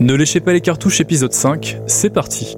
[0.00, 2.56] Ne léchez pas les cartouches épisode 5, c'est parti.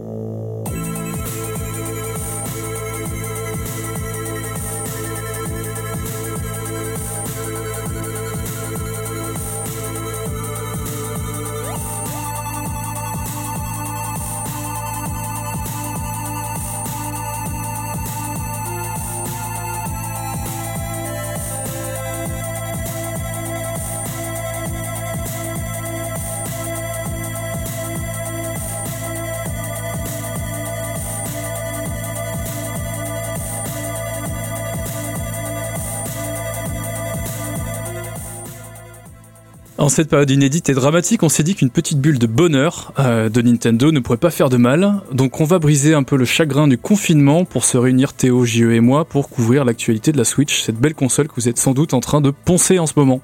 [39.93, 43.43] Cette période inédite et dramatique, on s'est dit qu'une petite bulle de bonheur euh, de
[43.43, 45.03] Nintendo ne pourrait pas faire de mal.
[45.13, 48.73] Donc on va briser un peu le chagrin du confinement pour se réunir Théo, JE
[48.73, 51.75] et moi pour couvrir l'actualité de la Switch, cette belle console que vous êtes sans
[51.75, 53.21] doute en train de poncer en ce moment.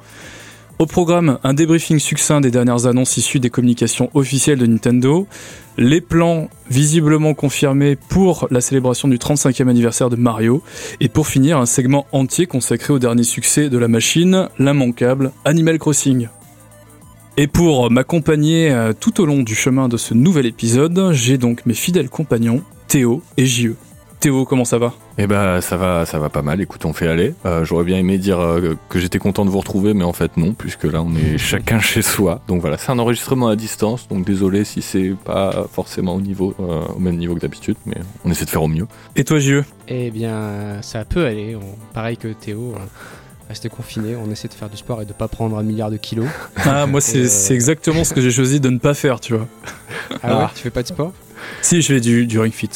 [0.79, 5.27] Au programme, un débriefing succinct des dernières annonces issues des communications officielles de Nintendo,
[5.77, 10.63] les plans visiblement confirmés pour la célébration du 35e anniversaire de Mario,
[11.01, 15.81] et pour finir, un segment entier consacré au dernier succès de la machine, l'immanquable Animal
[15.81, 16.29] Crossing.
[17.41, 21.65] Et pour m'accompagner euh, tout au long du chemin de ce nouvel épisode, j'ai donc
[21.67, 23.75] mes fidèles compagnons, Théo et JE.
[24.19, 24.95] Théo, comment ça va?
[25.19, 26.61] Eh ben ça va, ça va pas mal.
[26.61, 27.35] Écoute, on fait aller.
[27.47, 30.37] Euh, J'aurais bien aimé dire euh, que j'étais content de vous retrouver, mais en fait
[30.37, 32.41] non, puisque là on est chacun chez soi.
[32.49, 34.09] Donc voilà, c'est un enregistrement à distance.
[34.09, 37.99] Donc désolé si c'est pas forcément au niveau, euh, au même niveau que d'habitude, mais
[38.25, 38.89] on essaie de faire au mieux.
[39.15, 41.55] Et toi, JE Eh bien, ça peut aller.
[41.55, 42.75] On- pareil que Théo,
[43.49, 44.15] on reste confiné.
[44.17, 46.27] On essaie de faire du sport et de pas prendre un milliard de kilos.
[46.65, 49.35] Ah, moi c'est euh, c'est exactement ce que j'ai choisi de ne pas faire, tu
[49.35, 49.47] vois.
[50.23, 50.51] Ah ouais, Ah.
[50.55, 51.13] tu fais pas de sport?
[51.63, 52.69] Si, je fais du, du Ring Fit.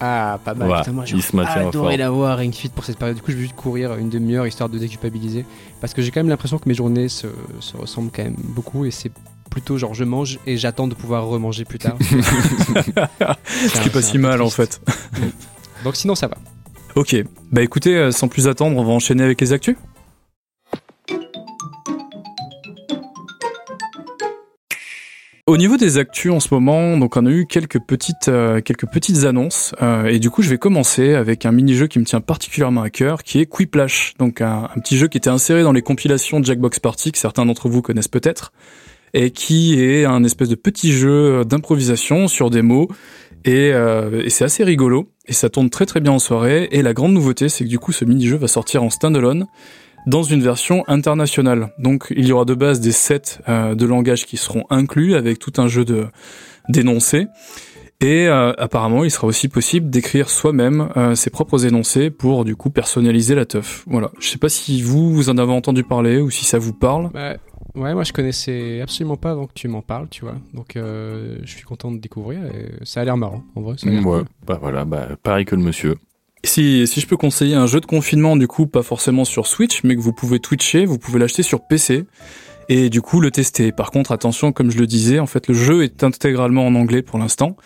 [0.00, 0.68] Ah, pas mal.
[0.70, 3.16] Ouais, Putain, moi, maintient adoré l'avoir Ring Fit pour cette période.
[3.16, 5.44] Du coup, je vais juste courir une demi-heure histoire de déculpabiliser.
[5.80, 7.26] Parce que j'ai quand même l'impression que mes journées se,
[7.60, 9.10] se ressemblent quand même beaucoup et c'est
[9.50, 11.96] plutôt genre je mange et j'attends de pouvoir remanger plus tard.
[12.00, 14.80] Ce qui est pas si mal en fait.
[15.84, 16.36] Donc sinon ça va.
[16.96, 17.16] Ok,
[17.50, 19.74] bah écoutez, euh, sans plus attendre, on va enchaîner avec les actus.
[25.48, 28.86] Au niveau des actus en ce moment, donc on a eu quelques petites euh, quelques
[28.86, 29.74] petites annonces.
[29.82, 32.90] Euh, et du coup je vais commencer avec un mini-jeu qui me tient particulièrement à
[32.90, 36.38] cœur, qui est Quiplash, donc un, un petit jeu qui était inséré dans les compilations
[36.38, 38.52] de Jackbox Party que certains d'entre vous connaissent peut-être
[39.14, 42.88] et qui est un espèce de petit jeu d'improvisation sur des mots
[43.44, 46.82] et, euh, et c'est assez rigolo et ça tourne très très bien en soirée et
[46.82, 49.46] la grande nouveauté c'est que du coup ce mini-jeu va sortir en standalone
[50.06, 51.70] dans une version internationale.
[51.78, 55.38] Donc il y aura de base des sets euh, de langage qui seront inclus avec
[55.38, 56.06] tout un jeu de
[56.68, 57.26] d'énoncés.
[58.00, 62.54] Et euh, apparemment, il sera aussi possible d'écrire soi-même euh, ses propres énoncés pour du
[62.56, 63.84] coup personnaliser la teuf.
[63.86, 64.10] Voilà.
[64.18, 67.10] Je sais pas si vous vous en avez entendu parler ou si ça vous parle.
[67.14, 67.36] Bah,
[67.76, 70.34] ouais, moi je connaissais absolument pas avant que tu m'en parles, tu vois.
[70.52, 73.76] Donc euh, je suis content de découvrir et ça a l'air marrant en vrai.
[73.78, 74.24] Ça a Ouais, cool.
[74.46, 75.94] bah voilà, bah pareil que le monsieur.
[76.42, 79.82] Si, si je peux conseiller un jeu de confinement, du coup, pas forcément sur Switch,
[79.82, 82.04] mais que vous pouvez twitcher, vous pouvez l'acheter sur PC
[82.68, 83.72] et du coup le tester.
[83.72, 87.02] Par contre, attention, comme je le disais, en fait, le jeu est intégralement en anglais
[87.02, 87.56] pour l'instant.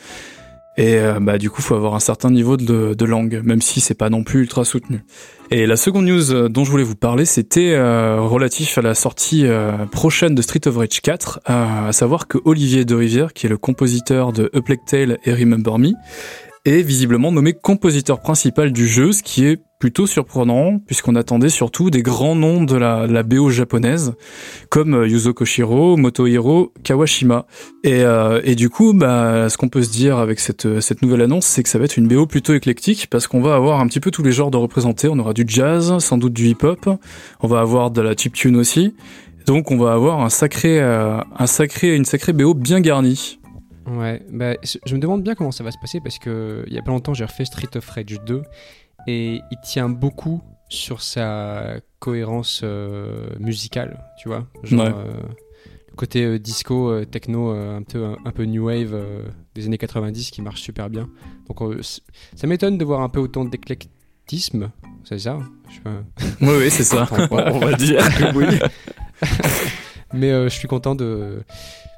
[0.78, 3.94] Et euh, bah du coup, faut avoir un certain niveau de, langue, même si c'est
[3.94, 5.02] pas non plus ultra soutenu.
[5.50, 8.94] Et la seconde news euh, dont je voulais vous parler, c'était euh, relatif à la
[8.94, 9.44] sortie
[9.90, 13.48] prochaine de Street of Rage 4, euh, à savoir que Olivier de Rivière, qui est
[13.48, 15.94] le compositeur de A Tale et Remember Me,
[16.64, 21.90] est visiblement nommé compositeur principal du jeu, ce qui est plutôt surprenant, puisqu'on attendait surtout
[21.90, 24.14] des grands noms de la, la BO japonaise,
[24.70, 27.46] comme euh, Yuzo Koshiro, Motohiro Kawashima.
[27.84, 31.22] Et, euh, et du coup, bah, ce qu'on peut se dire avec cette, cette nouvelle
[31.22, 33.86] annonce, c'est que ça va être une BO plutôt éclectique, parce qu'on va avoir un
[33.86, 35.08] petit peu tous les genres de représentés.
[35.08, 36.90] On aura du jazz, sans doute du hip-hop,
[37.40, 38.94] on va avoir de la chiptune aussi.
[39.48, 43.38] Donc on va avoir un sacré, euh, un sacré, une sacrée BO bien garnie.
[43.90, 46.78] Ouais, bah, je me demande bien comment ça va se passer parce que il y
[46.78, 48.42] a pas longtemps j'ai refait Street of Rage 2
[49.06, 54.46] et il tient beaucoup sur sa cohérence euh, musicale, tu vois.
[54.64, 54.92] Genre, Ouais.
[54.94, 55.12] euh,
[55.90, 58.94] le côté euh, disco, techno, un, peu, un, peu new wave
[59.54, 61.08] des années 90 qui marche super bien.
[61.48, 61.60] Donc
[62.34, 64.70] ça m'étonne de voir un peu autant d'éclectisme,
[65.04, 65.38] c'est ça?
[65.70, 66.02] Je pas.
[66.42, 67.08] Oui, oui, c'est ça.
[67.30, 68.02] on va dire.
[70.12, 71.42] Mais je suis content de.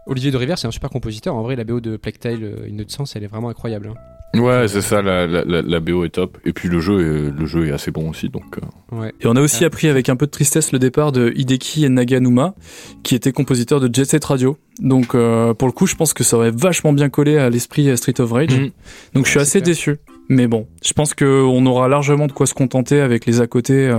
[0.07, 1.35] Olivier de Rivière, c'est un super compositeur.
[1.35, 3.89] En vrai, la BO de Plague Tale, euh, Innocence, elle est vraiment incroyable.
[3.93, 3.95] hein.
[4.41, 6.39] Ouais, c'est ça, la, la, BO est top.
[6.45, 8.45] Et puis le jeu est, le jeu est assez bon aussi, donc...
[8.59, 9.13] euh, Ouais.
[9.21, 9.67] Et on a aussi Ah.
[9.67, 12.55] appris avec un peu de tristesse le départ de Hideki Naganuma,
[13.03, 14.57] qui était compositeur de Jet Set Radio.
[14.79, 17.97] Donc euh, pour le coup, je pense que ça aurait vachement bien collé à l'esprit
[17.99, 18.57] Street of Rage.
[18.57, 18.71] Mhm.
[19.15, 19.75] Donc je suis assez clair.
[19.75, 19.97] déçu.
[20.29, 23.93] Mais bon, je pense qu'on aura largement de quoi se contenter avec les à côté.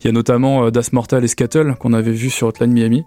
[0.00, 3.02] Il y a notamment Das Mortal et Scattle qu'on avait vu sur Hotline Miami.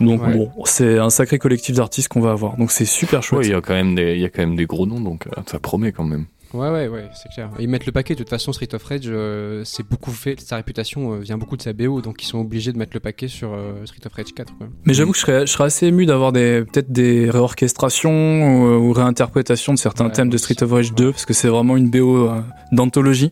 [0.00, 0.32] Donc Ouais.
[0.32, 2.56] bon, c'est un sacré collectif d'artistes qu'on va avoir.
[2.56, 3.40] Donc c'est super chouette.
[3.40, 5.00] Ouais, il y a quand même des, il y a quand même des gros noms,
[5.00, 6.26] donc euh, ça promet quand même.
[6.54, 7.50] Ouais, ouais, ouais, c'est clair.
[7.58, 8.14] Ils mettent le paquet.
[8.14, 10.40] De toute façon, Street of Rage, euh, c'est beaucoup fait.
[10.40, 13.00] Sa réputation euh, vient beaucoup de sa BO, donc ils sont obligés de mettre le
[13.00, 14.56] paquet sur euh, Street of Rage 4.
[14.56, 14.68] Quoi.
[14.86, 18.88] Mais j'avoue que je serais, je serais assez ému d'avoir des peut-être des réorchestrations ou,
[18.88, 21.76] ou réinterprétations de certains Ouais, thèmes de Street of Rage 2 parce que c'est vraiment
[21.76, 22.40] une BO euh,
[22.72, 23.30] d'anthologie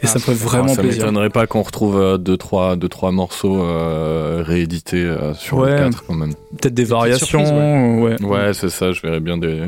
[0.00, 1.02] et Ah, ça me ferait ça- vraiment ça plaisir.
[1.02, 5.72] m'étonnerait pas qu'on retrouve euh, deux, trois, deux, trois morceaux euh, réédités euh, sur Ouais.
[5.72, 6.34] le 4 quand même.
[6.60, 8.22] Peut-être des variations, surprises, ouais.
[8.24, 9.62] Ouais, c'est ça, je verrais bien des,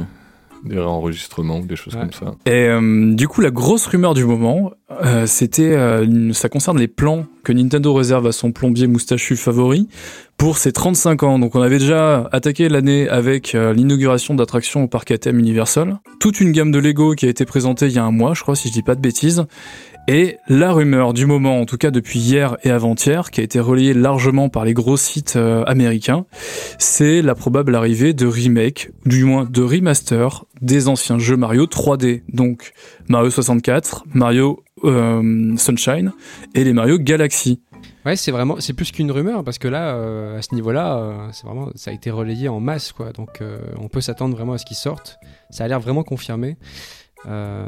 [0.65, 2.01] des réenregistrements ou des choses Ouais.
[2.03, 2.35] comme ça.
[2.47, 4.71] Et euh, du coup, la grosse rumeur du moment,
[5.03, 9.89] euh, c'était, euh, ça concerne les plans que Nintendo réserve à son plombier moustachu favori
[10.37, 11.39] pour ses 35 ans.
[11.39, 15.99] Donc, on avait déjà attaqué l'année avec euh, l'inauguration d'attractions au parc à thème Universal.
[16.19, 18.43] Toute une gamme de Lego qui a été présentée il y a un mois, je
[18.43, 19.45] crois, si je dis pas de bêtises.
[20.13, 23.61] Et la rumeur du moment, en tout cas depuis hier et avant-hier, qui a été
[23.61, 26.27] relayée largement par les gros sites euh, américains,
[26.81, 32.23] c'est la probable arrivée de remake, du moins de remaster, des anciens jeux Mario 3D.
[32.33, 32.73] Donc
[33.09, 36.13] Mario 64, Mario euh, Sunshine
[36.57, 37.63] et les Mario Galaxy.
[38.05, 41.47] Ouais, c'est vraiment, c'est plus qu'une rumeur parce que là, euh, à ce niveau-là, c'est
[41.47, 43.13] vraiment, ça a été relayé en masse, quoi.
[43.13, 43.41] Donc,
[43.79, 45.21] on peut s'attendre vraiment à ce qu'ils sortent.
[45.51, 46.57] Ça a l'air vraiment confirmé.
[47.29, 47.67] Euh,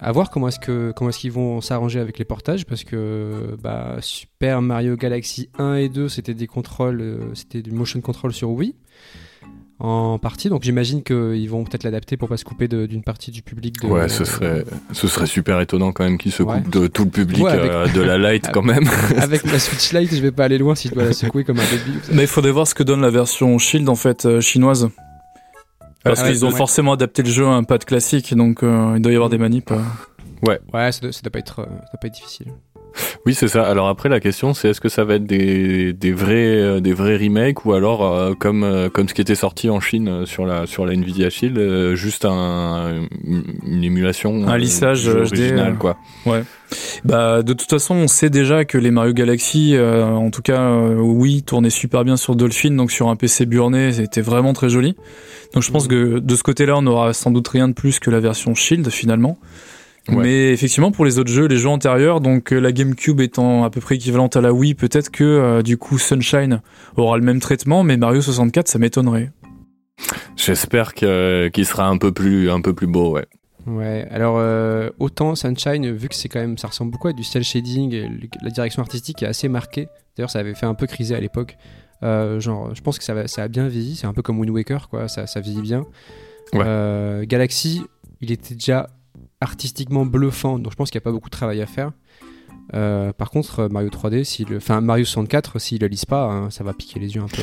[0.00, 3.56] à voir comment est-ce que comment est-ce qu'ils vont s'arranger avec les portages parce que
[3.62, 8.32] bah, Super Mario Galaxy 1 et 2 c'était des contrôles euh, c'était du motion control
[8.32, 8.74] sur Wii
[9.78, 13.42] en partie donc j'imagine qu'ils vont peut-être l'adapter pour pas se couper d'une partie du
[13.42, 16.56] public de, Ouais, ce serait, ce serait super étonnant quand même qu'ils se Ouais.
[16.60, 18.84] coupent de tout le public Ouais, avec- euh, de la light quand même.
[19.18, 21.60] avec la Switch Lite je vais pas aller loin si je dois la secouer comme
[21.60, 24.40] un baby Mais il faudrait voir ce que donne la version Shield en fait euh,
[24.40, 24.88] chinoise.
[26.04, 26.56] Parce Ah ouais, qu'ils ont ouais.
[26.56, 29.38] forcément adapté le jeu à un pad classique, donc euh, il doit y avoir des
[29.38, 29.70] manips.
[29.72, 29.76] euh.
[30.46, 30.58] ouais
[30.92, 32.46] ça doit, ça doit pas être euh, ça doit pas être difficile
[33.26, 33.62] Oui, c'est ça.
[33.64, 36.92] Alors après, la question, c'est est-ce que ça va être des, des vrais, euh, des
[36.94, 40.46] vrais remakes ou alors euh, comme, euh, comme ce qui était sorti en Chine sur
[40.46, 45.98] la, sur la Nvidia Shield, euh, juste un, une, émulation, Un lissage HD, original, quoi.
[47.04, 50.60] Bah de toute façon, on sait déjà que les Mario Galaxy, euh, en tout cas,
[50.60, 54.68] euh, oui, tournaient super bien sur Dolphin, donc sur un PC burné, c'était vraiment très
[54.68, 54.96] joli.
[55.54, 58.10] Donc je pense que de ce côté-là, on aura sans doute rien de plus que
[58.10, 59.38] la version Shield finalement.
[60.08, 60.16] Ouais.
[60.16, 63.70] Mais effectivement, pour les autres jeux, les jeux antérieurs, donc euh, la GameCube étant à
[63.70, 66.62] peu près équivalente à la Wii, peut-être que euh, du coup Sunshine
[66.96, 69.30] aura le même traitement, mais Mario 64, ça m'étonnerait.
[70.36, 73.26] J'espère que- qu'il sera un peu plus, un peu plus beau, ouais.
[73.66, 77.22] Ouais, alors euh, autant Sunshine, vu que c'est quand même, ça ressemble beaucoup à du
[77.22, 78.08] cel shading,
[78.42, 79.88] la direction artistique est assez marquée.
[80.16, 81.56] D'ailleurs, ça avait fait un peu criser à l'époque.
[82.02, 83.96] Euh, genre, je pense que ça, va, ça a bien vieilli.
[83.96, 85.08] C'est un peu comme Wind Waker, quoi.
[85.08, 85.80] Ça, ça vieillit bien.
[86.52, 86.62] Ouais.
[86.64, 87.82] Euh, Galaxy,
[88.20, 88.88] il était déjà
[89.40, 91.92] artistiquement bluffant, donc je pense qu'il n'y a pas beaucoup de travail à faire.
[92.74, 96.50] Euh, par contre, Mario 3D, s'il le- enfin Mario 64, s'ils le lisent pas, hein,
[96.50, 97.42] ça va piquer les yeux un peu.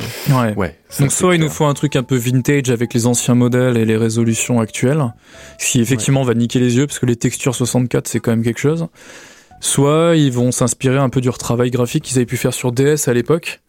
[0.56, 0.78] Ouais.
[1.00, 3.84] Donc soit il nous faut un truc un peu vintage avec les anciens modèles et
[3.84, 5.12] les résolutions actuelles,
[5.58, 8.42] ce qui effectivement va niquer les yeux parce que les textures 64 c'est quand même
[8.42, 8.86] quelque chose.
[9.60, 13.08] Soit ils vont s'inspirer un peu du retravail graphique qu'ils avaient pu faire sur DS
[13.08, 13.60] à l'époque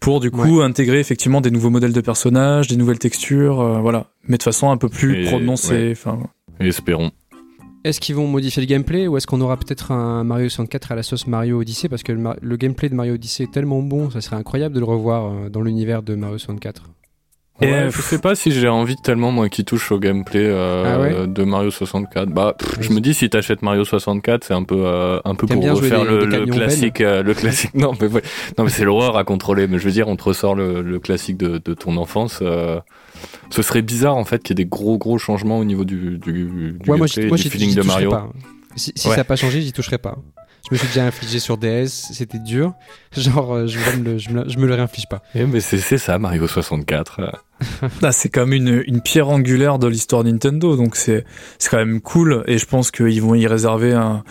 [0.00, 4.06] pour du coup intégrer effectivement des nouveaux modèles de personnages, des nouvelles textures, euh, voilà,
[4.28, 5.94] mais de façon un peu plus Et- prononcée.
[6.06, 6.66] ouais.
[6.68, 7.10] Espérons.
[7.84, 10.94] Est-ce qu'ils vont modifier le gameplay ou est-ce qu'on aura peut-être un Mario 64 à
[10.94, 11.88] la sauce Mario Odyssey?
[11.90, 14.86] Parce que le gameplay de Mario Odyssey est tellement bon, ça serait incroyable de le
[14.86, 16.84] revoir euh, dans l'univers de Mario 64.
[17.60, 20.44] Et, Ouais, euh, je sais pas si j'ai envie tellement moi qui touche au gameplay
[20.44, 22.28] euh, Ah ouais de Mario 64.
[22.30, 25.46] Bah, pff, je me dis si t'achètes Mario 64, c'est un peu euh, un peu
[25.46, 27.70] pour refaire des- le, classique, euh, le classique.
[27.74, 28.22] Non, mais ouais.
[28.58, 29.68] non, mais c'est l'horreur à contrôler.
[29.68, 32.40] Mais je veux dire, on te ressort le, le classique de, de ton enfance.
[32.42, 32.80] euh,
[33.50, 36.18] ce serait bizarre en fait qu'il y ait des gros gros changements au niveau du,
[36.18, 38.10] du, du gameplay, moi, du feeling de Mario.
[38.10, 38.28] pas.
[38.74, 40.18] Si, si ça n'a pas changé, j'y toucherai pas.
[40.68, 42.72] Je me suis déjà infligé sur DS, c'était dur.
[43.14, 45.22] Genre, euh, je, me le, je, me, le- je me le réinflige pas.
[45.34, 47.20] Eh, mais c'est ça Mario 64.
[47.20, 47.88] euh.
[48.02, 51.24] Là, c'est quand même une, une pierre angulaire de l'histoire Nintendo, donc c'est
[51.58, 52.44] c'est quand même cool.
[52.46, 54.24] Et je pense qu'ils vont y réserver un,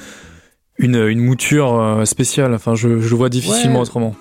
[0.79, 2.53] une, une mouture euh, spéciale.
[2.55, 3.81] Enfin, je, je le vois difficilement Ouais.
[3.81, 4.15] autrement.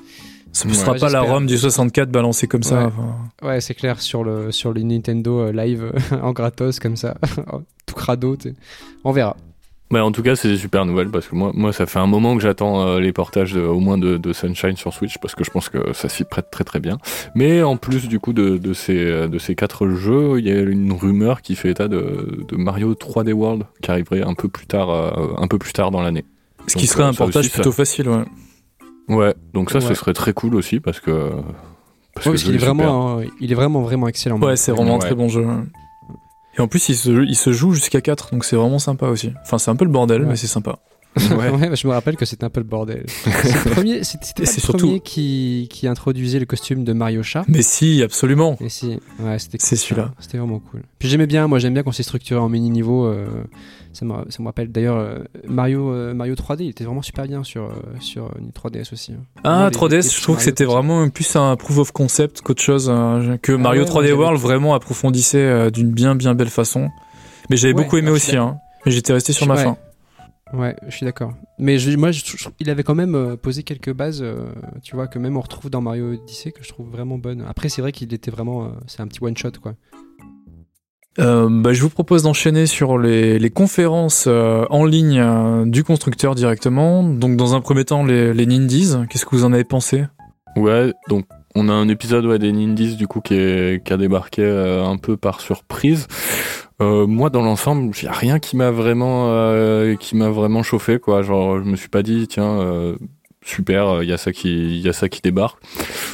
[0.55, 1.23] Ce ne Ouais, sera pas la.
[1.23, 2.77] ROM du 64 balancée comme ça.
[2.79, 2.85] Ouais.
[2.85, 3.17] enfin.
[3.49, 5.91] Ouais, c'est clair, sur le, sur le Nintendo euh, Live
[6.23, 7.17] en gratos, comme ça.
[7.87, 8.55] Tout crado, tu sais.
[9.03, 9.35] On verra.
[9.93, 12.07] Mais en tout cas, c'est des super nouvelles parce que moi, moi, ça fait un
[12.07, 15.35] moment que j'attends euh, les portages de- au moins de, de Sunshine sur Switch parce
[15.37, 16.99] que je pense que ça s'y prête très très bien.
[17.35, 20.59] Mais en plus du coup de, de ces de ces quatre jeux, il y a
[20.61, 24.67] une rumeur qui fait état de, de Mario 3D World qui arriverait un peu plus
[24.67, 26.25] tard, euh, un peu plus tard dans l'année.
[26.69, 28.25] Ce qui serait euh, un portage aussi, ça- plutôt facile, ouais.
[29.09, 31.11] Ouais, donc ça, ce serait très cool aussi parce que
[32.15, 34.39] parce, Ouais, que parce qu'il est vraiment, il est vraiment, vraiment excellent.
[34.41, 35.01] Ouais, c'est vraiment un Ouais.
[35.01, 35.47] très bon jeu.
[36.53, 36.59] Ouais.
[36.59, 39.33] Et en plus, il se, il se joue jusqu'à 4, donc c'est vraiment sympa aussi.
[39.43, 40.29] Enfin, c'est un peu le bordel, Ouais.
[40.29, 40.79] mais c'est sympa.
[41.37, 41.51] Ouais.
[41.69, 43.05] Bah, je me rappelle que c'était un peu le bordel.
[43.09, 44.79] C'était le premier, c'était le surtout...
[44.87, 47.45] premier qui, qui introduisait le costume de Mario Chat.
[47.49, 48.57] Mais si, absolument.
[48.63, 50.15] Et si, ouais, c'était C'est celui-là.
[50.21, 50.81] C'était vraiment cool.
[50.99, 53.05] Puis j'aimais bien, moi j'aime bien quand c'est structuré en mini niveau.
[53.05, 53.27] Euh,
[53.93, 57.27] ça, me, ça me rappelle d'ailleurs euh, Mario, euh, Mario 3D, il était vraiment super
[57.27, 57.71] bien sur,
[58.01, 59.13] sur 3DS aussi.
[59.13, 59.25] Hein.
[59.45, 62.91] Ah, 3DS, je trouve que c'était vraiment plus un proof of concept qu'autre chose.
[62.91, 66.91] Hein, que Mario 3D World vraiment approfondissait d'une bien bien belle façon.
[67.51, 68.59] Mais j'avais beaucoup aimé aussi, hein.
[68.85, 69.77] Mais j'étais resté sur ma fin.
[70.53, 71.33] Ouais, je suis d'accord.
[71.59, 72.11] Mais je, moi,
[72.61, 75.71] il avait quand même euh, posé quelques bases, euh, tu vois, que même on retrouve
[75.71, 77.43] dans Mario Odyssey, que je trouve vraiment bonnes.
[77.49, 78.65] Après, c'est vrai qu'il était vraiment.
[78.65, 79.75] Euh, c'est un petit one-shot, quoi.
[81.19, 87.03] Bah, je vous propose d'enchaîner sur les, les conférences en ligne du constructeur directement.
[87.03, 88.95] Donc, dans un premier temps, les, les Nindies.
[89.11, 90.05] Qu'est-ce que vous en avez pensé?
[90.57, 93.97] Ouais, donc on a un épisode ouais, des Nindies du coup qui, est, qui a
[93.97, 96.07] débarqué un peu par surprise.
[96.81, 100.99] Euh, moi, dans l'ensemble, il a rien qui m'a vraiment, euh, qui m'a vraiment chauffé,
[100.99, 101.23] quoi.
[101.23, 102.97] Genre, je me suis pas dit, tiens, euh,
[103.45, 105.59] super, il y a ça qui, y a ça qui débarque.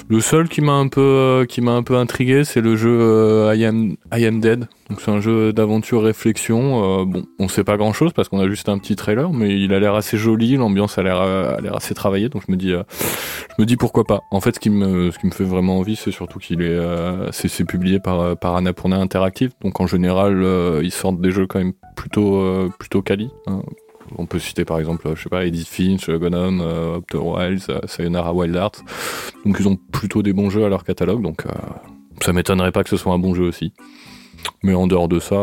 [0.09, 3.65] Le seul qui m'a un peu, qui m'a un peu intrigué, c'est le jeu I
[3.65, 4.67] Am, I Am Dead.
[4.89, 7.05] Donc c'est un jeu d'aventure réflexion.
[7.05, 9.75] bon, on sait pas grand chose parce qu'on a juste un petit trailer, mais il
[9.75, 12.31] a l'air assez joli, l'ambiance a l'air, a l'air assez travaillée.
[12.31, 14.23] Donc je me dis, je me dis pourquoi pas.
[14.31, 16.69] En fait, ce qui me, ce qui me fait vraiment envie, c'est surtout qu'il est,
[16.69, 19.53] euh, c'est, publié par, par Interactive.
[19.63, 23.31] Donc en général, euh, ils sortent des jeux quand même plutôt, euh, plutôt quali.
[23.47, 23.63] Hein.
[24.17, 26.61] On peut citer par exemple, je sais pas, Edith Finch, Gunham,
[26.97, 28.83] Outer Wilds, Sayonara Wild Arts.
[29.45, 31.23] Donc ils ont plutôt des bons jeux à leur catalogue.
[31.23, 31.45] Donc
[32.21, 33.73] ça m'étonnerait pas que ce soit un bon jeu aussi.
[34.63, 35.37] Mais en dehors de ça,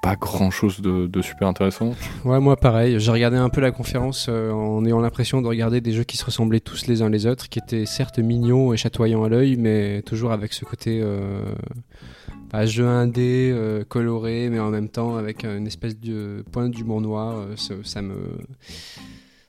[0.00, 1.94] pas grand chose de, super intéressant.
[2.24, 2.98] Ouais, moi pareil.
[2.98, 6.16] J'ai regardé un peu la conférence euh, en ayant l'impression de regarder des jeux qui
[6.16, 9.56] se ressemblaient tous les uns les autres, qui étaient certes mignons et chatoyants à l'œil,
[9.56, 11.42] mais toujours avec ce côté euh,
[12.50, 17.00] bah, jeu indé, euh, coloré, mais en même temps avec une espèce de pointe d'humour
[17.00, 17.46] noir.
[17.56, 18.14] ça, me.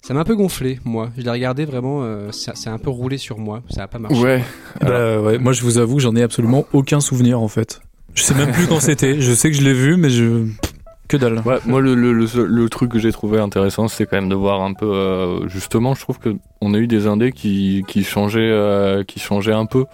[0.01, 1.11] Ça m'a un peu gonflé, moi.
[1.17, 3.61] Je l'ai regardé vraiment, c'est un peu roulé sur moi.
[3.69, 4.19] Ça n'a pas marché.
[4.19, 4.43] Ouais.
[4.81, 5.37] Bah, ouais.
[5.37, 7.81] Moi, je vous avoue, j'en ai absolument aucun souvenir en fait.
[8.15, 9.21] Je sais même plus quand c'était.
[9.21, 10.47] Je sais que je l'ai vu, mais je.
[11.07, 11.41] Que dalle.
[11.45, 14.61] Ouais, moi, le, le, le, truc que j'ai trouvé intéressant, c'est quand même de voir
[14.61, 14.85] un peu.
[14.85, 19.19] Euh, justement, je trouve que on a eu des indés qui, qui changeaient, euh, qui
[19.19, 19.85] changeaient un peu.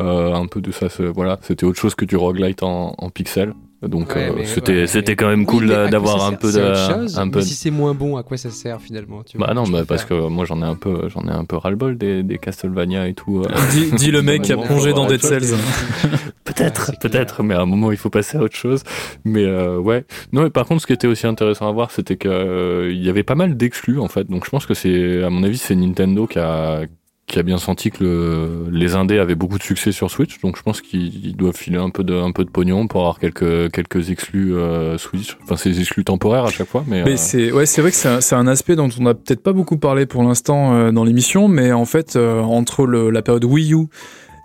[0.00, 0.86] Euh, un peu de ça.
[1.14, 3.52] Voilà, c'était autre chose que du roguelite en, en pixel.
[3.88, 7.70] Donc euh, c'était c'était quand même cool d'avoir un peu de un peu si c'est
[7.70, 10.62] moins bon à quoi ça sert finalement tu Bah non bah parce que moi j'en
[10.62, 13.42] ai un peu j'en ai un peu ras le bol des, des Castlevania et tout.
[13.42, 13.48] Euh.
[13.96, 15.56] dis, le mec qui a plongé dans Dead Cells.
[16.44, 18.82] peut-être peut-être mais à un moment il faut passer à autre chose.
[19.24, 22.16] Mais euh, ouais non mais par contre ce qui était aussi intéressant à voir c'était
[22.16, 25.30] que il y avait pas mal d'exclus en fait donc je pense que c'est à
[25.30, 26.82] mon avis c'est Nintendo qui a
[27.26, 30.58] qui a bien senti que le, les indés avaient beaucoup de succès sur Switch, donc
[30.58, 33.70] je pense qu'ils doivent filer un peu de un peu de pognon pour avoir quelques
[33.72, 35.36] quelques exclus euh, Switch.
[35.42, 37.02] Enfin, c'est des exclus temporaires à chaque fois, mais.
[37.02, 39.42] mais euh, c'est ouais, c'est vrai que c'est un, un, aspect dont on a peut-être
[39.42, 43.44] pas beaucoup parlé pour l'instant euh, dans l'émission, mais en fait entre le, la période
[43.44, 43.86] Wii U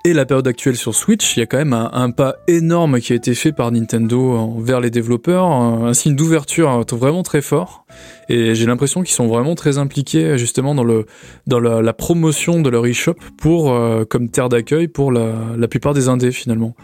[0.06, 3.12] et la période actuelle sur Switch, il y a quand même un, pas énorme qui
[3.12, 7.86] a été fait par Nintendo vers les développeurs, un, signe d'ouverture vraiment très fort.
[8.29, 11.06] Et j'ai l'impression qu'ils sont vraiment très impliqués justement dans le
[11.48, 15.94] dans la, promotion de leur eShop pour euh, comme terre d'accueil pour la, la, plupart
[15.94, 16.75] des indés finalement.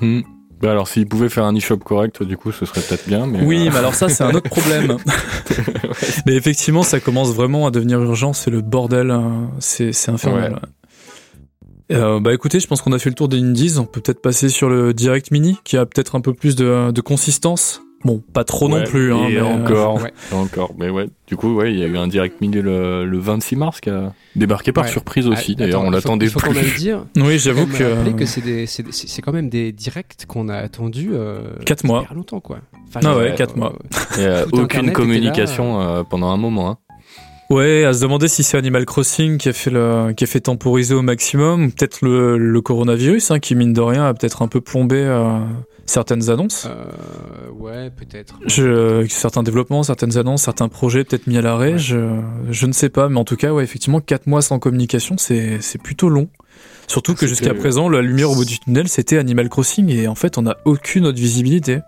[0.00, 0.20] Hmm.
[0.60, 3.26] Bah alors s'ils pouvaient faire un eShop correct, du coup, ce serait peut-être bien.
[3.26, 4.98] Mais oui, euh, mais alors ça, c'est un autre problème.
[6.26, 8.34] Mais effectivement, ça commence vraiment à devenir urgent.
[8.34, 9.10] C'est le bordel.
[9.10, 9.50] Hein.
[9.58, 10.60] C'est infernal.
[11.90, 13.78] Euh, bah écoutez, je pense qu'on a fait le tour des indies.
[13.78, 16.90] On peut peut-être passer sur le Direct Mini, qui a peut-être un peu plus de,
[16.90, 17.82] de consistance.
[18.02, 19.12] Bon, pas trop non plus.
[19.12, 20.12] Hein, mais encore, euh, ouais.
[20.32, 20.72] encore.
[20.78, 23.56] Mais ouais, du coup, ouais, il y a eu un Direct Mini le, le 26
[23.56, 25.52] mars qui a débarqué par surprise aussi.
[25.58, 26.32] Ah, D'ailleurs, on l'attendait plus.
[26.40, 27.04] Faut quand même dire.
[27.16, 28.10] oui, j'avoue que.
[28.12, 31.10] que c'est c'est quand même des directs qu'on a attendu.
[31.12, 32.06] Euh, 4 mois.
[32.14, 32.60] longtemps, quoi.
[32.88, 33.74] Enfin, ah ouais, 4 mois.
[34.16, 36.70] Et, euh, aucune communication euh, pendant un moment.
[36.70, 36.78] Hein.
[37.50, 40.38] Ouais, à se demander si c'est Animal Crossing qui a fait le, qui a fait
[40.38, 44.46] temporiser au maximum, peut-être le, le, coronavirus, hein, qui mine de rien a peut-être un
[44.46, 45.40] peu plombé euh,
[45.84, 46.68] certaines annonces.
[46.70, 48.38] Euh, ouais, peut-être.
[48.46, 51.76] Je, certains développements, certaines annonces, certains projets peut-être mis à l'arrêt.
[51.76, 55.18] Je, je ne sais pas, mais en tout cas, ouais, effectivement, quatre mois sans communication,
[55.18, 56.28] c'est, c'est plutôt long.
[56.86, 60.14] Surtout que jusqu'à présent, la lumière au bout du tunnel, c'était Animal Crossing, et en
[60.14, 61.80] fait, on n'a aucune autre visibilité.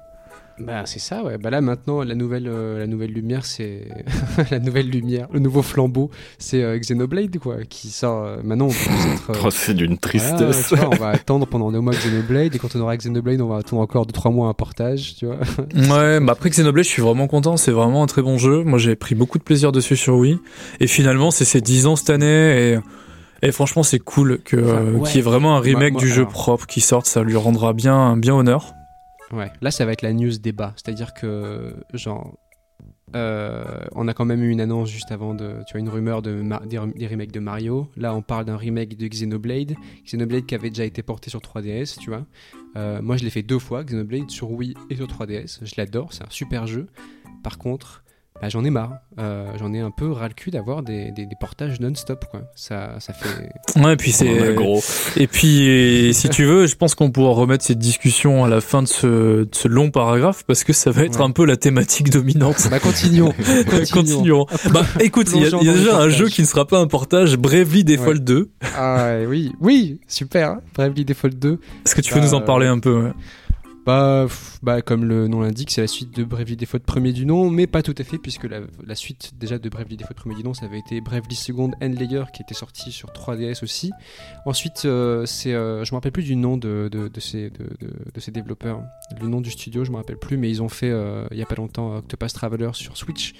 [0.58, 1.38] Bah c'est ça, ouais.
[1.38, 3.88] Bah là maintenant la nouvelle, euh, la nouvelle lumière, c'est
[4.50, 8.24] la nouvelle lumière, le nouveau flambeau, c'est euh, Xenoblade quoi, qui sort.
[8.24, 9.42] Euh, maintenant on peut être.
[9.44, 10.72] Oh, c'est d'une tristesse.
[10.72, 13.82] on va attendre pendant deux mois Xenoblade et quand on aura Xenoblade, on va attendre
[13.82, 15.36] encore 2 trois mois un portage, tu vois.
[15.74, 17.56] ouais, bah après Xenoblade, je suis vraiment content.
[17.56, 18.62] C'est vraiment un très bon jeu.
[18.62, 20.38] Moi j'ai pris beaucoup de plaisir dessus sur Wii
[20.80, 22.78] et finalement c'est ses 10 ans cette année et.
[23.44, 26.80] Et franchement, c'est cool que qu'il y ait vraiment un remake du jeu propre qui
[26.80, 28.72] sorte, ça lui rendra bien bien honneur.
[29.32, 32.36] Ouais, là ça va être la news débat, c'est-à-dire que genre
[33.14, 36.22] euh, on a quand même eu une annonce juste avant de, tu vois, une rumeur
[36.22, 37.90] de des, remakes de Mario.
[37.96, 39.74] Là, on parle d'un remake de Xenoblade,
[40.06, 42.26] Xenoblade qui avait déjà été porté sur 3DS, tu vois.
[42.76, 45.58] Euh, moi, je l'ai fait deux fois, Xenoblade sur Wii et sur 3DS.
[45.62, 46.86] Je l'adore, c'est un super jeu.
[47.42, 48.02] Par contre,
[48.42, 48.98] bah, j'en ai marre.
[49.20, 52.40] Euh, j'en ai un peu ras le cul d'avoir des, des, des, portages non-stop, quoi.
[52.56, 53.48] Ça, ça fait.
[53.80, 54.54] Ouais, et puis c'est.
[54.54, 54.82] gros.
[55.16, 58.82] Et puis, si tu veux, je pense qu'on pourra remettre cette discussion à la fin
[58.82, 61.24] de ce, de ce long paragraphe parce que ça va être ouais.
[61.24, 62.66] un peu la thématique dominante.
[62.68, 63.32] Bah, continuons.
[63.92, 64.46] continuons.
[64.72, 67.36] Bah, écoute, il y, y, a déjà un jeu qui ne sera pas un portage,
[67.36, 68.18] Bravely Default ouais.
[68.18, 68.50] 2.
[68.76, 70.50] Ah, oui, oui, super.
[70.50, 70.60] Hein.
[70.74, 71.60] Bravely Default 2.
[71.86, 73.12] Est-ce que tu veux nous en parler un peu ouais?
[73.84, 74.26] Bah,
[74.62, 77.66] bah, comme le nom l'indique, c'est la suite de Bravely Default premier du nom, mais
[77.66, 80.54] pas tout à fait, puisque la, la suite déjà de Bravely Default premier du nom,
[80.54, 83.90] ça avait été Bravely Second End Layer, qui était sorti sur 3DS aussi.
[84.46, 87.66] Ensuite, euh, c'est, euh, je me rappelle plus du nom de, de, de ces, de,
[88.14, 88.82] de, ces développeurs,
[89.20, 91.42] le nom du studio, je me rappelle plus, mais ils ont fait euh, il y
[91.42, 93.34] a pas longtemps Octopus Traveler sur Switch.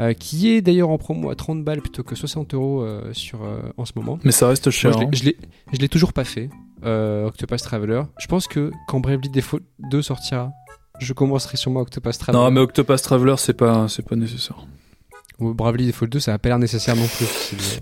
[0.00, 3.60] Euh, qui est d'ailleurs en promo à 30 balles plutôt que 60 euros sur, euh,
[3.76, 4.18] en ce moment.
[4.24, 4.98] Mais ça reste cher.
[4.98, 6.50] Moi, je l'ai toujours pas fait,
[6.84, 8.02] Octopus Traveler.
[8.18, 10.52] Je pense que quand Bravely Default 2 sortira,
[11.00, 12.42] je commencerai sûrement Octopus Traveler.
[12.42, 14.66] Non, mais Octopus Traveler, c'est pas, c'est pas nécessaire.
[15.40, 17.26] Ou Bravely Default 2, ça va pas l'air nécessaire non plus.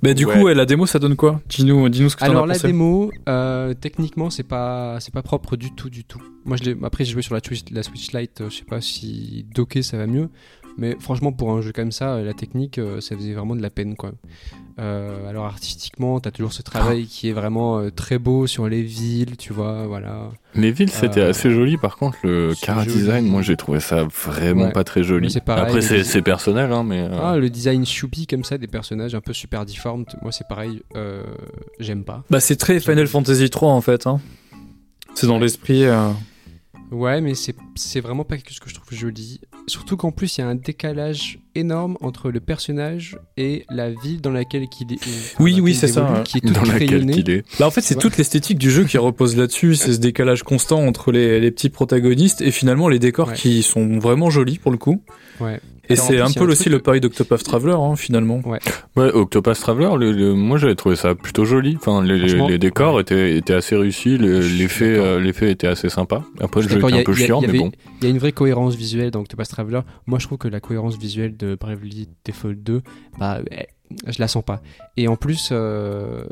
[0.03, 0.35] Mais du ouais.
[0.35, 1.43] coup, ouais, la démo, ça donne quoi?
[1.51, 5.75] Dis-nous, dis-nous ce que Alors la démo, euh, techniquement, c'est pas, c'est pas propre du
[5.75, 6.23] tout, du tout.
[6.47, 8.45] Moi, je après, j'ai joué sur la, Twitch, la Switch Lite.
[8.49, 10.31] je sais pas si docké, ça va mieux.
[10.79, 13.95] Mais franchement, pour un jeu comme ça, la technique, ça faisait vraiment de la peine,
[13.97, 14.13] quoi.
[14.79, 18.83] Euh, alors artistiquement, t'as toujours ce travail qui est vraiment euh, très beau sur les
[18.83, 20.31] villes, tu vois, voilà.
[20.55, 21.77] Les villes, c'était euh, assez joli.
[21.77, 24.73] Par contre, le car design, moi, j'ai trouvé ça vraiment ouais.
[24.73, 25.35] pas très joli.
[25.45, 27.09] Pareil, Après, c'est personnel, hein, mais.
[27.21, 30.05] Ah, le design choupi comme ça, des personnages un peu super difformes.
[30.23, 30.83] Moi, c'est pareil,
[31.79, 32.25] j'aime pas.
[32.31, 34.07] Bah, c'est très Final Fantasy 3 en fait.
[34.07, 34.21] Hein.
[35.15, 35.85] C'est dans l'esprit.
[36.93, 37.33] Ouais, mais
[37.75, 39.41] c'est vraiment pas quelque chose que je trouve joli.
[39.67, 44.21] Surtout qu'en plus, il y a un décalage énorme entre le personnage et la ville
[44.21, 45.01] dans laquelle il est.
[45.41, 46.23] Oui, oui, c'est ça.
[46.25, 47.45] Qui est toute dans laquelle il est.
[47.59, 49.75] Bah, en fait, c'est toute l'esthétique du jeu qui repose là-dessus.
[49.75, 53.35] C'est ce décalage constant entre les, les, petits protagonistes et finalement les décors ouais.
[53.35, 55.03] qui sont vraiment jolis pour le coup.
[55.41, 55.61] Ouais.
[55.89, 58.41] Et c'est un peu aussi le pari d'Octopath Traveler, hein, finalement.
[58.45, 58.61] Ouais,
[58.97, 61.77] ouais Octopath Traveler, le, le, moi j'avais trouvé ça plutôt joli.
[61.77, 63.03] Enfin, les, les décors ouais.
[63.03, 66.25] étaient, étaient assez réussis, l'effet euh, était assez sympa.
[66.41, 67.73] Après, le jeu était un peu chiant, mais bon.
[68.01, 69.81] Il y a une vraie cohérence visuelle dans Octopath Traveler.
[70.07, 72.83] Moi, je trouve que la cohérence visuelle de Bravely Default 2,
[73.19, 73.41] bah,
[74.07, 74.63] je la sens pas.
[74.97, 76.25] Et en plus, euh,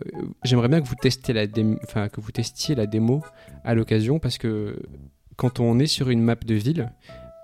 [0.44, 1.44] j'aimerais bien que vous testiez la
[1.84, 3.22] enfin que vous testiez la démo
[3.64, 4.76] à l'occasion parce que
[5.36, 6.90] quand on est sur une map de ville,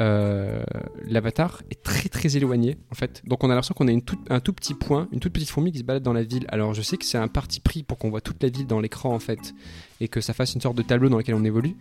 [0.00, 0.62] euh,
[1.06, 3.22] l'avatar est très très éloigné en fait.
[3.26, 5.50] Donc on a l'impression qu'on a une tout, un tout petit point, une toute petite
[5.50, 6.44] fourmi qui se balade dans la ville.
[6.48, 8.80] Alors je sais que c'est un parti pris pour qu'on voit toute la ville dans
[8.80, 9.54] l'écran en fait
[10.00, 11.76] et que ça fasse une sorte de tableau dans lequel on évolue.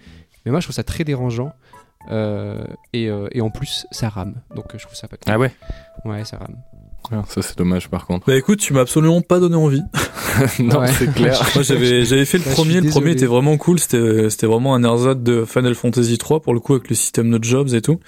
[0.46, 1.54] Mais moi je trouve ça très dérangeant
[2.12, 4.42] euh, et, euh, et, en plus ça rame.
[4.56, 5.34] Donc je trouve ça pas cool.
[5.34, 5.52] Ah ouais?
[6.06, 6.56] Ouais, ça rame.
[7.12, 8.28] Ah, ça c'est dommage par contre.
[8.28, 9.82] Bah écoute, tu m'as absolument pas donné envie.
[10.60, 10.92] non, ouais.
[10.92, 11.42] c'est clair.
[11.56, 14.76] Moi j'avais j'avais fait le Bah, premier, le premier était vraiment cool, c'était c'était vraiment
[14.76, 17.82] un ersatz de Final Fantasy 3 pour le coup avec le système de jobs et
[17.82, 18.00] tout.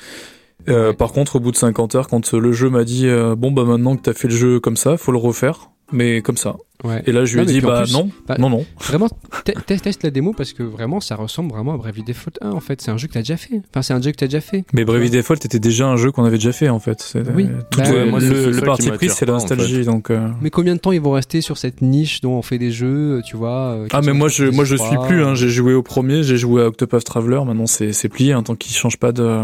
[0.69, 0.93] Euh, Ouais.
[0.93, 3.63] Par contre, au bout de 50 heures, quand le jeu m'a dit euh, bon bah
[3.63, 6.57] maintenant que t'as fait le jeu comme ça, faut le refaire, mais comme ça.
[6.83, 7.01] Ouais.
[7.07, 8.63] Et là je lui ai dit bah plus- non, bah, non non.
[8.79, 9.09] Vraiment,
[9.43, 12.59] te- teste la démo parce que vraiment ça ressemble vraiment à Bravely Default 1 en
[12.59, 12.81] fait.
[12.81, 13.61] C'est un jeu que t'as déjà fait.
[13.71, 14.63] Enfin, c'est un jeu que t'as déjà fait.
[14.73, 17.17] Mais Bravely Default était déjà un jeu qu'on avait déjà fait en fait.
[17.35, 17.47] Oui.
[17.71, 20.11] tout Bah, est- moi, le, le parti pris c'est la en nostalgie donc.
[20.11, 22.69] euh, Mais combien de temps ils vont rester sur cette niche dont on fait des
[22.71, 25.33] jeux, tu vois euh, Ah mais moi je moi je PS3, suis plus hein.
[25.33, 28.55] j'ai joué au premier j'ai joué à Octopath Traveler maintenant c'est c'est plié hein, tant
[28.55, 29.41] qu'il change pas de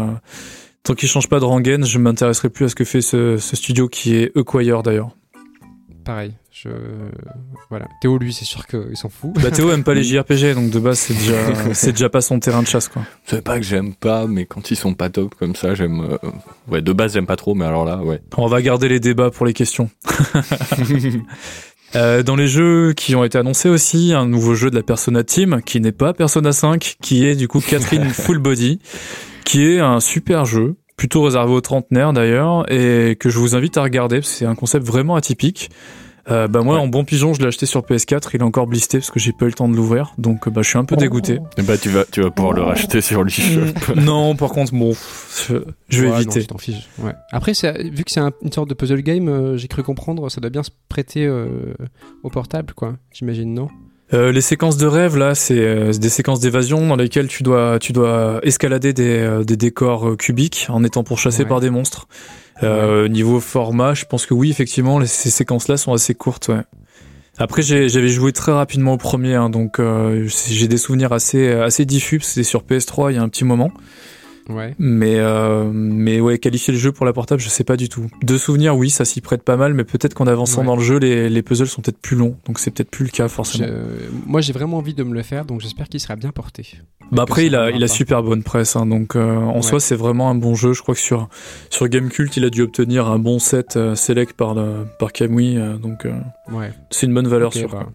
[0.84, 3.56] tant qu'il change pas de rengaine je m'intéresserai plus à ce que fait ce, ce
[3.56, 5.10] studio qui est Acquire d'ailleurs
[6.04, 6.32] Pareil.
[6.52, 6.68] Je
[7.70, 7.86] voilà.
[8.00, 9.32] Théo lui, c'est sûr qu'il s'en fout.
[9.42, 11.34] bah Théo aime pas les JRPG donc de base c'est déjà
[11.74, 14.70] c'est déjà pas son terrain de chasse quoi C'est pas que j'aime pas, mais quand
[14.70, 16.00] ils sont pas top comme ça, j'aime.
[16.22, 16.30] euh,
[16.68, 18.20] Ouais, de base j'aime pas trop, mais alors là, ouais.
[18.36, 19.90] on va garder les débats pour les questions
[21.96, 25.22] Euh, dans les jeux qui ont été annoncés aussi, un nouveau jeu de la Persona
[25.22, 28.80] Team qui n'est pas Persona 5, qui est du coup Catherine Full Body,
[29.44, 33.76] qui est un super jeu, plutôt réservé aux trentenaires d'ailleurs, et que je vous invite
[33.76, 35.70] à regarder, parce que c'est un concept vraiment atypique.
[36.30, 36.80] Euh, bah moi Ouais.
[36.80, 39.32] en bon pigeon je l'ai acheté sur PS4 il est encore blisté parce que j'ai
[39.34, 41.76] pas eu le temps de l'ouvrir donc bah je suis un peu dégoûté Et bah
[41.76, 43.60] tu vas, tu vas pouvoir le racheter sur l'eShop.
[43.96, 44.92] non par contre bon
[45.46, 45.56] je,
[45.90, 46.88] je vais Ouais, éviter fiches.
[46.98, 47.12] Ouais.
[47.30, 47.52] Après,
[47.92, 50.48] vu que c'est un- une sorte de puzzle game, euh, j'ai cru comprendre, ça doit
[50.48, 51.74] bien se prêter euh,
[52.22, 52.94] au portable, quoi.
[53.12, 53.68] J'imagine, non?
[54.14, 57.42] Euh, les séquences de rêve là, c'est euh, c'est des séquences d'évasion dans lesquelles tu
[57.42, 61.48] dois tu dois escalader des, euh, des décors cubiques en étant pourchassé Ouais.
[61.48, 62.06] par des monstres.
[62.62, 66.48] Euh, Niveau format, je pense que oui, effectivement, les- ces séquences là sont assez courtes.
[66.48, 66.60] Ouais.
[67.38, 71.84] Après, j'avais joué très rapidement au premier, hein, donc euh, j'ai des souvenirs assez assez
[71.84, 72.18] diffus.
[72.18, 73.72] parce que C'était sur PS3 il y a un petit moment.
[74.48, 74.74] Ouais.
[74.78, 78.06] Mais, euh, mais ouais, qualifier le jeu pour la portable, je sais pas du tout.
[78.22, 80.66] De souvenir, oui, ça s'y prête pas mal, mais peut-être qu'en avançant Ouais.
[80.66, 83.10] dans le jeu, les, les puzzles sont peut-être plus longs, donc c'est peut-être plus le
[83.10, 83.66] cas forcément.
[83.68, 86.66] Je- Moi, j'ai vraiment envie de me le faire, donc j'espère qu'il sera bien porté.
[87.12, 89.62] Bah après, il a, il a super bonne presse, hein, donc euh, en Ouais.
[89.62, 90.72] soi, c'est vraiment un bon jeu.
[90.74, 91.28] Je crois que sur
[91.70, 95.56] sur Gamecult, il a dû obtenir un bon set euh, select par le, par Kamui,
[95.56, 96.06] euh, donc
[96.90, 97.70] c'est une bonne valeur sûre.
[97.70, 97.86] bah,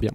[0.00, 0.10] quoi.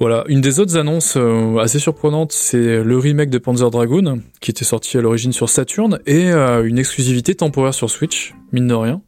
[0.00, 4.50] Voilà, une des autres annonces euh, assez surprenantes, c'est le remake de Panzer Dragoon, qui
[4.50, 8.72] était sorti à l'origine sur Saturn, et euh, une exclusivité temporaire sur Switch, mine de
[8.74, 9.02] rien.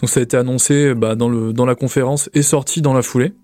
[0.00, 3.02] Donc ça a été annoncé bah, dans, le, dans la conférence et sorti dans la
[3.02, 3.34] foulée.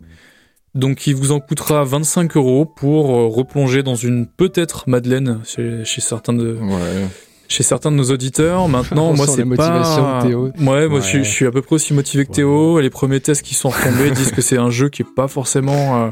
[0.75, 5.85] Donc il vous en coûtera 25 euros pour euh, replonger dans une peut-être Madeleine chez,
[5.85, 7.07] chez certains de Ouais.
[7.47, 8.69] chez certains de nos auditeurs.
[8.69, 10.19] Maintenant, On moi c'est pas.
[10.23, 10.47] Théo.
[10.47, 10.97] Ouais, moi Ouais.
[10.97, 12.81] Je, suis, je suis à peu près aussi motivé que Théo.
[12.81, 16.07] Les premiers tests qui sont retombés disent que c'est un jeu qui est pas forcément.
[16.07, 16.11] euh,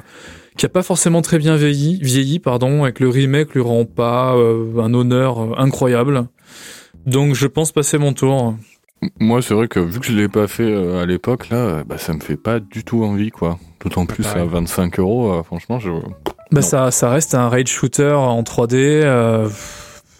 [0.56, 3.84] qui a pas forcément très bien vieilli, vieilli pardon, et que le remake lui rend
[3.84, 6.26] pas euh, un honneur euh, incroyable.
[7.06, 8.54] Donc je pense passer mon tour.
[9.20, 11.98] Moi, c'est vrai que vu que je l'ai pas fait euh, à l'époque, là, bah,
[11.98, 13.58] ça me fait pas du tout envie, quoi.
[13.84, 14.48] D'autant plus à pareil.
[14.50, 15.90] 25 euros, franchement, je.
[15.90, 16.62] Bah Non.
[16.62, 19.48] ça, ça reste un raid shooter en 3D euh,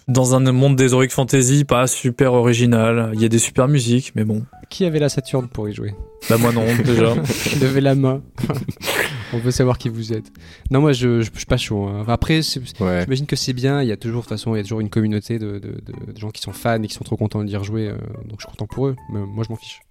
[0.07, 3.11] dans un monde des Heroic Fantasy pas super original.
[3.13, 4.45] Il y a des super musiques, mais bon.
[4.69, 5.93] Qui avait la Saturne pour y jouer?
[6.29, 7.13] Bah moi non déjà.
[7.61, 8.21] Levez la main?
[9.33, 10.31] On veut savoir qui vous êtes.
[10.71, 11.85] Non, moi, je, je, je suis pas chaud.
[11.85, 12.05] hein.
[12.07, 13.01] Après, c'est- Ouais.
[13.03, 13.81] j'imagine que c'est bien.
[13.81, 15.59] Il y a toujours, de toute façon, il y a toujours une communauté de, de,
[15.59, 17.89] de- de gens qui sont fans et qui sont trop contents de y rejouer.
[17.89, 18.95] euh, donc, je suis content pour eux.
[19.11, 19.81] Mais moi, je m'en fiche.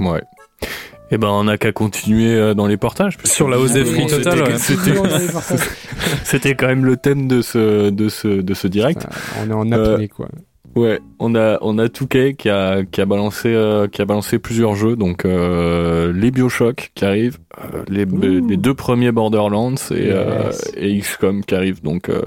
[0.00, 0.22] Ouais.
[1.12, 3.18] Et ben, on a qu'à continuer euh, dans les portages.
[3.24, 4.56] Sur la hausse des c'était- totale.
[6.24, 9.06] C'était, quand même le thème de ce, de ce, de ce direct.
[9.40, 10.28] On est en apnée, quoi.
[10.74, 14.38] Ouais, on a on a Touquet qui a qui a balancé euh, qui a balancé
[14.38, 17.36] plusieurs jeux donc euh, les BioShock qui arrivent,
[17.74, 18.46] euh, les, Ouh.
[18.48, 20.72] les deux premiers Borderlands et, euh, Yes.
[20.78, 22.22] et XCOM qui arrivent donc euh,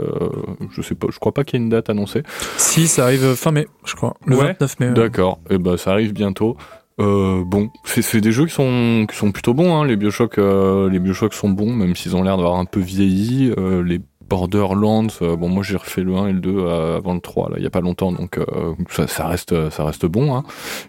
[0.70, 2.22] je sais pas, je crois pas qu'il y ait une date annoncée.
[2.58, 4.14] Si, ça arrive fin mai, je crois.
[4.28, 4.46] Le Ouais.
[4.60, 4.92] 29 mai.
[4.92, 6.56] D'accord, et ben ça arrive bientôt.
[7.02, 9.86] Euh, bon, c'est c'est des jeux qui sont qui sont plutôt bons hein.
[9.86, 13.52] Les BioShock euh, les BioShock sont bons même s'ils ont l'air d'avoir un peu vieilli.
[13.58, 17.14] Euh, les Borderlands, euh, bon moi j'ai refait le 1 et le 2 euh, avant
[17.14, 18.40] le 3 là il y a pas longtemps donc
[18.90, 20.44] ça, ça reste ça reste bon hein.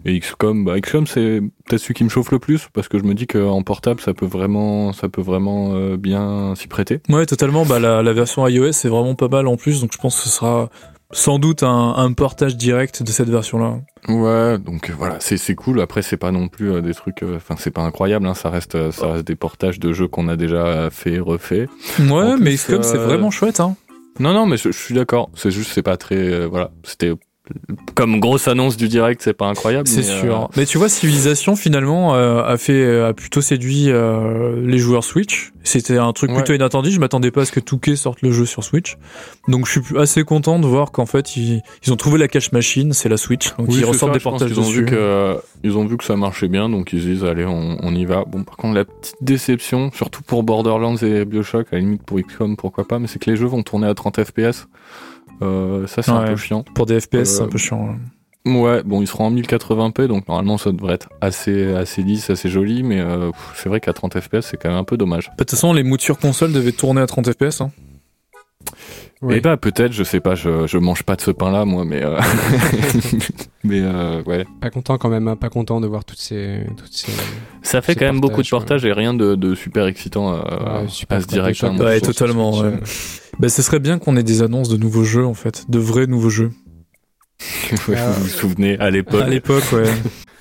[0.04, 3.04] Et XCOM bah XCOM c'est peut-être celui qui me chauffe le plus parce que je
[3.04, 7.00] me dis qu'en portable ça peut vraiment ça peut vraiment bien s'y prêter.
[7.08, 7.66] Ouais, totalement.
[7.66, 10.22] Bah, la, la version iOS est vraiment pas mal en plus, donc je pense que
[10.22, 10.70] ce sera
[11.12, 13.78] sans doute un, un portage direct de cette version-là.
[14.08, 15.80] Ouais, donc euh, voilà, c'est c'est cool.
[15.80, 18.26] Après, c'est pas non plus euh, des trucs, euh, enfin, c'est pas incroyable.
[18.26, 21.68] Hein, ça reste, ça reste des portages de jeux qu'on a déjà fait, refait.
[21.98, 23.60] Ouais, En mais XCOM, c'est vraiment chouette.
[23.60, 23.76] Hein.
[24.18, 25.30] Non, non, mais je, je suis d'accord.
[25.34, 27.12] C'est juste, c'est pas très, euh, voilà, c'était
[27.94, 29.88] comme grosse annonce du direct, c'est pas incroyable.
[29.88, 30.50] C'est mais, euh, sûr.
[30.56, 35.52] Mais tu vois, Civilization finalement euh, a fait, a plutôt séduit euh, les joueurs Switch.
[35.62, 36.36] C'était un truc Ouais.
[36.36, 36.90] plutôt inattendu.
[36.92, 38.96] Je m'attendais pas à ce que Touquet sorte le jeu sur Switch.
[39.48, 42.52] Donc je suis assez content de voir qu'en fait ils, ils ont trouvé la cache
[42.52, 43.48] machine, c'est la Switch.
[43.56, 44.80] Donc Oui, ils ressortent ça, des portages ont dessus.
[44.80, 47.44] vu que euh, ils ont vu que ça marchait bien, donc ils se disent allez,
[47.46, 48.24] on, on y va.
[48.26, 52.20] Bon, par contre, la petite déception, surtout pour Borderlands et BioShock, à la limite pour
[52.20, 54.68] XCOM, pourquoi pas, mais c'est que les jeux vont tourner à 30 FPS.
[55.42, 56.64] Euh, ça, c'est un peu chiant.
[56.74, 57.88] Pour des FPS, c'est Euh, un peu chiant.
[57.88, 57.96] ouais.
[58.48, 62.48] Ouais, bon, ils seront en 1080p, donc normalement ça devrait être assez, assez lisse, assez
[62.48, 65.26] joli, mais euh, c'est vrai qu'à 30 FPS, c'est quand même un peu dommage.
[65.30, 67.60] Bah, De toute façon, les moutures console devaient tourner à 30 FPS.
[67.60, 67.72] Hein.
[69.22, 69.38] Ouais.
[69.38, 72.02] Et bah peut-être, je sais pas, je, je mange pas de ce pain-là, moi, mais
[72.04, 72.20] euh...
[73.64, 74.44] mais euh, ouais.
[74.60, 76.66] Pas content quand même, hein, pas content de voir toutes ces.
[76.76, 77.12] Toutes ces...
[77.62, 80.82] Ça fait Ces quand même beaucoup de portages, et rien de, de super excitant euh,
[80.82, 81.58] Ouais, super à ce direct.
[81.60, 82.72] portage, hein, Ouais, sur- totalement, sur ouais.
[82.84, 85.78] Switch, Bah, ce serait bien qu'on ait des annonces de nouveaux jeux en fait, de
[85.78, 86.52] vrais nouveaux jeux.
[87.88, 88.10] Ouais, Ah.
[88.10, 89.22] vous vous souvenez, à l'époque.
[89.22, 89.84] À l'époque, ouais.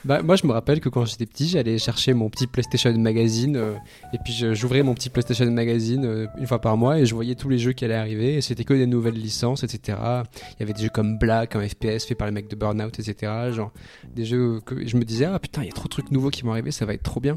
[0.06, 3.56] Bah, moi, je me rappelle que quand j'étais petit, j'allais chercher mon petit PlayStation Magazine
[3.56, 3.74] euh,
[4.14, 7.34] et puis j'ouvrais mon petit PlayStation Magazine euh, une fois par mois et je voyais
[7.34, 9.98] tous les jeux qui allaient arriver et c'était que des nouvelles licences, etc.
[9.98, 13.00] Il y avait des jeux comme Black, un FPS fait par les mecs de Burnout,
[13.00, 13.32] etc.
[13.52, 13.72] Genre
[14.14, 16.30] des jeux que je me disais, ah putain, il y a trop de trucs nouveaux
[16.30, 17.36] qui vont arriver, ça va être trop bien.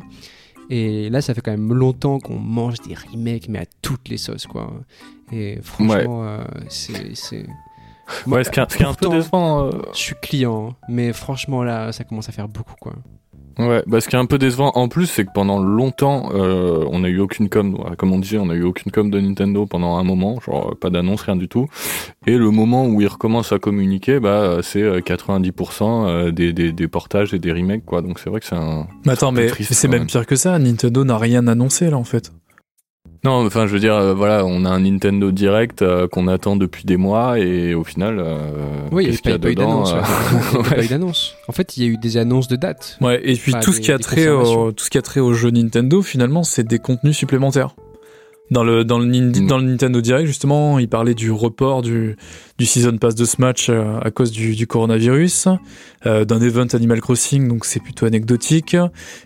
[0.71, 4.19] Et là, ça fait quand même longtemps qu'on mange des remakes, mais à toutes les
[4.19, 4.71] sauces, quoi.
[5.33, 7.47] Et franchement, euh, c'est.
[8.27, 9.67] Ouais, ce qui est, un peu décevant.
[9.67, 12.95] euh, Je suis client, mais franchement, là, ça commence à faire beaucoup, quoi.
[13.59, 16.85] Ouais, bah ce qui est un peu décevant en plus, c'est que pendant longtemps, euh,
[16.93, 19.67] on n'a eu aucune com, comme on disait, on a eu aucune com de Nintendo
[19.67, 21.67] pendant un moment, genre pas d'annonce, rien du tout.
[22.29, 26.71] Et le moment où ils recommencent à communiquer, bah c'est euh, 90% euh, des, des,
[26.71, 28.01] des portages et des remakes, quoi.
[28.01, 28.87] Donc c'est vrai que c'est un.
[29.05, 30.07] Mais attends, peu mais triste, mais c'est même.
[30.07, 30.57] pire que ça.
[30.61, 32.31] Nintendo n'a rien annoncé là en fait.
[33.25, 36.57] Non, enfin je veux dire, euh, voilà, on a un Nintendo Direct euh, qu'on attend
[36.57, 38.37] depuis des mois et au final, euh,
[38.93, 39.93] Oui, il n'y qu'est-ce qu'il y a a pas eu dedans d'annonce.
[39.93, 40.03] euh, ouais.
[40.03, 40.85] Il y a pas ouais.
[40.85, 41.35] eu d'annonce.
[41.49, 42.97] En fait, il y a eu des annonces de dates.
[43.01, 43.21] Ouais.
[43.25, 45.33] Et puis Enfin, tout ce qui a trait au, tout ce qui a trait au
[45.33, 47.75] jeu Nintendo, finalement, c'est des contenus supplémentaires.
[48.51, 52.17] Dans le, dans, le, dans le Nintendo Direct, justement, il parlait du report du,
[52.59, 55.49] du Season Pass de ce match à cause du, du coronavirus,
[56.05, 58.77] d'un event Animal Crossing, donc c'est plutôt anecdotique,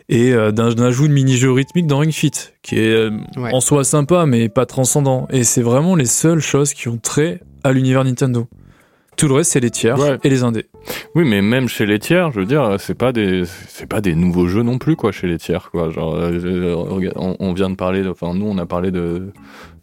[0.08, 2.32] et d'un ajout de mini-jeu rythmique dans Ring Fit,
[2.62, 5.28] qui est en soi sympa, mais pas transcendant.
[5.30, 8.48] Et c'est vraiment les seules choses qui ont trait à l'univers Nintendo.
[9.16, 10.66] Tout le reste, c'est les tiers et les indés.
[11.14, 14.14] Oui, mais même chez les tiers, je veux dire, c'est pas des, c'est pas des
[14.14, 15.90] nouveaux jeux non plus, quoi, chez les tiers, quoi.
[15.90, 19.32] Genre, euh, on, vient de parler, enfin, nous, on a parlé de,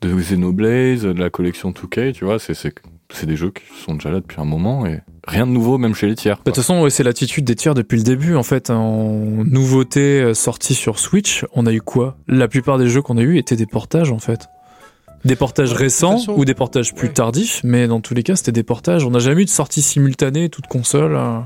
[0.01, 2.73] de Xenoblade, de la collection 2K, tu vois, c'est, c'est,
[3.13, 5.93] c'est des jeux qui sont déjà là depuis un moment et rien de nouveau, même
[5.95, 6.37] chez les tiers.
[6.37, 8.69] De toute façon, c'est l'attitude des tiers depuis le début, en fait.
[8.69, 12.17] En nouveauté euh, sortie sur Switch, on a eu quoi?
[12.27, 14.47] La plupart des jeux qu'on a eu étaient des portages, en fait.
[15.25, 18.63] Des portages récents ou des portages plus tardifs, mais dans tous les cas, c'était des
[18.63, 19.05] portages.
[19.05, 21.15] On n'a jamais eu de sortie simultanée, toute console.
[21.15, 21.39] Euh,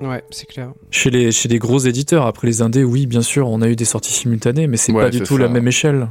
[0.00, 0.72] ouais, c'est clair.
[0.90, 3.76] Chez les, chez les gros éditeurs, après les indés, oui, bien sûr, on a eu
[3.76, 6.08] des sorties simultanées, mais c'est pas du tout la même échelle.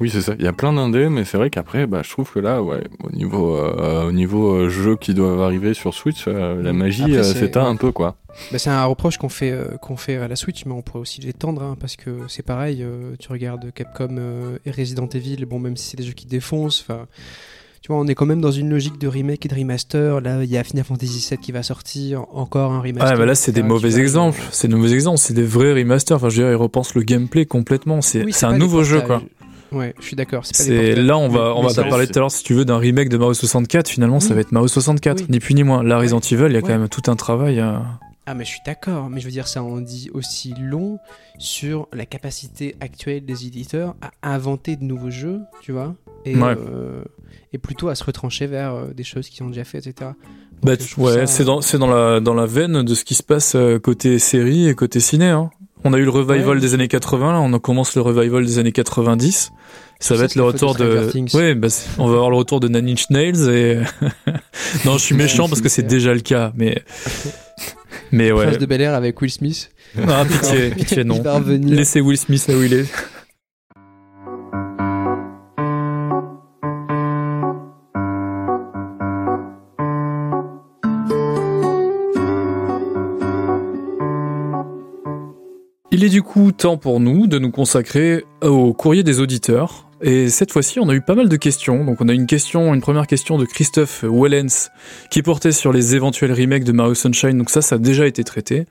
[0.00, 0.34] Oui, c'est ça.
[0.38, 2.82] Il y a plein d'indés, mais c'est vrai qu'après, bah, je trouve que là, ouais,
[3.04, 7.22] au niveau, euh, au niveau euh, jeu qui doivent arriver sur Switch, euh, la magie
[7.22, 8.16] s'éteint un peu, quoi.
[8.50, 11.20] Bah, c'est un reproche qu'on fait, qu'on fait à la Switch, mais on pourrait aussi
[11.20, 12.84] l'étendre, hein, parce que c'est pareil.
[13.18, 14.16] tu regardes Capcom
[14.64, 17.06] et Resident Evil, bon, même si c'est des jeux qui défoncent, enfin.
[17.82, 20.20] Tu vois, on est quand même dans une logique de remake et de remaster.
[20.20, 23.12] Là, il y a Final Fantasy VII qui va sortir, encore un remaster.
[23.14, 24.42] Ah, bah là, c'est des mauvais exemples.
[24.50, 25.16] C'est de mauvais exemples.
[25.16, 26.18] C'est des vrais remasters.
[26.18, 28.02] Enfin, je veux dire, ils repensent le gameplay complètement.
[28.02, 29.22] C'est un nouveau jeu, quoi.
[29.72, 30.44] Ouais, je suis d'accord.
[30.44, 33.08] C'est là on va on va parler tout à l'heure si tu veux d'un remake
[33.08, 33.88] de Mario 64.
[33.88, 35.82] Finalement, ça va être Mario 64, ni plus ni moins.
[35.82, 37.60] La Resident Evil, il y a quand même tout un travail.
[37.60, 37.82] À...
[38.26, 40.98] Ah mais je suis d'accord, mais je veux dire ça en dit aussi long
[41.38, 47.02] sur la capacité actuelle des éditeurs à inventer de nouveaux jeux, tu vois, et, euh,
[47.52, 50.12] et plutôt à se retrancher vers euh, des choses qui ont déjà fait, etc.
[50.62, 53.54] bah, ouais, c'est dans c'est dans la dans la veine de ce qui se passe
[53.56, 55.26] euh, côté série et côté ciné.
[55.26, 55.50] Hein.
[55.84, 58.72] On a eu le revival des années 80, là, on commence le revival des années
[58.72, 59.52] 90.
[59.98, 61.10] Ça va être le retour de.
[61.34, 63.78] Oui, bah, on va avoir le retour de Nine Inch Nails et.
[64.86, 66.82] non, je suis méchant parce que c'est déjà le cas, mais.
[68.10, 68.46] Mais ouais.
[68.46, 69.70] Prince de Bel Air avec Will Smith.
[70.08, 71.22] Ah, pitié, pitié, non.
[71.62, 72.86] Laissez Will Smith là où il est.
[86.00, 89.86] Il est du coup temps pour nous de nous consacrer au courrier des auditeurs.
[90.00, 91.84] Et cette fois-ci, on a eu pas mal de questions.
[91.84, 94.70] Donc, on a une question, une première question de Christophe Wellens
[95.10, 97.36] qui portait sur les éventuels remakes de Mario Sunshine.
[97.36, 98.64] Donc ça, ça a déjà été traité.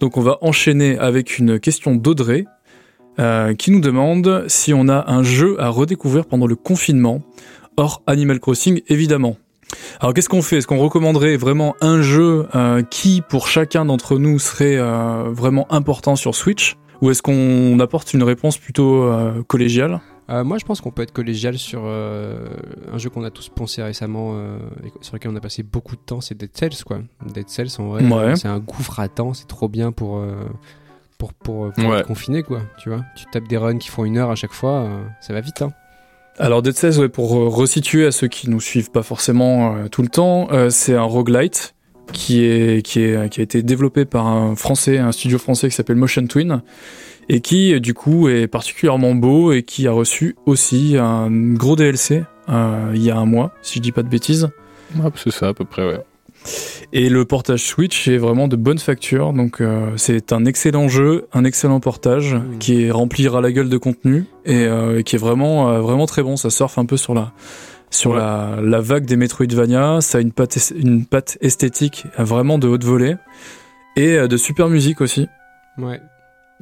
[0.00, 2.46] Donc, on va enchaîner avec une question d'Audrey
[3.20, 7.22] euh, qui nous demande si on a un jeu à redécouvrir pendant le confinement,
[7.76, 9.36] hors Animal Crossing évidemment.
[10.00, 10.58] Alors qu'est-ce qu'on fait?
[10.58, 15.70] Est-ce qu'on recommanderait vraiment un jeu euh, qui, pour chacun d'entre nous, serait euh, vraiment
[15.72, 16.76] important sur Switch?
[17.00, 20.00] Ou est-ce qu'on apporte une réponse plutôt euh, collégiale?
[20.28, 24.34] Moi, je pense qu'on peut être collégial sur un jeu qu'on a tous pensé récemment
[24.82, 27.00] et sur lequel on a passé beaucoup de temps, c'est Dead Cells, quoi.
[27.34, 30.24] Dead Cells, en vrai, c'est un gouffre à temps, c'est trop bien pour
[31.18, 32.62] pour pour, être confiné, quoi.
[32.78, 34.88] Tu vois, tu tapes des runs qui font une heure à chaque fois,
[35.20, 35.74] ça va vite, hein.
[36.38, 40.02] Alors Dead Cells, pour euh, resituer à ceux qui nous suivent pas forcément euh, tout
[40.02, 41.74] le temps, euh, c'est un roguelite
[42.12, 45.74] qui est qui est qui a été développé par un français, un studio français qui
[45.74, 46.62] s'appelle Motion Twin
[47.28, 52.24] et qui du coup est particulièrement beau et qui a reçu aussi un gros DLC
[52.48, 54.50] il y a un mois, si je dis pas de bêtises.
[55.14, 56.00] c'est ça à peu près, ouais.
[56.92, 61.26] Et le portage Switch est vraiment de bonne facture, donc euh, c'est un excellent jeu,
[61.32, 65.18] un excellent portage qui est rempli à la gueule de contenu et euh, qui est
[65.18, 66.36] vraiment euh, vraiment très bon.
[66.36, 67.32] Ça surfe un peu sur la
[67.90, 70.00] sur la, la, vague des Metroidvania.
[70.00, 73.16] Ça a une patte une patte esthétique vraiment de haute volée
[73.96, 75.28] et de super musique aussi.
[75.78, 76.00] Ouais,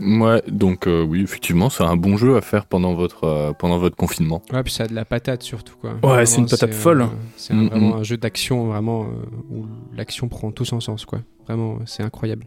[0.01, 3.79] Ouais, donc euh, oui, effectivement, c'est un bon jeu à faire pendant votre, euh, pendant
[3.79, 4.43] votre confinement.
[4.53, 5.95] Ouais, puis ça a de la patate surtout, quoi.
[6.03, 7.07] Ouais, c'est une patate folle.
[7.37, 9.07] c'est vraiment un jeu d'action, vraiment, euh,
[9.51, 11.21] où l'action prend tout son sens, quoi.
[11.47, 12.47] Vraiment, c'est incroyable.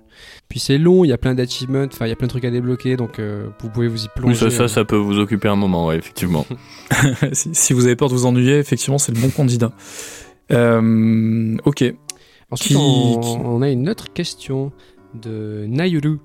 [0.50, 2.46] Puis c'est long, il y a plein d'achievements, enfin, il y a plein de trucs
[2.46, 4.46] à débloquer, donc vous pouvez vous y plonger.
[4.46, 6.46] Oui, ça, ça, ça peut vous occuper un moment, ouais, effectivement.
[7.34, 9.72] si, vous avez peur de vous ennuyer, effectivement, c'est le bon candidat.
[10.50, 11.94] ok.
[12.50, 14.72] Ensuite, on, on, a une autre question
[15.16, 16.20] de Nayuru.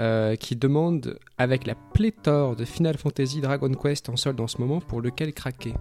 [0.00, 4.58] Euh, qui demande avec la pléthore de Final Fantasy Dragon Quest en solde en ce
[4.58, 5.74] moment pour lequel craquer.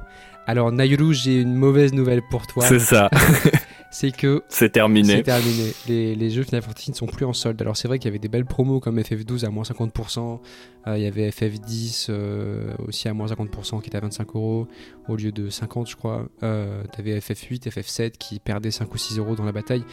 [0.47, 2.65] Alors Nayuru, j'ai une mauvaise nouvelle pour toi.
[2.65, 3.12] C'est ça.
[3.91, 5.17] c'est que c'est terminé.
[5.17, 5.71] C'est terminé.
[5.88, 7.62] Les, les, jeux Final Fantasy ne sont plus en solde.
[7.62, 10.39] Alors c'est vrai qu'il y avait des belles promos comme FF12 à moins 50%.
[10.88, 14.67] Euh, il y avait FF10 euh, aussi à moins 50% qui était à 25 euros
[15.08, 16.27] au lieu de 50 je crois.
[16.39, 19.84] tu avais FF8, FF7 qui perdaient 5 ou 6 euros dans la bataille.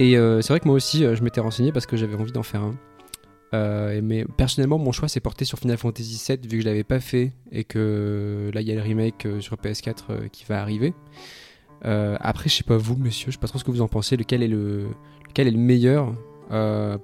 [0.00, 2.62] Et c'est vrai que moi aussi je m'étais renseigné parce que j'avais envie d'en faire
[2.62, 2.74] un.
[3.54, 6.84] Euh, mais personnellement, mon choix s'est porté sur Final Fantasy VII vu que je l'avais
[6.84, 10.44] pas fait et que là il y a le remake euh, sur PS4 euh, qui
[10.44, 10.92] va arriver.
[11.84, 13.88] Euh, après, je sais pas vous, monsieur, je sais pas trop ce que vous en
[13.88, 14.16] pensez.
[14.16, 14.88] Lequel est le,
[15.28, 16.12] lequel est le meilleur?
[16.50, 16.96] Euh,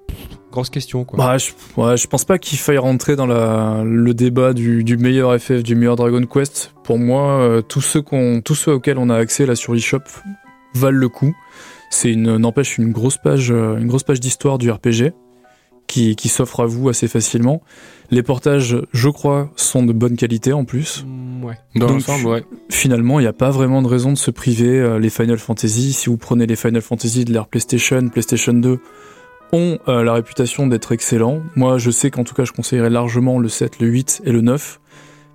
[0.50, 1.18] Grosse question quoi.
[1.18, 5.62] Bah, je, ouais, je pense pas qu'il faille rentrer dans le débat du, meilleur FF,
[5.62, 6.72] du meilleur Dragon Quest.
[6.84, 8.02] Pour moi, euh, tous, ceux
[8.44, 9.98] tous ceux auxquels on a accès là sur l'eShop
[10.74, 11.34] valent le coup.
[11.90, 15.12] C'est n'empêche une grosse page, euh, une grosse page d'histoire du RPG
[15.86, 17.62] qui, qui s'offre à vous assez facilement.
[18.10, 21.04] Les portages, je crois, sont de bonne qualité en plus.
[21.06, 21.54] Mm, ouais.
[21.74, 22.44] Dans Donc, l'ensemble, ouais.
[22.70, 24.78] Finalement, il n'y a pas vraiment de raison de se priver.
[24.78, 28.78] euh, les Final Fantasy, si vous prenez les Final Fantasy de l'ère PlayStation, PlayStation 2,
[29.52, 31.40] ont euh, la réputation d'être excellents.
[31.56, 34.40] Moi, je sais qu'en tout cas, je conseillerais largement le 7, le 8 et le
[34.40, 34.80] 9.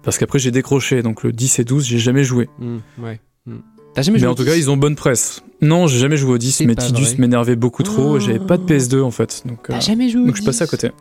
[0.03, 1.01] Parce qu'après, j'ai décroché.
[1.01, 2.49] Donc le 10 et 12, j'ai jamais joué.
[2.59, 3.19] Mm, ouais.
[3.45, 3.57] Mm.
[3.99, 4.59] T'as jamais Mais en tout cas, 10?
[4.59, 5.43] ils ont bonne presse.
[5.61, 8.15] Non, j'ai jamais joué au 10, C'est mais Tidus m'énervait beaucoup trop.
[8.17, 8.67] et J'avais pas de Oh.
[8.67, 9.43] PS2 en fait.
[9.45, 10.71] Donc, euh, jamais joué au donc je passais à 10?
[10.71, 10.91] côté.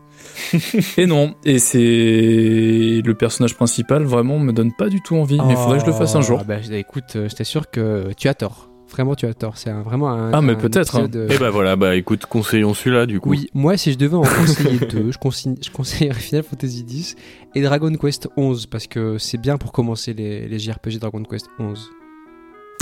[1.01, 5.39] et non, et c'est le personnage principal vraiment me donne pas du tout envie.
[5.47, 6.39] Mais il faudrait que je le fasse un jour.
[6.41, 8.69] Ah bah, écoute, euh, je t'assure que tu as tort.
[8.91, 9.59] Vraiment, tu as tort.
[9.59, 10.33] C'est un- vraiment un.
[10.33, 11.09] Ah, mais un peut-être, hein.
[11.15, 13.29] euh, Et bah voilà, bah écoute, conseillons celui-là du coup.
[13.31, 17.15] Oui, moi, si je devais en conseiller deux, je, consigne- je conseillerais Final Fantasy X
[17.55, 21.49] et Dragon Quest 11 parce que c'est bien pour commencer les, les JRPG Dragon Quest
[21.59, 21.91] 11.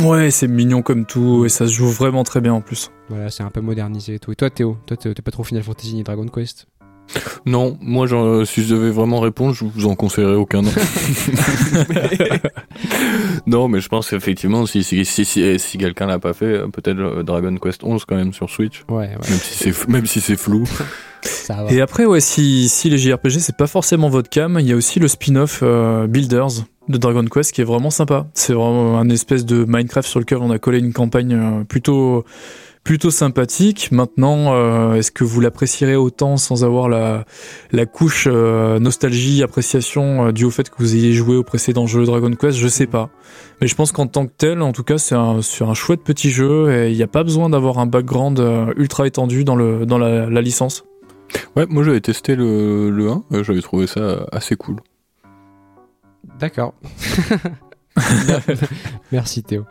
[0.03, 2.91] Ouais, c'est mignon comme tout et ça se joue vraiment très bien en plus.
[3.09, 4.33] Voilà, c'est un peu modernisé et tout.
[4.33, 6.67] Et toi, Théo, toi, t'es pas trop Final Fantasy ni Dragon Quest?
[7.47, 8.07] Non, moi,
[8.47, 10.63] si je devais vraiment répondre, je vous en conseillerais aucun.
[10.63, 10.73] Non,
[13.47, 16.99] non mais je pense effectivement, si, si, si, si, si quelqu'un l'a pas fait, peut-être
[16.99, 18.83] euh, Dragon Quest 11 quand même sur Switch.
[18.89, 20.65] Ouais, ouais, Même si c'est f- même si c'est flou.
[21.23, 21.73] ça va.
[21.73, 24.77] Et après, ouais, si, si les JRPG c'est pas forcément votre cam, il y a
[24.77, 28.27] aussi le spin-off euh, Builders de Dragon Quest qui est vraiment sympa.
[28.35, 32.25] C'est vraiment un espèce de Minecraft sur lequel on a collé une campagne euh, plutôt
[32.87, 33.91] plutôt sympathique.
[33.91, 37.25] Maintenant, euh, est-ce que vous l'apprécierez autant sans avoir la
[37.73, 42.05] la couche euh, nostalgie, appréciation euh, au fait que vous ayez joué au précédent jeu
[42.05, 42.57] Dragon Quest?
[42.57, 43.11] Je sais pas.
[43.61, 46.31] Mais je pense qu'en tant que tel, en tout cas, c'est un, un chouette petit
[46.31, 48.41] jeu et il n'y a pas besoin d'avoir un background
[48.77, 50.85] ultra étendu dans le dans la, licence.
[51.57, 54.77] Ouais, moi j'avais testé le, le 1, euh, j'avais trouvé ça assez cool.
[56.39, 56.75] D'accord.
[59.13, 59.65] Merci Théo.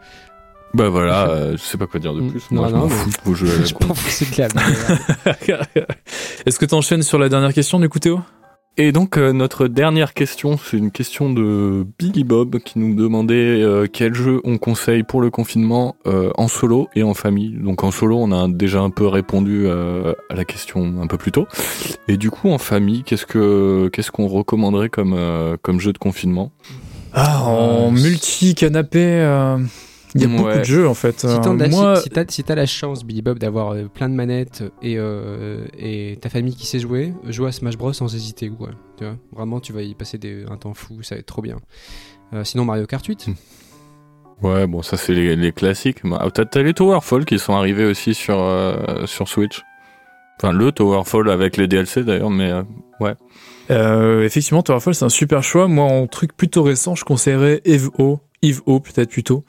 [0.74, 2.52] Bah voilà, euh, je sais pas quoi dire de Mm, plus.
[2.52, 4.10] non, Moi je non, m'en mais- fous de vos jeux à la Je m'en fous,
[4.10, 4.54] c'est merde.
[6.46, 8.20] Est-ce que tu enchaînes sur la dernière question du coup Théo?
[8.78, 13.62] Et donc euh, notre dernière question, c'est une question de Billy Bob qui nous demandait
[13.62, 17.56] euh, quel jeu on conseille pour le confinement euh, en solo et en famille.
[17.58, 21.18] Donc en solo, on a déjà un peu répondu euh, à la question un peu
[21.18, 21.48] plus tôt.
[22.10, 25.98] Et du coup en famille, qu'est-ce que qu'est-ce qu'on recommanderait comme euh, comme jeu de
[25.98, 26.52] confinement?
[27.14, 29.58] Ah, en Euh, multi-canapé, euh,
[30.16, 30.60] il y a beaucoup Ouais.
[30.60, 31.20] de jeux en fait.
[31.20, 33.74] Si Euh, t'en as- moi, si- si t'as si t'as la chance, Billy Bob, d'avoir
[33.74, 37.78] euh, plein de manettes et, euh, et ta famille qui sait jouer, joue à Smash
[37.78, 38.50] Bros sans hésiter.
[38.50, 39.18] Quoi, tu vois?
[39.34, 41.58] Vraiment, tu vas y passer des, un temps fou, ça va être trop bien.
[42.34, 43.28] Euh, sinon, Mario Kart 8.
[44.42, 46.04] Ouais, bon ça c'est les, les classiques.
[46.04, 49.64] Mais, ah, T'as t'as les Towerfall qui sont arrivés aussi sur euh, sur Switch.
[50.38, 52.64] Enfin le Towerfall avec les DLC d'ailleurs, mais euh,
[53.72, 55.68] euh, effectivement, Towerfall c'est un super choix.
[55.68, 59.44] Moi, en truc plutôt récent, je conseillerais EVO, EVO peut-être plutôt,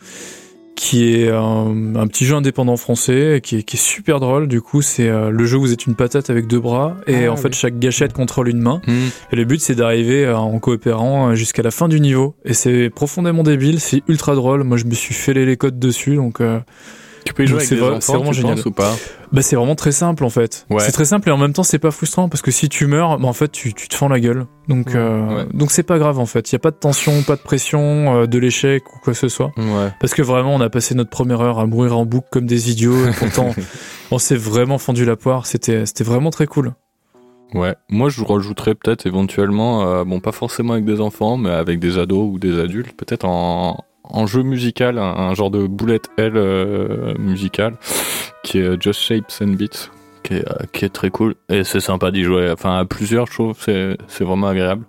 [0.76, 4.46] qui est un, un petit jeu indépendant français qui est, qui est super drôle.
[4.46, 7.24] Du coup, c'est euh, le jeu où vous êtes une patate avec deux bras et
[7.24, 7.54] Ah, en fait oui.
[7.54, 8.80] chaque gâchette contrôle une main.
[8.86, 9.08] hmm.
[9.32, 12.36] Et le but, c'est d'arriver euh, en coopérant euh, jusqu'à la fin du niveau.
[12.44, 14.62] Et c'est profondément débile, c'est ultra drôle.
[14.64, 16.60] Moi, je me suis fêlé les codes dessus, donc euh,
[17.26, 18.58] tu peux y jouer Donc avec c'est des enfants, c'est vraiment tu génial.
[18.66, 18.94] ou pas
[19.32, 20.64] bah c'est vraiment très simple en fait.
[20.70, 20.78] Ouais.
[20.80, 23.18] C'est très simple et en même temps, c'est pas frustrant parce que si tu meurs,
[23.18, 24.46] bah, en fait, tu, tu te fends la gueule.
[24.68, 24.92] Donc, Ouais.
[24.96, 25.46] euh, Ouais.
[25.52, 26.50] donc c'est pas grave en fait.
[26.50, 27.80] Il y a pas de tension, pas de pression,
[28.22, 29.50] euh, de l'échec ou quoi que ce soit.
[29.56, 29.90] Ouais.
[30.00, 32.70] Parce que vraiment, on a passé notre première heure à mourir en boucle comme des
[32.70, 33.08] idiots.
[33.08, 33.50] Et pourtant,
[34.12, 35.46] on s'est vraiment fendu la poire.
[35.46, 36.72] C'était, c'était vraiment très cool.
[37.54, 41.78] Ouais, moi je rajouterais peut-être éventuellement, euh, bon pas forcément avec des enfants, mais avec
[41.78, 46.08] des ados ou des adultes, peut-être en, en jeu musical, un, un genre de boulette
[46.18, 47.76] L euh, musical,
[48.42, 49.90] qui est euh, Just Shapes and Beats,
[50.22, 53.26] qui est, euh, qui est très cool, et c'est sympa d'y jouer, enfin à plusieurs
[53.26, 54.84] je trouve, c'est vraiment agréable.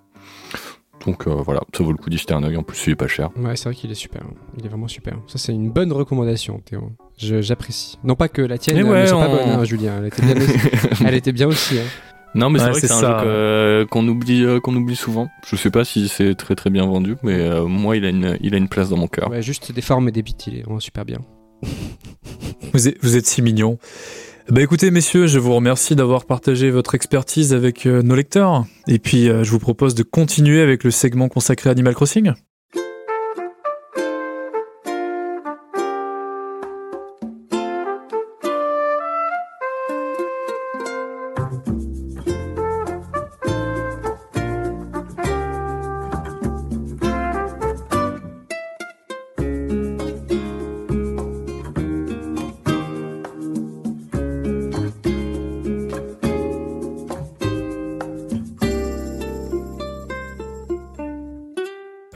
[1.06, 2.96] Donc euh, voilà, ça vaut le coup d'y jeter un œil, en plus il est
[2.96, 3.30] pas cher.
[3.38, 4.24] Ouais, c'est vrai qu'il est super.
[4.58, 5.14] Il est vraiment super.
[5.28, 6.92] Ça, c'est une bonne recommandation, Théo.
[7.18, 7.98] Je- J'apprécie.
[8.04, 9.94] Non pas que la tienne Mais euh, ouais, ne soit pas on- bonne, hein, Julien.
[10.00, 11.04] Elle était bien aussi.
[11.06, 11.80] Elle était bien aussi.
[11.80, 11.84] hein.
[12.38, 13.24] Non mais c'est vrai que c'est un ça.
[13.24, 15.28] jeu qu'on oublie, euh, qu'on oublie souvent.
[15.50, 18.38] Je sais pas si c'est très très bien vendu, mais euh, moi il a une,
[18.42, 19.30] il a une place dans mon cœur.
[19.30, 21.18] Ouais, juste des formes et des bits, il est vraiment super bien.
[22.74, 23.80] Vous êtes, vous êtes si mignons.
[24.50, 28.66] Bah écoutez messieurs, je vous remercie d'avoir partagé votre expertise avec euh, nos lecteurs.
[28.88, 32.32] Et puis euh, je vous propose de continuer avec le segment consacré à Animal Crossing.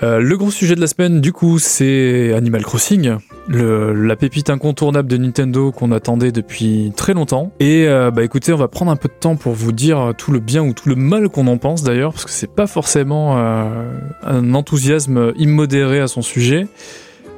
[0.04, 4.50] Euh, le gros sujet de la semaine, du coup, c'est Animal Crossing, le, la pépite
[4.50, 7.52] incontournable de Nintendo qu'on attendait depuis très longtemps.
[7.60, 10.32] Et euh, bah écoutez, on va prendre un peu de temps pour vous dire tout
[10.32, 13.38] le bien ou tout le mal qu'on en pense d'ailleurs, parce que c'est pas forcément
[13.38, 13.92] euh,
[14.24, 16.66] un enthousiasme immodéré à son sujet.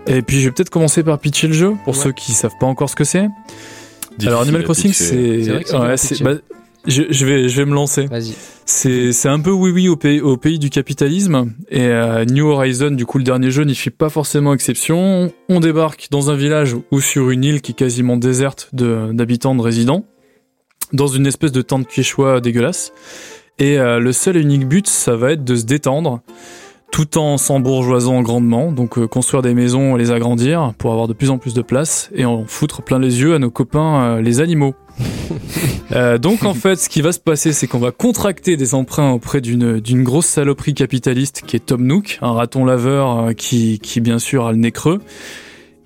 [0.08, 2.04] Et puis je vais peut-être commencer par pitcher le jeu pour Ouais.
[2.04, 3.28] ceux qui savent pas encore ce que c'est.
[4.12, 6.24] Difficile Alors Animal Crossing, c'est C'est vrai que c'est ouais, dur à c'est- pitcher.
[6.24, 6.34] bah,
[6.88, 8.06] je, je vais je vais me lancer.
[8.08, 8.34] Vas-y.
[8.66, 12.48] C'est c'est un peu oui oui au pays au pays du capitalisme et euh, New
[12.48, 15.32] Horizon du coup le dernier jeu n'y fait pas forcément exception.
[15.50, 19.56] On débarque dans un village ou sur une île qui est quasiment déserte de- d'habitants
[19.56, 20.06] de résidents
[20.94, 22.94] dans une espèce de tente quechua dégueulasse
[23.60, 26.22] et euh, le seul et unique but ça va être de se détendre
[26.92, 31.14] tout en s'embourgeoisant grandement, donc euh, construire des maisons et les agrandir pour avoir de
[31.14, 34.22] plus en plus de place et en foutre plein les yeux à nos copains euh,
[34.22, 34.76] les animaux.
[35.92, 39.12] Euh, donc en fait, ce qui va se passer, c'est qu'on va contracter des emprunts
[39.12, 43.80] auprès d'une d'une grosse saloperie capitaliste qui est Tom Nook, un raton laveur euh, qui
[43.80, 45.02] qui bien sûr a le nez creux.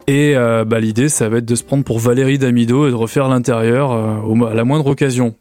[0.08, 2.96] Et euh, bah, l'idée, ça va être de se prendre pour Valérie Damido et de
[2.96, 5.36] refaire l'intérieur à la moindre occasion.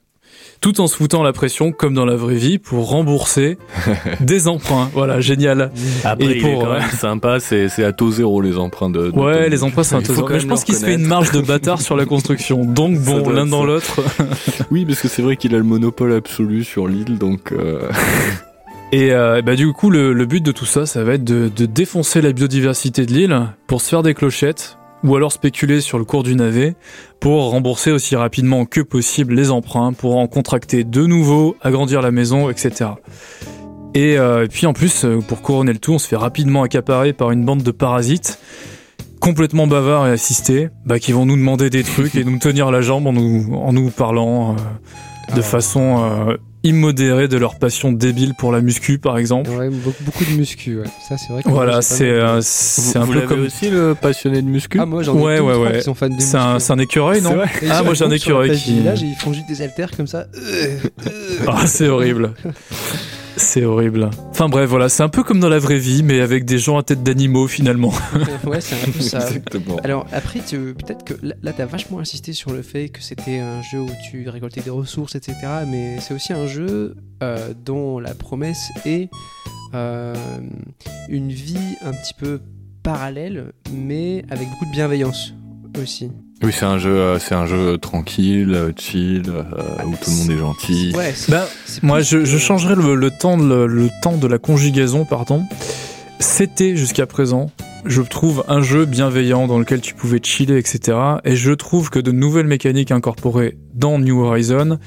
[0.66, 3.56] Tout en se foutant la pression, comme dans la vraie vie, pour rembourser
[4.20, 4.90] des emprunts.
[4.94, 5.70] Voilà, génial.
[6.02, 8.90] Après, Et il est pour- quand même sympa, c'est c'est à taux zéro les emprunts
[8.90, 9.12] de.
[9.12, 10.24] de Ouais, les emprunts, c'est faut trésor.
[10.26, 12.64] quand Mais je pense qu'il se fait une marge de bâtard sur la construction.
[12.64, 13.66] Donc bon, l'un dans ça.
[13.66, 14.00] l'autre.
[14.72, 17.52] Oui, parce que c'est vrai qu'il a le monopole absolu sur l'île, donc.
[17.52, 17.88] euh,
[18.90, 21.48] Et euh, bah du coup, le, le but de tout ça, ça va être de,
[21.54, 25.98] de défoncer la biodiversité de l'île pour se faire des clochettes, ou alors spéculer sur
[25.98, 26.74] le cours du navet
[27.20, 32.10] pour rembourser aussi rapidement que possible les emprunts, pour en contracter de nouveaux, agrandir la
[32.10, 32.90] maison, etc.
[33.94, 36.62] Et, euh, et puis en plus, euh, pour couronner le tout, on se fait rapidement
[36.62, 38.38] accaparer par une bande de parasites
[39.20, 42.80] complètement bavards et assistés, bah, qui vont nous demander des trucs et nous tenir la
[42.80, 45.42] jambe en nous, en nous parlant euh, de Ah.
[45.42, 46.36] façon euh,
[46.66, 49.50] immodérée de leur passion débile pour la muscu, par exemple.
[49.50, 50.86] Ouais, beaucoup, beaucoup de muscu, ouais.
[51.08, 51.48] Ça, c'est vrai que.
[51.48, 53.44] Voilà, moi, j'ai c'est de- euh, Vous, c'est un vous peu comme.
[53.44, 54.78] aussi le passionné de muscu?
[54.80, 55.78] Ah, moi, j'en ai Ouais, ouais, ouais.
[55.78, 56.66] qui sont fans de C'est un, muscu.
[56.66, 57.36] c'est un écureuil, non
[57.70, 58.74] Ah, moi j'ai un écureuil qui.
[58.74, 60.26] village ils font juste des haltères comme ça.
[60.36, 61.10] Euh, euh.
[61.48, 62.32] Ah, c'est horrible.
[63.36, 64.08] C'est horrible.
[64.30, 66.78] Enfin bref, voilà, c'est un peu comme dans la vraie vie, mais avec des gens
[66.78, 67.92] à tête d'animaux finalement.
[68.46, 69.18] ouais, c'est un peu ça.
[69.26, 69.76] Exactement.
[69.84, 73.38] Alors après, tu- peut-être que là, là, t'as vachement insisté sur le fait que c'était
[73.38, 75.34] un jeu où tu récoltais des ressources, etc.
[75.68, 79.10] Mais c'est aussi un jeu euh, dont la promesse est
[79.74, 80.14] euh,
[81.08, 82.40] une vie un petit peu
[82.82, 85.34] parallèle, mais avec beaucoup de bienveillance
[85.82, 86.10] aussi.
[86.42, 89.42] Oui, c'est un jeu, euh, c'est un jeu tranquille, euh, chill, euh,
[89.86, 90.92] où tout le monde est gentil.
[90.94, 94.16] Ouais, c'est- Ben, c'est moi, je, je changerais le, le temps de, le, le temps
[94.18, 95.44] de la conjugaison, pardon.
[96.18, 97.50] C'était jusqu'à présent,
[97.84, 100.98] je trouve, un jeu bienveillant dans lequel tu pouvais chiller, etc.
[101.24, 104.78] Et je trouve que de nouvelles mécaniques incorporées dans New Horizon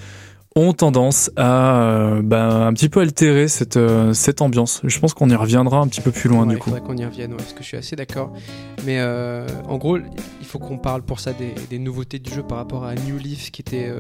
[0.60, 4.82] ont tendance à euh, ben, un petit peu altérer cette, euh, cette ambiance.
[4.84, 6.70] Je pense qu'on y reviendra un petit peu plus loin Ouais, du il coup.
[6.70, 8.32] faudrait qu'on y revienne, ouais, parce que je suis assez d'accord.
[8.86, 12.43] Mais euh, en gros, il faut qu'on parle pour ça des, des nouveautés du jeu
[12.43, 13.91] par rapport à New Leaf, qui était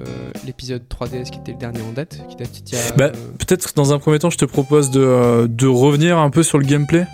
[0.45, 2.49] l'épisode 3DS, qui était le dernier en date, qui date
[2.97, 6.57] Bah, Peut-être dans un premier temps, je te propose de, de revenir un peu sur
[6.57, 7.05] le gameplay.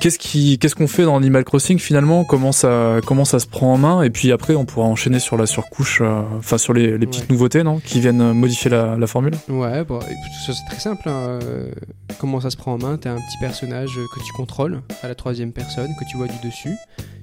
[0.00, 2.24] Qu'est-ce qui, qu'est-ce qu'on fait dans Animal Crossing finalement?
[2.24, 4.02] Comment ça, comment ça se prend en main?
[4.02, 6.02] Et puis après, on pourra enchaîner sur la surcouche,
[6.38, 7.26] enfin sur les, les petites Ouais.
[7.30, 8.32] nouveautés, non Qui viennent euh,
[8.70, 9.34] la, formule.
[9.48, 11.08] Ouais, bon, ça, c'est très simple.
[11.08, 11.70] hein, euh,
[12.18, 15.14] comment ça se prend en main T'as un petit personnage que tu contrôles à la
[15.14, 16.76] troisième personne, que tu vois du dessus,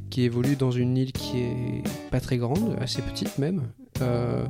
[0.09, 3.63] qui évolue dans une île qui est pas très grande, assez petite même,
[4.01, 4.45] euh,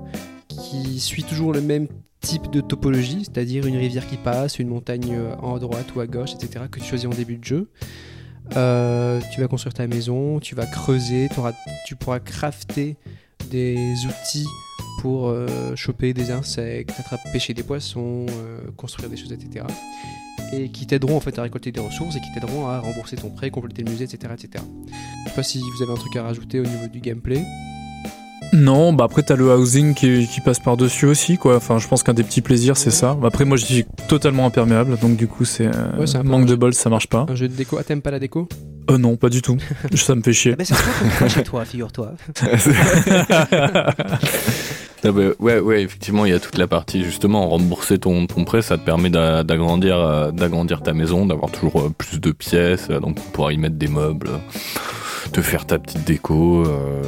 [0.47, 1.87] qui suit toujours le même
[2.21, 6.07] type de topologie, c'est-à-dire une rivière qui passe, une montagne euh, en droite ou à
[6.07, 7.69] gauche, etc., que tu choisis en début de jeu.
[8.49, 11.29] Tu vas construire ta maison, tu vas creuser,
[11.85, 12.95] tu pourras crafter
[13.49, 14.47] des outils
[14.99, 19.65] pour euh, choper des insectes, attraper, pêcher des poissons, euh, construire des choses, etc.
[20.53, 23.29] Et qui t'aideront en fait à récolter des ressources et qui t'aideront à rembourser ton
[23.29, 24.63] prêt, compléter le musée, etc., etc.
[25.25, 27.43] Je sais pas si vous avez un truc à rajouter au niveau du gameplay.
[28.53, 31.57] Non, bah après t'as le housing qui, qui passe par dessus aussi, quoi.
[31.57, 33.17] Enfin, je pense qu'un des petits plaisirs, c'est ça.
[33.23, 36.55] Après, moi, je suis totalement imperméable, donc du coup, c'est euh, Ouais, un manque de
[36.55, 37.25] bol, ça marche pas.
[37.29, 37.77] Un jeu de déco.
[37.79, 38.47] Ah, t'aimes pas la déco?
[38.89, 39.57] Euh, non, pas du tout.
[39.95, 40.55] ça me fait chier.
[40.55, 42.13] ben, c'est un peu comme toi chez toi, figure-toi.
[45.07, 48.43] Ah bah, ouais, ouais, effectivement, il y a toute la partie justement rembourser ton, ton
[48.43, 52.31] prêt, ça te permet d'a- d'agrandir, euh, d'agrandir ta maison, d'avoir toujours euh, plus de
[52.31, 54.29] pièces, euh, donc pourras y mettre des meubles,
[55.31, 57.01] te faire ta petite déco, euh,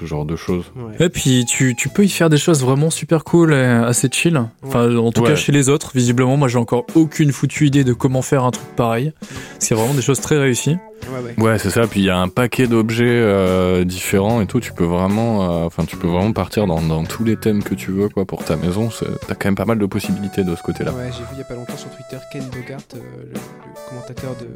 [0.00, 0.64] ce genre de choses.
[0.76, 1.06] Ouais.
[1.06, 4.40] Et puis tu, tu peux y faire des choses vraiment super cool et assez chill.
[4.62, 5.30] Enfin, en tout Ouais.
[5.30, 8.50] cas chez les autres, visiblement, moi j'ai encore aucune foutue idée de comment faire un
[8.50, 9.12] truc pareil.
[9.58, 10.76] C'est vraiment des choses très réussies.
[11.10, 11.42] Ouais, ouais.
[11.44, 11.86] Ouais, c'est ça.
[11.86, 14.60] Puis il y a un paquet d'objets euh, différents et tout.
[14.60, 17.74] Tu peux vraiment, euh, enfin, tu peux vraiment partir dans, dans tous les thèmes que
[17.74, 18.90] tu veux, quoi, pour ta maison.
[19.26, 20.92] T'as quand même pas mal de possibilités de ce côté-là.
[20.92, 22.98] Ouais, j'ai vu il y a pas longtemps sur Twitter Ken Bogart, euh,
[23.28, 24.46] le, le commentateur de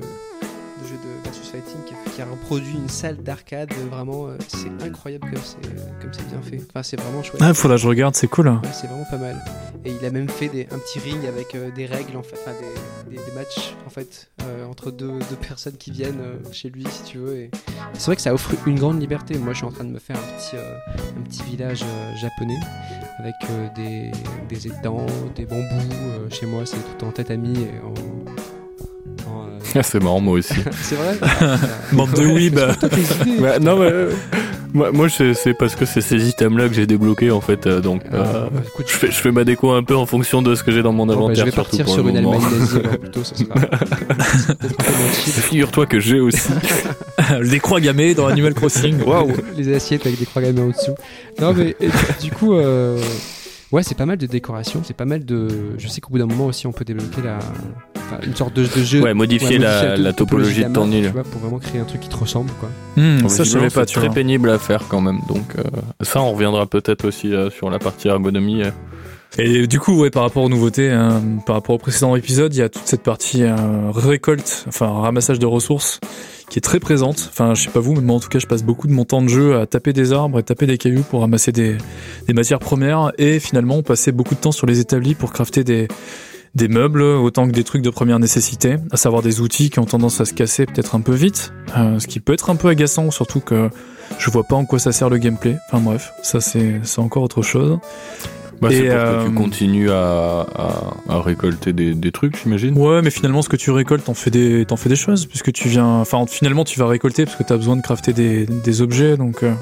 [0.84, 1.80] jeu de versus fighting
[2.14, 3.72] qui a, reproduit une salle d'arcade.
[3.90, 6.60] Vraiment, euh, c'est incroyable comme c'est comme c'est bien fait.
[6.70, 7.42] Enfin, c'est vraiment chouette.
[7.42, 8.48] Ah, faudra que je regarde, c'est cool.
[8.48, 9.42] Ouais, c'est vraiment pas mal.
[9.84, 12.36] Et il a même fait des, un petit ring avec euh, des règles, en fait,
[12.40, 16.36] enfin des, des, des matchs en fait euh, entre deux, deux personnes qui viennent euh,
[16.52, 17.36] chez lui, si tu veux.
[17.36, 17.50] Et
[17.92, 19.36] c'est vrai que ça offre une grande liberté.
[19.36, 20.74] Moi, je suis en train de me faire un petit, euh,
[21.18, 22.58] un petit village euh, japonais
[23.18, 24.10] avec euh, des,
[24.48, 25.64] des étangs, des bambous.
[25.92, 27.94] Euh, chez moi, c'est tout en tatami et en.
[29.42, 30.54] Euh, Ah, c'est marrant, moi aussi.
[30.82, 31.16] c'est vrai
[31.92, 32.58] Bande de weeb.
[33.40, 34.10] Ouais, non, mais, euh,
[34.72, 37.66] moi, moi c'est parce que c'est ces items-là que j'ai débloqués en fait.
[37.66, 40.06] euh, donc, Ah, euh, bah, écoute, je, fais, je fais ma déco un peu en
[40.06, 41.36] fonction de ce que j'ai dans mon bon, bah, inventaire.
[41.36, 42.32] je vais surtout partir pour sur une moment.
[42.32, 43.54] Allemagne nazie plutôt, ça sera.
[45.48, 46.48] Figure-toi que j'ai aussi.
[47.40, 49.00] Les croix gammées dans Animal Crossing.
[49.02, 49.32] Waouh.
[49.56, 50.94] les assiettes avec des croix gammées en dessous.
[51.40, 52.98] Non, mais et du- du coup, euh,
[53.74, 55.48] ouais, c'est pas mal de décoration, c'est pas mal de.
[55.78, 57.38] Je sais qu'au bout d'un moment aussi, on peut débloquer la.
[57.96, 59.02] enfin, une sorte de, de jeu.
[59.02, 61.06] Ouais, modifier la- la topologie de ton île.
[61.06, 62.68] Tu vois, pour vraiment créer un truc qui te ressemble, quoi.
[62.96, 64.14] Hmm, ça, je savais pas, c'est très vois.
[64.14, 65.18] pénible à faire quand même.
[65.28, 65.62] Donc, euh,
[66.02, 68.62] ça, on reviendra peut-être aussi euh, sur la partie ergonomie.
[68.62, 68.70] euh.
[69.38, 72.58] Et du coup, ouais, par rapport aux nouveautés, hein, par rapport au précédent épisode, il
[72.58, 75.98] y a toute cette partie euh, récolte, enfin ramassage de ressources,
[76.50, 77.30] qui est très présente.
[77.32, 79.04] Enfin, je sais pas vous, mais moi en tout cas, je passe beaucoup de mon
[79.04, 81.76] temps de jeu à taper des arbres et taper des cailloux pour ramasser des,
[82.32, 85.88] matières premières, et finalement passer beaucoup de temps sur les établis pour crafter des
[86.68, 90.20] meubles autant que des trucs de première nécessité, à savoir des outils qui ont tendance
[90.20, 93.10] à se casser peut-être un peu vite, euh, ce qui peut être un peu agaçant,
[93.10, 93.68] surtout que
[94.18, 95.56] je vois pas en quoi ça sert le gameplay.
[95.66, 97.80] Enfin bref, ça c'est encore autre chose.
[98.60, 102.38] Bah, c'est Et, pour que euh, tu continues à, à, à récolter des, des trucs,
[102.42, 102.76] j'imagine.
[102.78, 105.52] Ouais, mais finalement, ce que tu récoltes, t'en fais des, t'en fais des choses, puisque
[105.52, 108.82] tu viens, enfin, finalement, tu vas récolter parce que t'as besoin de crafter des, des
[108.82, 109.52] objets, donc, euh,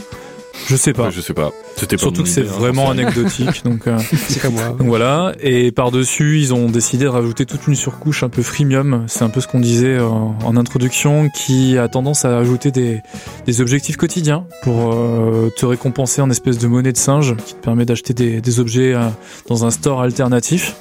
[0.69, 1.05] je sais pas.
[1.05, 1.51] Ouais, je sais pas.
[1.77, 3.99] C'était pas Surtout que c'est hein, vraiment anecdotique, donc, euh,
[4.29, 4.69] C'est comme moi.
[4.69, 5.33] donc voilà.
[5.41, 9.05] Et par-dessus, ils ont décidé de rajouter toute une surcouche un peu freemium.
[9.09, 13.01] C'est un peu ce qu'on disait euh, en introduction, qui a tendance à ajouter des,
[13.47, 17.61] des objectifs quotidiens pour euh, te récompenser en espèce de monnaie de singe qui te
[17.61, 19.09] permet d'acheter des, des objets euh,
[19.49, 20.77] dans un store alternatif.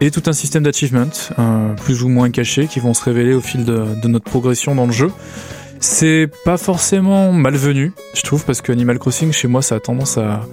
[0.00, 1.10] Et tout un système d'achievements,
[1.40, 4.76] euh, plus ou moins cachés, qui vont se révéler au fil de, de notre progression
[4.76, 5.10] dans le jeu.
[5.80, 10.18] C'est pas forcément malvenu, je trouve, parce que Animal Crossing, chez moi, ça a tendance
[10.18, 10.46] à,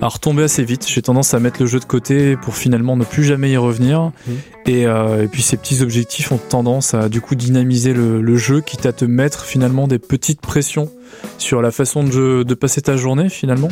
[0.00, 0.86] à retomber assez vite.
[0.88, 4.12] J'ai tendance à mettre le jeu de côté pour finalement ne plus jamais y revenir.
[4.26, 4.34] Mhm.
[4.66, 8.36] Et, euh, et puis ces petits objectifs ont tendance à du coup dynamiser le, le
[8.36, 10.90] jeu, quitte à te mettre finalement des petites pressions
[11.38, 13.68] sur la façon de, de passer ta journée finalement.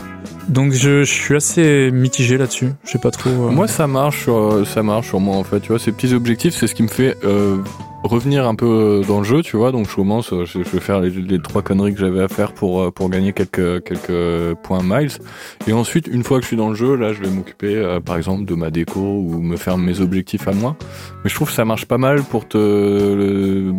[0.49, 2.71] Donc je, je suis assez mitigé là-dessus.
[2.85, 3.31] Je sais pas trop.
[3.31, 5.61] euh, Moi, ça marche, sur, euh, ça marche sur moi en fait.
[5.61, 7.57] Tu vois, ces petits objectifs, c'est ce qui me fait euh,
[8.05, 9.73] revenir un peu dans le jeu, tu vois.
[9.73, 13.11] Donc, je commence, je, vais faire les, trois conneries que j'avais à faire pour pour
[13.11, 15.11] gagner quelques quelques points miles.
[15.67, 18.17] Et ensuite, une fois que je suis dans le jeu, là, je vais m'occuper, par
[18.17, 20.77] exemple, de ma déco ou me faire mes objectifs à moi.
[21.25, 23.73] Mais je trouve que ça marche pas mal pour te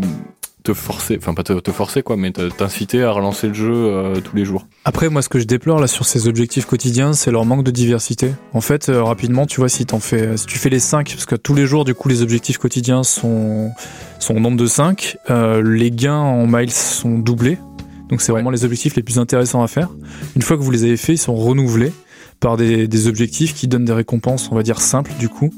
[0.67, 3.71] te forcer, enfin pas te, te forcer quoi, mais te- t'inciter à relancer le jeu
[3.73, 4.67] euh, tous les jours.
[4.85, 7.71] Après, moi, ce que je déplore là sur ces objectifs quotidiens, c'est leur manque de
[7.71, 8.31] diversité.
[8.53, 11.25] En fait, euh, rapidement, tu vois, si t'en fais, si tu fais les 5, parce
[11.25, 13.71] que tous les jours, du coup, les objectifs quotidiens sont,
[14.19, 15.17] sont au nombre de 5,
[15.63, 17.57] les gains en miles sont doublés.
[18.09, 18.37] Donc, c'est Ouais.
[18.37, 19.89] vraiment les objectifs les plus intéressants à faire.
[20.35, 21.91] Une fois que vous les avez faits, ils sont renouvelés
[22.39, 25.53] par des, des objectifs qui donnent des récompenses, on va dire simples, du coup.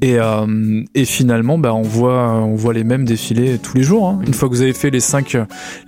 [0.00, 4.08] Et, euh, et finalement, bah, on voit, on voit les mêmes défiler tous les jours.
[4.08, 4.20] hein.
[4.26, 5.36] Une fois que vous avez fait les 5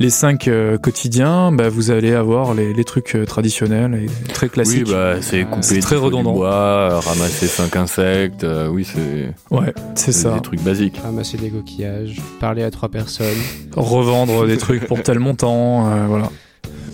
[0.01, 4.49] les cinq euh, quotidiens, bah, vous allez avoir les, les trucs euh, traditionnels et très
[4.49, 4.87] classiques.
[4.87, 6.33] Oui, bah c'est Euh, couper c'est dix très fois du redondant.
[6.33, 10.35] bois, ramasser 5 insectes, euh, oui, c'est Ouais, c'est c'est ça.
[10.35, 10.99] des trucs basiques.
[11.03, 13.27] Ramasser des coquillages, parler à trois personnes.
[13.77, 16.31] Revendre des trucs pour tel montant, euh, voilà.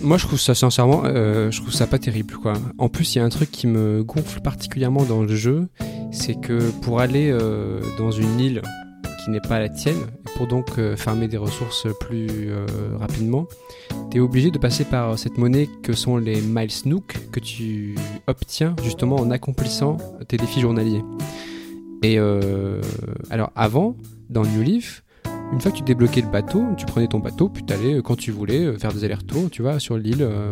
[0.03, 2.53] Moi, je trouve ça sincèrement, euh, je trouve ça pas terrible, quoi.
[2.77, 5.67] En plus, il y a un truc qui me gonfle particulièrement dans le jeu,
[6.17, 8.61] c'est que pour aller euh, dans une île
[9.23, 12.65] qui n'est pas la tienne, pour donc euh, farmer des ressources plus euh,
[12.99, 13.47] rapidement,
[14.09, 17.95] t'es obligé de passer par cette monnaie que sont les Miles Nook que tu
[18.27, 19.97] obtiens justement en accomplissant
[20.27, 21.03] tes défis journaliers.
[22.03, 22.81] Et euh,
[23.29, 23.95] alors avant,
[24.29, 25.03] dans New Leaf,
[25.53, 28.15] une fois que tu débloquais le bateau, tu prenais ton bateau, puis t'allais euh, quand
[28.15, 30.51] tu voulais euh, faire des allers-retours, tu vois, sur l'île, euh,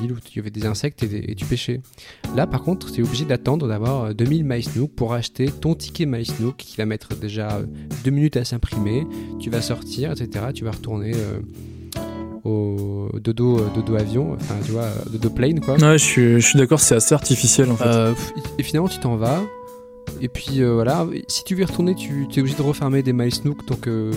[0.00, 1.80] l'île où il y avait des insectes et, tu pêchais.
[2.34, 6.06] Là, par contre, tu es obligé d'attendre d'avoir euh, 2000 MySnook pour acheter ton ticket
[6.06, 7.66] MySnook qui va mettre déjà euh,
[8.04, 9.06] deux minutes à s'imprimer.
[9.38, 10.46] Tu vas sortir, etc.
[10.52, 11.40] Tu vas retourner euh,
[12.44, 15.74] au dodo, dodo avion, enfin, tu vois, dodo plane, quoi.
[15.74, 17.86] Ouais, je suis, je suis d'accord, c'est assez artificiel en fait.
[17.86, 18.14] Euh,
[18.58, 19.42] et finalement, tu t'en vas.
[20.20, 23.12] Et puis euh, voilà, si tu veux y retourner, tu es obligé de refermer des
[23.12, 24.12] miles Nook, donc euh,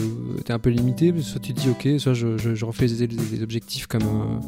[0.46, 1.14] tu es un peu limité.
[1.22, 4.40] Soit tu te dis ok, soit je, je, refais des, objectifs comme un,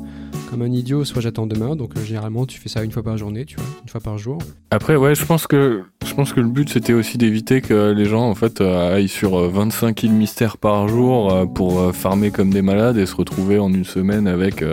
[0.49, 1.75] comme un idiot, soit j'attends demain.
[1.75, 4.17] Donc euh, généralement, tu fais ça une fois par journée, tu vois, une fois par
[4.17, 4.39] jour.
[4.71, 8.05] Après, ouais, je pense que je pense que le but c'était aussi d'éviter que les
[8.05, 12.97] gens en fait aillent sur 25 îles mystères par jour pour farmer comme des malades
[12.97, 14.63] et se retrouver en une semaine avec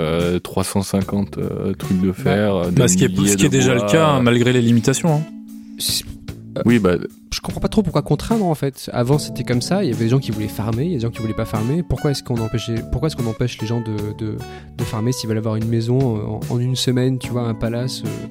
[0.42, 1.38] 350
[1.78, 2.54] trucs de fer.
[2.54, 5.16] Bah, bah, ce qui est, ce qui est déjà le cas hein, malgré les limitations.
[5.16, 5.22] Hein.
[6.64, 6.96] Oui, bah.
[7.32, 8.90] Je comprends pas trop pourquoi contraindre en fait.
[8.92, 10.98] Avant c'était comme ça, il y avait des gens qui voulaient farmer, il y a
[10.98, 11.82] des gens qui voulaient pas farmer.
[11.82, 14.36] Pourquoi est-ce qu'on est-ce empêche les gens de, de,
[14.76, 18.26] de farmer s'ils veulent avoir une maison en, une semaine, tu vois, un palace euh,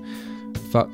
[0.68, 0.88] Enfin,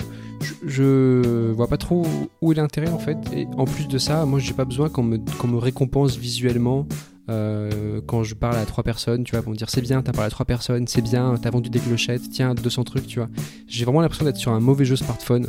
[0.65, 2.05] je, vois pas trop
[2.41, 3.17] où est l'intérêt en fait.
[3.34, 6.88] Et en plus de ça, moi j'ai pas besoin qu'on me, me récompense visuellement
[7.29, 10.11] euh, quand je parle à trois personnes, tu vois, pour me dire c'est bien, t'as
[10.11, 13.29] parlé à trois personnes, c'est bien, t'as vendu des clochettes, tiens, 200 trucs, tu vois.
[13.67, 15.47] J'ai vraiment l'impression d'être sur un mauvais jeu smartphone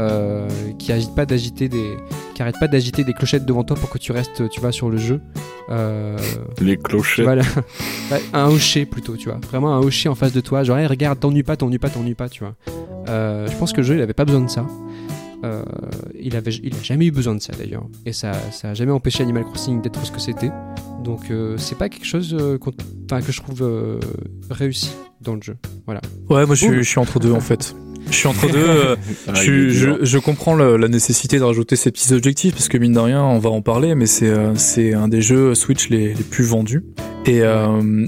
[0.00, 1.96] euh, qui agite pas d'agiter des,
[2.34, 4.90] qui arrête pas d'agiter des clochettes devant toi pour que tu restes, tu vois, sur
[4.90, 5.20] le jeu.
[5.70, 6.16] Euh,
[6.60, 7.24] Les clochettes.
[7.24, 7.42] Voilà,
[8.32, 9.38] un hocher plutôt, tu vois.
[9.48, 12.28] Vraiment un hocher en face de toi, genre regarde, t'ennuie pas, t'ennuie pas, t'ennuie pas,
[12.28, 12.54] tu vois.
[13.06, 14.66] je pense que le jeu, il avait pas besoin de ça.
[16.18, 17.86] il, avait, il a jamais eu besoin de ça d'ailleurs.
[18.06, 20.50] Et ça, ça a jamais empêché Animal Crossing d'être ce que c'était.
[21.08, 23.98] Donc euh, c'est pas quelque chose euh, que je trouve euh,
[24.50, 24.90] réussi
[25.20, 25.56] dans le jeu.
[25.86, 26.00] Voilà.
[26.28, 27.74] Ouais, moi je suis, entre deux en fait.
[28.10, 28.96] Je suis entre deux.
[29.28, 33.22] Ah, je, comprends la nécessité de rajouter ces petits objectifs parce que mine de rien,
[33.22, 36.82] on va en parler, mais c'est c'est un des jeux Switch les, plus vendus.
[37.26, 37.42] Et,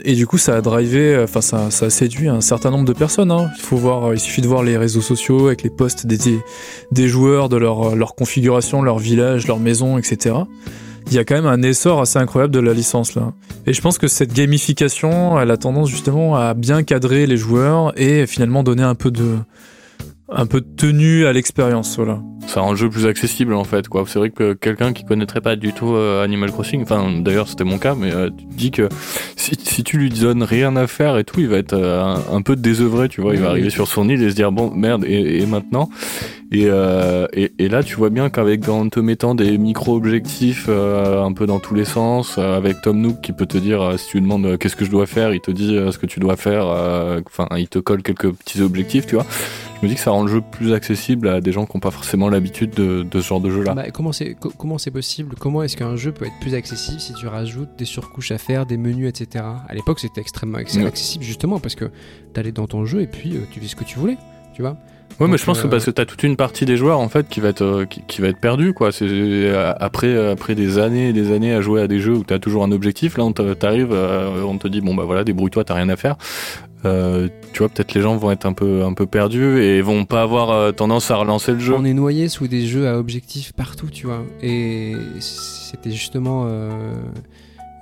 [0.05, 2.92] et du coup, ça a drivé, enfin ça, ça a séduit un certain nombre de
[2.92, 3.30] personnes.
[3.30, 3.51] Hein.
[3.59, 6.18] Il faut voir, il suffit de voir les réseaux sociaux avec les posts des
[6.90, 10.36] des joueurs, de leur leur configuration, leur village, leur maison, etc
[11.11, 13.32] il y a quand même un essor assez incroyable de la licence là.
[13.66, 17.92] Et je pense que cette gamification, elle a tendance justement à bien cadrer les joueurs
[18.01, 19.36] et finalement donner un peu de
[20.33, 22.20] un peu de tenue à l'expérience, voilà.
[22.47, 24.05] Ça rend le jeu plus accessible en fait, quoi.
[24.07, 27.64] C'est vrai que quelqu'un qui connaîtrait pas du tout euh, Animal Crossing, enfin d'ailleurs c'était
[27.64, 28.89] mon cas, mais euh, tu te dis que
[29.37, 32.43] si, si, tu lui donnes rien à faire et tout, il va être euh, un,
[32.43, 33.35] peu désœuvré, tu vois.
[33.35, 35.91] Il va arriver sur son île et se dire bon merde et, et maintenant?
[36.53, 41.22] Et, euh, et, et, là, tu vois bien qu'avec en te mettant des micro-objectifs euh,
[41.22, 44.09] un peu dans tous les sens, euh, avec Tom Nook qui peut te dire si
[44.09, 46.66] tu demandes qu'est-ce que je dois faire, il te dit ce que tu dois faire.
[47.26, 49.26] Enfin, il te colle quelques petits objectifs, tu vois.
[49.76, 51.80] Je me dis que ça rend le jeu plus accessible à des gens qui n'ont
[51.80, 53.74] pas forcément l'habitude de, de, ce genre de jeu-là.
[53.74, 55.36] Bah, comment c'est comment c'est possible?
[55.38, 58.66] Comment est-ce qu'un jeu peut être plus accessible si tu rajoutes des surcouches à faire,
[58.66, 59.44] des menus, etc.
[59.68, 61.86] À l'époque, c'était extrêmement accessible justement parce que
[62.34, 64.18] tu allais dans ton jeu et puis tu fais ce que tu voulais,
[64.53, 64.76] tu vois?
[65.18, 67.28] Ouais, mais je pense que parce que t'as toute une partie des joueurs en fait
[67.28, 68.90] qui va être euh, qui, va être perdue quoi.
[68.90, 72.24] C'est euh, après après des années et des années à jouer à des jeux où
[72.24, 73.18] t'as toujours un objectif.
[73.18, 76.16] Là, on t'arrive, euh, on te dit bon bah voilà, débrouille-toi, t'as rien à faire.
[76.82, 80.22] tu vois, peut-être les gens vont être un peu un peu perdus et vont pas
[80.22, 81.74] avoir tendance à relancer le jeu.
[81.76, 84.22] On est noyé sous des jeux à objectif partout, tu vois.
[84.42, 86.48] Et c'était justement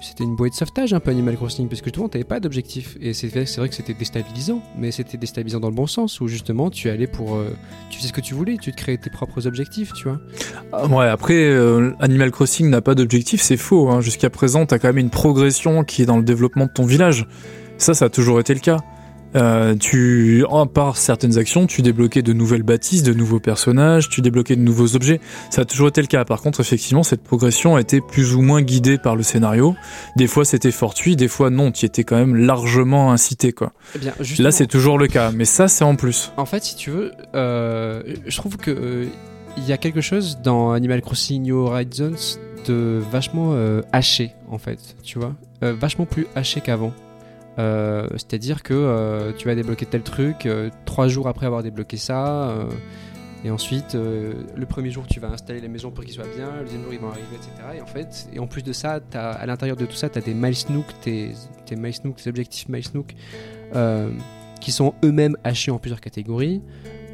[0.00, 2.96] c'était une bouée de sauvetage un peu Animal Crossing parce que justement t'avais pas d'objectif.
[3.00, 6.70] Et c'est vrai, que c'était déstabilisant mais c'était déstabilisant dans le bon sens où justement
[6.70, 7.50] tu allais pour euh,
[7.90, 10.20] tu faisais ce que tu voulais tu te créais tes propres objectifs tu vois.
[10.72, 14.00] Ah, ouais après euh, Animal Crossing n'a pas d'objectif c'est faux hein.
[14.00, 17.26] jusqu'à présent t'as quand même une progression qui est dans le développement de ton village.
[17.78, 18.78] Ça ça a toujours été le cas
[19.36, 24.56] euh, tu, par certaines actions, tu débloquais de nouvelles bâtisses, de nouveaux personnages, tu débloquais
[24.56, 25.20] de nouveaux objets.
[25.50, 26.24] Ça a toujours été le cas.
[26.24, 29.74] Par contre, effectivement, cette progression a été plus ou moins guidée par le scénario.
[30.16, 33.72] Des fois, c'était fortuit, des fois, non, tu étais quand même largement incité, quoi.
[33.94, 36.32] Eh bien, Là, c'est toujours le cas, mais ça, c'est en plus.
[36.36, 39.06] En fait, si tu veux, euh, je trouve que euh,
[39.56, 43.56] il y a quelque chose dans Animal Crossing New Horizons de vachement
[43.92, 46.92] haché, en fait, tu vois, vachement plus haché qu'avant.
[47.58, 51.96] Euh, c'est-à-dire que euh, tu vas débloquer tel truc euh, trois jours après avoir débloqué
[51.96, 52.54] ça.
[53.44, 56.56] et ensuite, le premier jour, tu vas installer les maisons pour qu'ils soient bien.
[56.58, 57.52] Le deuxième jour, ils vont arriver, etc.
[57.76, 60.18] Et en fait, et en plus de ça, as, à l'intérieur de tout ça, tu
[60.18, 61.32] as des milestones, tes,
[61.66, 63.04] tes milestones, tes objectifs milestones,
[64.60, 66.62] qui sont eux-mêmes hachés en plusieurs catégories.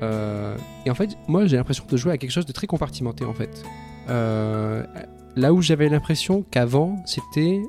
[0.03, 3.34] et en fait, moi, j'ai l'impression de jouer à quelque chose de très compartimenté, en
[3.34, 3.62] fait.
[4.09, 7.61] là où j'avais l'impression qu'avant, c'était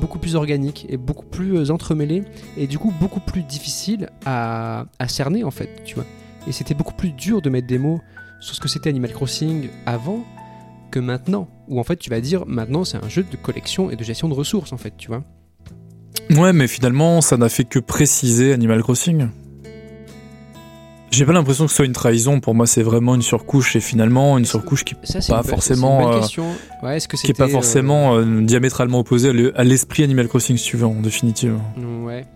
[0.00, 2.24] beaucoup plus organique et beaucoup plus euh, entremêlé
[2.56, 6.04] et du coup beaucoup plus difficile à, cerner en fait, tu vois.
[6.48, 8.00] Et c'était beaucoup plus dur de mettre des mots
[8.40, 10.24] sur ce que c'était Animal Crossing avant
[10.90, 13.96] que maintenant, où en fait tu vas dire maintenant c'est un jeu de collection et
[13.96, 15.24] de gestion de ressources en fait, tu vois.
[16.30, 19.28] Ouais, mais finalement ça n'a fait que préciser Animal Crossing.
[21.16, 22.40] J'ai pas l'impression que ce soit une trahison.
[22.40, 26.20] Pour moi, c'est vraiment une surcouche et finalement une surcouche qui n'est pas forcément, euh,
[26.20, 31.00] qui est pas forcément euh, diamétralement opposée à l'esprit Animal Crossing, si tu veux, en
[31.00, 31.58] définitive.
[32.04, 32.26] Ouais.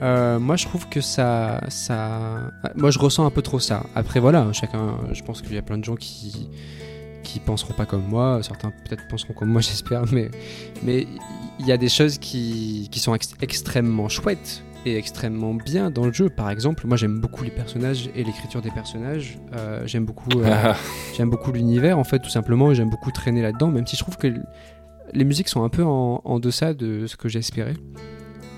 [0.00, 3.84] Euh, moi, je trouve que ça, ça, moi, je ressens un peu trop ça.
[3.94, 4.96] Après, voilà, chacun.
[5.12, 6.48] Je pense qu'il y a plein de gens qui
[7.24, 8.40] qui penseront pas comme moi.
[8.42, 10.04] Certains peut-être penseront comme moi, j'espère.
[10.12, 10.30] Mais
[10.82, 11.06] mais
[11.60, 16.04] il y a des choses qui qui sont ex- extrêmement chouettes et extrêmement bien dans
[16.06, 16.28] le jeu.
[16.28, 19.38] Par exemple, moi, j'aime beaucoup les personnages et l'écriture des personnages.
[19.54, 20.30] Euh, j'aime beaucoup.
[20.40, 20.72] euh,
[21.16, 24.02] J'aime beaucoup l'univers, en fait, tout simplement, et j'aime beaucoup traîner là-dedans, même si je
[24.02, 24.32] trouve que
[25.12, 27.74] les musiques sont un peu en, en deçà de ce que j'espérais.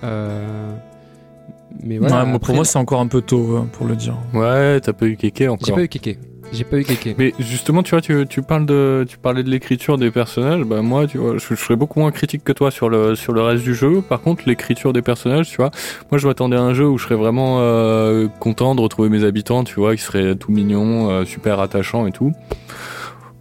[0.04, 0.70] Euh,
[1.82, 2.24] Mais voilà.
[2.24, 4.16] Ouais, après, pour moi, c'est encore un peu tôt hein, pour le dire.
[4.32, 5.74] Ouais, t'as pas eu Kéké j'ai encore.
[5.74, 6.18] pas eu Kéké.
[6.54, 7.14] J'ai pas eu Kéké.
[7.18, 10.62] Mais justement, tu vois, tu, tu parles de, tu parlais de l'écriture des personnages.
[10.62, 13.32] Bah moi, tu vois, je, je serais beaucoup moins critique que toi sur le sur
[13.32, 14.02] le reste du jeu.
[14.02, 15.70] Par contre, l'écriture des personnages, tu vois,
[16.10, 19.24] moi je m'attendais à un jeu où je serais vraiment euh, content de retrouver mes
[19.24, 22.32] habitants, tu vois, qui seraient tout mignons, euh, super attachants et tout.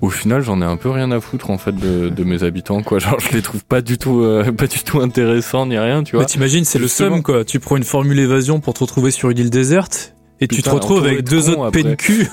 [0.02, 2.82] Au final, j'en ai un peu rien à foutre en fait de, de mes habitants,
[2.84, 3.00] quoi.
[3.00, 6.18] Genre, je les trouve pas du tout, euh, pas du tout intéressants ni rien, tu
[6.18, 6.26] vois.
[6.26, 7.46] Bah, T'imagines, c'est le seum, quoi.
[7.46, 10.14] Tu prends une formule évasion pour te retrouver sur une île déserte.
[10.44, 11.84] Et tu te retrouves avec de deux autres après.
[11.84, 12.28] PNQ.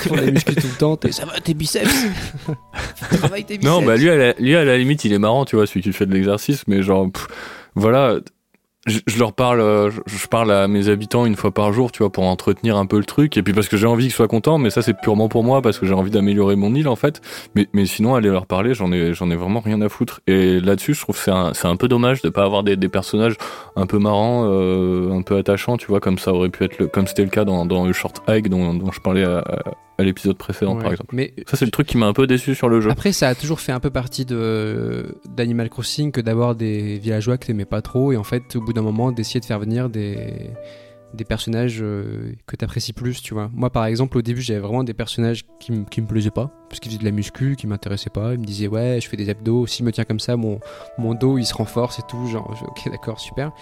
[0.00, 0.96] Qui font des muscles tout le temps.
[0.96, 2.06] t'es, Ça va tes biceps
[3.18, 5.44] Travaille tes biceps Non, bah lui à, la, lui, à la limite, il est marrant,
[5.44, 7.26] tu vois, celui qui fait de l'exercice, mais genre, pff,
[7.74, 8.20] voilà,
[8.86, 11.92] je, je leur parle, euh, je, je parle à mes habitants une fois par jour,
[11.92, 14.12] tu vois, pour entretenir un peu le truc, et puis parce que j'ai envie qu'ils
[14.12, 16.88] soient contents, mais ça c'est purement pour moi, parce que j'ai envie d'améliorer mon île,
[16.88, 17.20] en fait.
[17.54, 20.20] Mais, mais sinon, aller leur parler, j'en ai, j'en ai vraiment rien à foutre.
[20.26, 22.88] Et là-dessus, je trouve c'est un, c'est un peu dommage de pas avoir des, des
[22.88, 23.36] personnages
[23.74, 26.86] un peu marrants, euh, un peu attachants, tu vois, comme ça aurait pu être le,
[26.86, 29.44] comme c'était le cas dans, dans le Short Hike dont, dont je parlais à,
[29.98, 30.82] à- l'épisode précédent, Ouais.
[30.82, 31.14] par exemple.
[31.14, 32.90] Mais Ça, c'est le truc qui m'a un peu déçu sur le jeu.
[32.90, 37.38] Après, ça a toujours fait un peu partie de d'Animal Crossing que d'avoir des villageois
[37.38, 39.88] que t'aimais pas trop et en fait, au bout d'un moment, d'essayer de faire venir
[39.90, 40.50] des
[41.14, 43.48] des personnages euh, que t'apprécies plus, tu vois.
[43.54, 46.50] Moi, par exemple, au début, j'avais vraiment des personnages qui, me- qui me plaisaient pas,
[46.68, 48.34] parce qu'ils faisaient de la muscu, qui m'intéressaient pas.
[48.34, 50.58] Ils me disaient, ouais, je fais des abdos, s'il me tient comme ça, mon,
[50.98, 52.26] mon dos, il se renforce et tout.
[52.26, 53.52] Genre, ok, d'accord, super.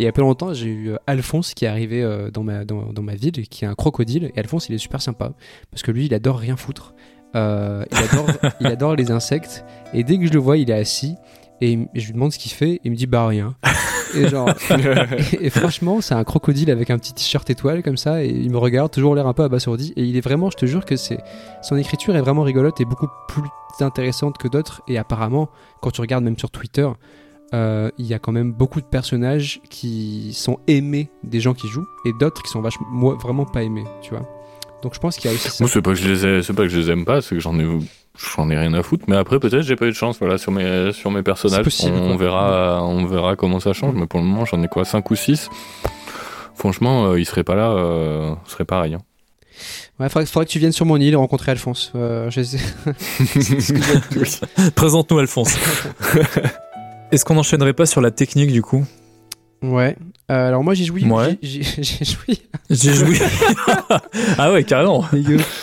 [0.00, 2.64] Il y a pas longtemps, j'ai eu euh, Alphonse qui est arrivé euh, dans, ma,
[2.64, 4.32] dans, dans ma ville, qui est un crocodile.
[4.34, 5.32] Et Alphonse, il est super sympa,
[5.70, 6.94] parce que lui, il adore rien foutre.
[7.36, 8.26] Euh, il, adore,
[8.62, 9.62] il adore les insectes.
[9.92, 11.16] Et dès que je le vois, il est assis.
[11.60, 12.76] Et je lui demande ce qu'il fait.
[12.76, 13.56] Et il me dit, bah rien.
[14.16, 18.24] Et genre, et, et franchement, c'est un crocodile avec un petit t-shirt étoile comme ça,
[18.24, 19.92] et il me regarde, toujours l'air un peu abasourdi.
[19.94, 21.18] Et il est vraiment, je te jure que c'est
[21.62, 23.48] son écriture est vraiment rigolote et beaucoup plus
[23.78, 24.82] intéressante que d'autres.
[24.88, 25.48] Et apparemment,
[25.80, 26.88] quand tu regardes même sur Twitter,
[27.54, 31.68] euh, il y a quand même beaucoup de personnages qui sont aimés des gens qui
[31.68, 34.28] jouent et d'autres qui sont vachement, moi, vraiment pas aimés, tu vois.
[34.82, 35.56] Donc je pense qu'il y a aussi ça.
[35.60, 37.34] Moi, c'est pas que je les ai, c'est pas que je les aime pas, c'est
[37.34, 37.66] que j'en ai,
[38.36, 39.04] j'en ai rien à foutre.
[39.08, 41.58] Mais après, peut-être, j'ai pas eu de chance, voilà, sur mes, sur mes personnages.
[41.58, 43.94] C'est possible, on, verra, on verra comment ça change.
[43.94, 45.50] Mais pour le moment, j'en ai quoi, 5 ou 6
[46.54, 48.94] Franchement, euh, ils seraient pas là, euh, ce serait pareil.
[48.94, 49.00] hein.
[49.98, 51.92] Ouais, faudrait, faudrait que tu viennes sur mon île et rencontrer Alphonse.
[51.94, 52.40] Euh, je
[54.74, 55.58] Présente-nous, Alphonse.
[57.12, 58.84] Est-ce qu'on n'enchaînerait pas sur la technique, du coup?
[59.62, 59.96] Ouais.
[60.30, 61.04] Euh, alors moi j'ai joué.
[61.04, 61.36] Ouais.
[61.42, 62.38] J'ai j'ai- j'ai joué.
[62.70, 63.18] J'ai joué.
[64.38, 65.04] ah ouais, carrément.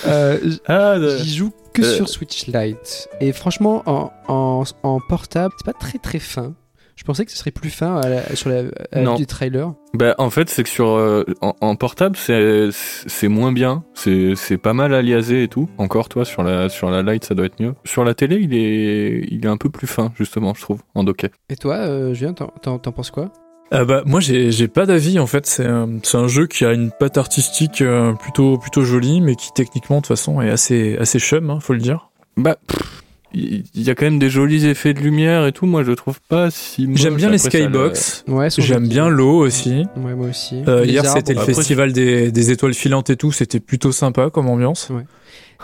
[0.06, 0.38] Euh,
[0.68, 1.95] Ah, J'y joue que euh.
[1.95, 3.08] sur Switch Lite.
[3.22, 6.54] Et franchement, en, en, en portable, c'est pas très très fin.
[6.98, 9.16] Je pensais que ce serait plus fin à la- sur la, à Non.
[9.16, 9.72] du trailer.
[9.93, 13.84] Bah, en fait, c'est que sur, euh, en, en portable, c'est, c'est moins bien.
[13.93, 15.70] C'est, c'est pas mal aliasé et tout.
[15.78, 17.76] Encore, toi, sur la, sur la light, ça doit être mieux.
[17.86, 21.04] Sur la télé, il est, il est un peu plus fin, justement, je trouve, en
[21.04, 21.30] docké.
[21.50, 23.32] Et toi, euh, Julien, t'en- penses quoi?
[23.74, 25.45] Euh, bah, moi, j'ai j'ai pas d'avis, en fait.
[25.45, 27.84] C'est un, c'est un jeu qui a une patte artistique
[28.20, 31.74] plutôt, plutôt jolie, mais qui, techniquement, de toute façon, est assez, assez chum, hein, faut
[31.74, 32.10] le dire.
[32.38, 35.65] Bah, pff, il y a quand même des jolis effets de lumière et tout.
[35.65, 36.88] Moi, je le trouve pas si.
[36.95, 38.23] J'aime bien les ça, le- skybox.
[38.28, 39.86] Ouais, J'aime bien l'eau aussi.
[39.97, 40.63] Ouais, moi aussi.
[40.67, 43.32] Euh, hier, c'était le Après, festival des, des étoiles filantes et tout.
[43.32, 44.89] C'était plutôt sympa comme ambiance.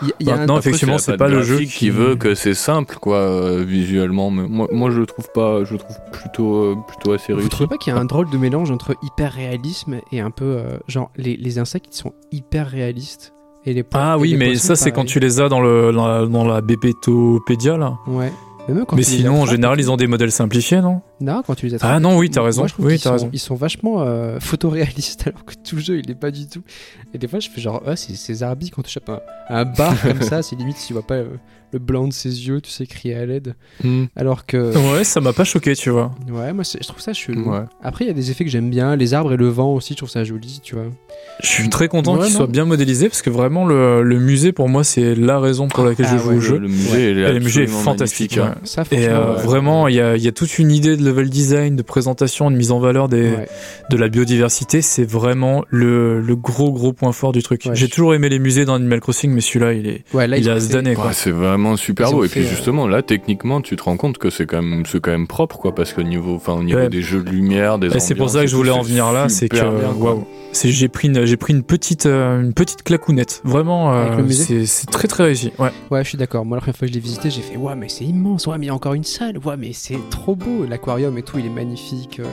[0.02, 1.70] Il y a- il y a un- Maintenant, Après, effectivement, c'est pas le jeu graphique
[1.70, 4.30] qui veut que c'est simple, quoi, euh, visuellement.
[4.30, 5.64] Mais moi, moi, je le trouve pas.
[5.64, 7.50] Je le trouve plutôt, euh, plutôt assez Vous réussi.
[7.50, 10.44] trouvez pas qu'il y a un drôle de mélange entre hyper réalisme et un peu
[10.58, 13.32] euh, genre les, les insectes qui sont hyper réalistes
[13.66, 15.92] et les po- Ah oui, les mais ça, c'est quand tu les as dans, le,
[15.92, 16.60] dans, la, dans la
[17.76, 17.94] là.
[18.06, 18.32] Ouais.
[18.68, 21.02] Mais, même quand Mais sinon, en général, ils ont des modèles simplifiés, non?
[21.20, 21.90] Non, quand tu les attrapes.
[21.94, 22.62] Ah non, oui, t'as raison.
[22.62, 23.30] Moi, je trouve Oui, t'as sont, raison.
[23.32, 26.62] ils sont vachement euh, photoréalistes alors que tout le jeu il est pas du tout.
[27.12, 29.64] Et des fois je fais genre, ah, c'est c'est Zarbi quand tu chopes un, un
[29.64, 31.28] bar comme ça, c'est limite si tu vois pas euh,
[31.72, 33.54] le blanc de ses yeux, tu sais, crier à l'aide.
[33.82, 34.76] Hmm, Alors que.
[34.94, 36.12] Ouais, ça m'a pas choqué, tu vois.
[36.30, 37.50] Ouais, moi je trouve ça chelou.
[37.50, 37.62] ouais.
[37.82, 39.94] Après, il y a des effets que j'aime bien, les arbres et le vent aussi,
[39.94, 40.84] je trouve ça joli, tu vois.
[41.42, 44.52] Je suis très content Ouais, qu'il soit bien modélisé parce que vraiment le, le musée
[44.52, 46.58] pour moi c'est la raison pour laquelle Ah je joue ouais, au jeu.
[46.58, 48.36] Le musée, est Et le musée est fantastique.
[48.36, 48.68] magnifique, ouais.
[48.68, 49.42] Ça, Et euh, ouais.
[49.42, 52.50] vraiment, il y a, il y a toute une idée de level design, de présentation,
[52.50, 53.48] de mise en valeur des, Ouais.
[53.90, 54.82] de la biodiversité.
[54.82, 57.62] C'est vraiment le, le gros gros point fort du truc.
[57.66, 60.26] Ouais, J'ai je- toujours aimé les musées dans Animal Crossing, mais celui-là, il est, Ouais,
[60.26, 60.48] là, il.
[60.48, 60.58] Ouais,
[61.12, 62.24] c'est vraiment super beau.
[62.24, 65.00] Et puis euh, justement, là, techniquement, tu te rends compte que c'est quand même, c'est
[65.00, 66.88] quand même propre, quoi, parce qu'au niveau, enfin, au niveau Ouais.
[66.88, 69.28] des jeux de lumière, des Et c'est pour ça que je voulais en venir là,
[69.28, 69.56] c'est que
[70.52, 73.40] c'est j'ai pris une j'ai pris une petite euh, une petite clacounette.
[73.44, 75.50] Vraiment, euh, c'est très très réussi.
[75.58, 75.70] Ouais.
[75.90, 76.44] Ouais, je suis d'accord.
[76.44, 78.46] Moi, la première fois que je l'ai visité, j'ai fait Ouais, mais c'est immense.
[78.46, 79.38] Ouais, mais il y a encore une salle.
[79.44, 80.64] Ouais, mais c'est trop beau.
[80.68, 82.20] L'aquarium et tout, il est magnifique.
[82.20, 82.24] euh.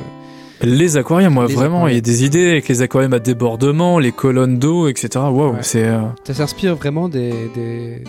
[0.63, 2.01] Les aquariums, moi Les vraiment, il y a aquariums.
[2.01, 5.09] des idées avec les aquariums à débordement, les colonnes d'eau, etc.
[5.15, 5.57] Waouh, Ouais.
[5.63, 7.31] c'est euh, Ça s'inspire vraiment des.
[7.55, 8.03] des, des...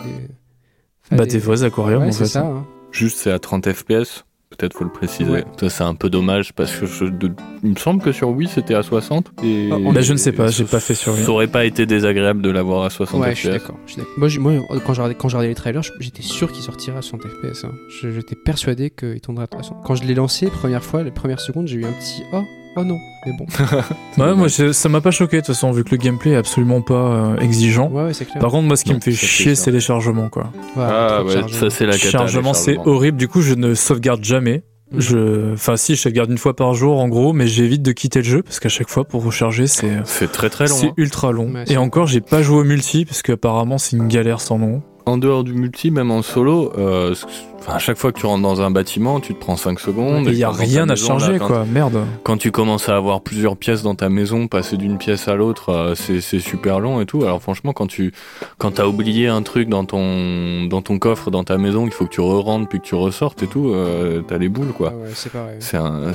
[1.05, 2.31] enfin, bah des vrais aquariums Ouais, en c'est fait.
[2.31, 2.43] ça.
[2.47, 2.67] hein.
[2.91, 4.25] Juste, c'est à 30 FPS.
[4.57, 5.31] Peut-être faut le préciser.
[5.31, 5.45] Ouais.
[5.59, 7.33] Ça, c'est un peu dommage parce que je, de-
[7.65, 9.33] il me semble que sur Wii c'était à 60.
[9.43, 11.25] Et Ah, bah, je ne sais pas, j'ai pas fait sur Wii.
[11.25, 13.53] Ça aurait pas été désagréable de l'avoir à 60 Ouais, je suis FPS.
[13.53, 13.77] d'accord.
[13.87, 14.15] je suis d'accord.
[14.41, 17.65] Moi, quand j'ai regardé, les trailers, j'étais sûr qu'il sortirait à 60 FPS.
[17.65, 17.73] hein.
[18.01, 19.79] Je- J'étais persuadé qu'il tournerait à 60.
[19.85, 22.43] Quand je l'ai lancé, première fois, les premières secondes, j'ai eu un petit Oh,
[22.77, 22.99] oh non.
[23.27, 23.47] Mais bon.
[24.17, 26.33] Bah ouais, moi je- ça m'a pas choqué de toute façon vu que le gameplay
[26.33, 27.89] est absolument pas euh, exigeant.
[27.91, 28.41] Ouais, ouais, c'est clair.
[28.41, 29.65] Par contre, moi ce qui Non, me fait ça, c'est chier, sûr.
[29.65, 30.45] c'est les chargements quoi.
[30.77, 31.61] Ouais, Ah trop de ouais, chargement.
[31.61, 32.11] ça c'est la cata.
[32.11, 32.93] chargement, les c'est chargements.
[32.95, 33.17] horrible.
[33.19, 34.63] Du coup, je ne sauvegarde jamais.
[34.93, 35.01] Mhm.
[35.01, 38.19] Je, enfin, si, je sauvegarde une fois par jour, en gros, mais j'évite de quitter
[38.19, 40.75] le jeu parce qu'à chaque fois, pour recharger, c'est, C'est très très long.
[40.77, 40.95] c'est hein.
[40.99, 41.51] ultra long.
[41.51, 44.59] Ouais, c'est Et encore, j'ai pas joué au multi parce qu'apparemment, c'est une galère sans
[44.59, 44.83] nom.
[45.07, 47.15] En dehors du multi, même en solo, euh,
[47.69, 50.27] à chaque fois que tu rentres dans un bâtiment, tu te prends 5 secondes.
[50.29, 51.65] Et il y a rien à là, quand- quoi.
[51.65, 52.05] Merde.
[52.25, 55.71] Quand tu commences à avoir plusieurs pièces dans ta maison, passer d'une pièce à l'autre,
[55.71, 57.23] euh, c'est super long et tout.
[57.23, 58.13] Alors franchement, quand tu
[58.59, 62.05] quand t'as oublié un truc dans ton dans ton coffre dans ta maison, qu'il faut
[62.07, 64.93] que tu re-rentres puis que tu ressortes et tout, euh, t'as les boules quoi.
[64.95, 65.57] Ah ouais, c'est pareil.
[65.61, 66.13] C'est un,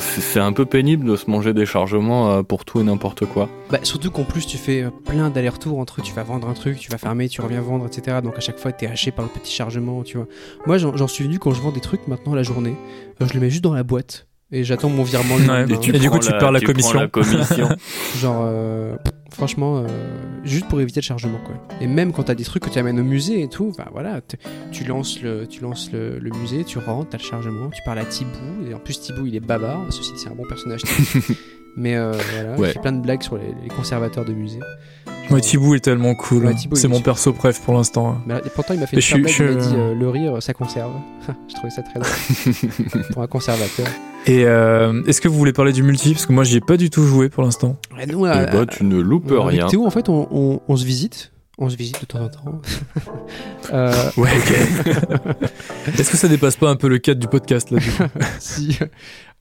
[0.47, 3.49] un peu pénible de se manger des chargements euh, pour tout et n'importe quoi.
[3.69, 6.89] Bah, surtout qu'en plus, tu fais plein d'allers-retours entre tu vas vendre un truc, tu
[6.89, 8.17] vas fermer, tu reviens vendre, etc.
[8.23, 10.27] Donc à chaque fois, t'es haché par le petit chargement, tu vois.
[10.65, 12.75] Moi, j'en suis venu quand je vends des trucs maintenant la journée.
[13.21, 16.19] euh, je le mets juste dans la boîte et j'attends mon virement et du coup,
[16.19, 16.99] tu perds la tu commission.
[16.99, 17.69] la commission.
[18.17, 18.95] Genre, euh,
[19.31, 19.87] franchement, euh,
[20.45, 21.55] juste pour éviter le chargement, quoi.
[21.81, 24.21] Et même quand t'as des trucs que tu amènes au musée et tout, bah voilà,
[24.71, 27.99] tu lances le, tu lances le, le musée, tu rentres, t'as le chargement, tu parles
[27.99, 28.31] à Thibaut,
[28.69, 30.81] et en plus Thibaut il est bavard, ceci c'est un bon personnage.
[31.77, 32.73] Mais euh, voilà, Ouais.
[32.73, 34.59] fait plein de blagues sur les, les conservateurs de musée.
[35.29, 36.51] Moi, Thibaut est tellement cool.
[36.71, 38.09] Il c'est est mon perso préf pour l'instant.
[38.11, 38.21] hein.
[38.25, 40.41] Mais et pourtant, il m'a fait une je blague, il m'a dit euh, le rire,
[40.41, 40.91] ça conserve.
[41.49, 43.87] je trouvais ça très drôle pour un conservateur.
[44.25, 46.13] Et euh, est-ce que vous voulez parler du multi?
[46.13, 47.77] Parce que moi, j'y ai pas du tout joué pour l'instant.
[48.01, 49.67] Et nous, Et euh, bah, tu ne loupes avec rien.
[49.67, 51.31] Théo, en fait, on, on- on se visite.
[51.59, 52.61] On se visite de temps en temps.
[53.73, 55.97] Euh, Ouais, ok.
[55.99, 58.03] est-ce que ça dépasse pas un peu le cadre du podcast là du coup?
[58.39, 58.77] Si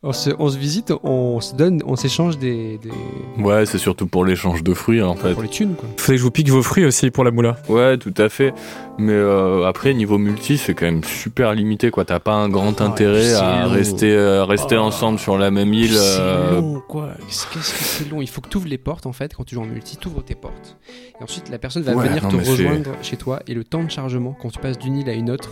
[0.07, 4.07] on se, on se visite, on se donne, on s'échange des, des- Ouais, c'est surtout
[4.07, 5.33] pour l'échange de fruits en fait.
[5.35, 5.89] pour les thunes quoi.
[5.97, 7.57] Faudrait que je vous pique vos fruits aussi pour la moula.
[7.69, 8.55] Ouais, tout à fait.
[8.99, 12.05] Mais euh, après, niveau multi, c'est quand même super limité, quoi.
[12.07, 13.71] T'as pas un grand Ouais, intérêt à long.
[13.73, 14.83] rester, euh, rester Oh.
[14.85, 15.95] ensemble sur la même île.
[15.95, 17.11] euh, C'est long quoi.
[17.27, 18.23] Qu'est-ce que c'est long?
[18.23, 20.09] Il faut que tu ouvres les portes en fait quand tu joues en multi, tu
[20.09, 20.79] ouvres tes portes.
[21.21, 23.83] Et ensuite la personne va Ouais, venir non, te rejoindre chez toi et le temps
[23.85, 25.51] de chargement quand tu passes d'une île à une autre.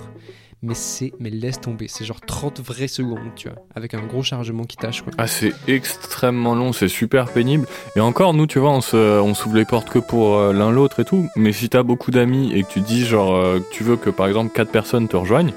[0.66, 4.22] Mais c'est, mais laisse tomber, c'est genre 30 vraies secondes, tu vois, avec un gros
[4.22, 5.12] chargement qui tâche quoi.
[5.18, 7.66] Ah, c'est extrêmement long, c'est super pénible.
[7.96, 10.70] Et encore, nous, tu vois, on se, on s'ouvre les portes que pour euh, l'un
[10.70, 11.28] l'autre et tout.
[11.36, 14.08] Mais si t'as beaucoup d'amis et que tu dis, genre, euh, que tu veux que
[14.08, 15.52] par exemple quatre personnes te rejoignent,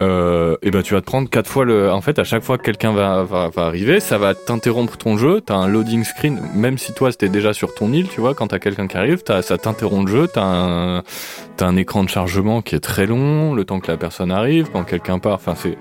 [0.00, 1.90] euh, et ben tu vas te prendre quatre fois le.
[1.90, 5.16] En fait, à chaque fois que quelqu'un va, va, va arriver, ça va t'interrompre ton
[5.18, 5.40] jeu.
[5.40, 8.48] T'as un loading screen, même si toi c'était déjà sur ton île, tu vois, quand
[8.48, 10.28] t'as quelqu'un qui arrive, t'as, ça t'interrompt le jeu.
[10.32, 11.02] T'as un,
[11.56, 14.68] t'as un écran de chargement qui est très long, le temps que la personne arrive,
[14.72, 15.34] quand quelqu'un part.
[15.34, 15.76] Enfin, c'est.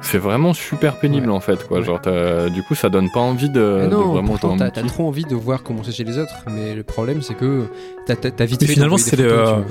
[0.00, 1.34] C'est vraiment super pénible Ouais.
[1.34, 1.78] en fait quoi.
[1.78, 1.84] Ouais.
[1.84, 4.70] Genre t'as- du coup ça donne pas envie de, Mais de non, vraiment pourtant t'as,
[4.70, 7.64] trop envie de voir comment c'est chez les autres, mais le problème c'est que
[8.06, 9.64] t'as, t'as, t'as vite Mais fait finalement, c'est des le- photos, tu vois.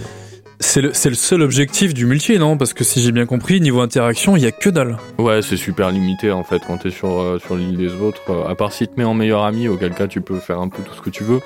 [0.59, 2.57] C'est le, le seul objectif du multi, non?
[2.57, 4.97] Parce que si j'ai bien compris, niveau interaction, il y a que dalle.
[5.19, 8.21] Ouais c'est super limité en fait quand t'es sur, euh, sur l'île des autres.
[8.29, 10.59] euh, à part si tu te mets en meilleur ami, auquel cas tu peux faire
[10.59, 11.41] un peu tout ce que tu veux.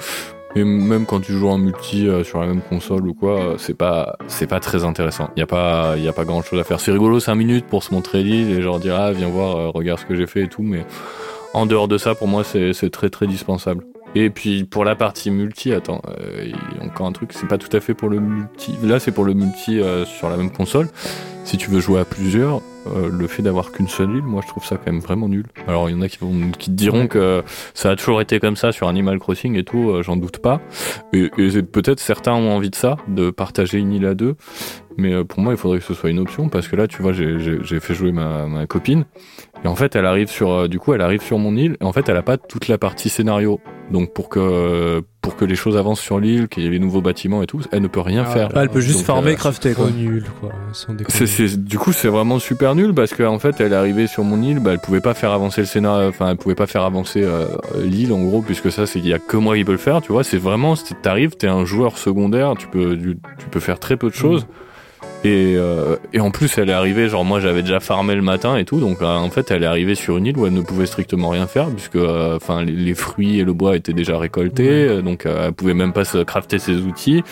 [0.55, 3.55] Et même quand tu joues en multi euh, sur la même console ou quoi, euh,
[3.57, 5.29] c'est pas c'est pas très intéressant.
[5.35, 6.79] Il y a pas y a pas grand chose à faire.
[6.79, 9.69] C'est rigolo 5 minutes pour se montrer l'île et genre dire ah viens voir euh,
[9.69, 10.85] regarde ce que j'ai fait et tout mais
[11.53, 13.85] en dehors de ça pour moi c'est très très dispensable.
[14.15, 17.47] Et puis pour la partie multi, attends, euh, il y a encore un truc, c'est
[17.47, 18.75] pas tout à fait pour le multi.
[18.83, 20.87] Là, c'est pour le multi euh, sur la même console.
[21.43, 24.47] Si tu veux jouer à plusieurs, euh, le fait d'avoir qu'une seule île, moi je
[24.47, 25.45] trouve ça quand même vraiment nul.
[25.67, 27.43] Alors il y en a qui, vont, qui te diront que
[27.73, 30.61] ça a toujours été comme ça sur Animal Crossing et tout, euh, j'en doute pas.
[31.13, 34.35] Et, et peut-être certains ont envie de ça, de partager une île à deux.
[34.97, 37.01] mais euh, pour moi, il faudrait que ce soit une option parce que là, tu
[37.01, 39.05] vois, j'ai fait jouer ma, ma copine
[39.63, 41.83] et en fait, elle arrive sur, euh, du coup, elle arrive sur mon île et
[41.83, 43.59] en fait, elle a pas toute la partie scénario.
[43.91, 47.01] Donc pour que pour que les choses avancent sur l'île, qu'il y ait les nouveaux
[47.01, 48.49] bâtiments et tout, elle ne peut rien Ah, faire.
[48.55, 49.91] Elle peut juste Donc, farmer, euh, crafter quoi.
[49.91, 50.49] Nul, quoi.
[51.09, 54.41] C'est- du coup, c'est vraiment super nul parce qu'en fait, elle est arrivée sur mon
[54.41, 57.21] île, bah, elle pouvait pas faire avancer le scénario, enfin, elle pouvait pas faire avancer
[57.23, 57.45] euh,
[57.83, 60.01] l'île en gros, puisque ça, c'est il y a que moi qui peux le faire,
[60.01, 60.23] tu vois.
[60.23, 63.97] C'est vraiment, c'est- t'arrives, t'es un joueur secondaire, tu peux, tu, tu peux faire très
[63.97, 64.47] peu de choses.
[65.23, 68.57] Et, euh, et en plus, elle est arrivée, genre moi j'avais déjà farmé le matin
[68.57, 70.61] et tout, donc euh, en fait elle est arrivée sur une île où elle ne
[70.61, 74.17] pouvait strictement rien faire, puisque euh, enfin les, les fruits et le bois étaient déjà
[74.17, 74.87] récoltés, Ouais.
[74.89, 77.23] euh, donc euh, elle pouvait même pas se crafter ses outils,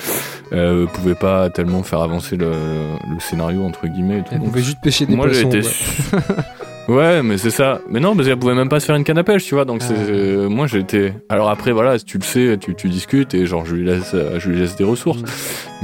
[0.54, 4.30] euh, elle pouvait pas tellement faire avancer le, le scénario entre guillemets et tout.
[4.34, 5.58] Elle donc pouvait juste pêcher des moi j'ai poissons.
[5.58, 6.22] été ouais.
[6.90, 9.18] ouais mais c'est ça mais non parce qu'elle pouvait même pas se faire une canne
[9.18, 10.10] à pêche tu vois donc c'est Ah.
[10.10, 13.66] euh, moi j'étais alors après voilà si tu le sais tu, tu discutes et genre
[13.66, 15.26] je lui laisse euh, je lui laisse des ressources Mm.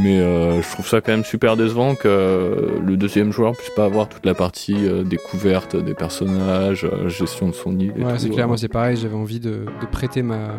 [0.03, 3.69] mais euh, je trouve ça quand même super décevant que euh, le deuxième joueur puisse
[3.69, 8.13] pas avoir toute la partie euh, découverte des personnages gestion de son île et Ouais,
[8.13, 10.55] tout, c'est clair, moi c'est pareil, j'avais envie de, de prêter ma,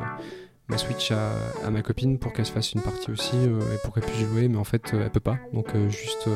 [0.69, 1.33] ma Switch à,
[1.67, 4.27] à ma copine pour qu'elle se fasse une partie aussi euh, et pour qu'elle puisse
[4.29, 6.29] jouer, mais en fait euh, elle peut pas, donc euh, juste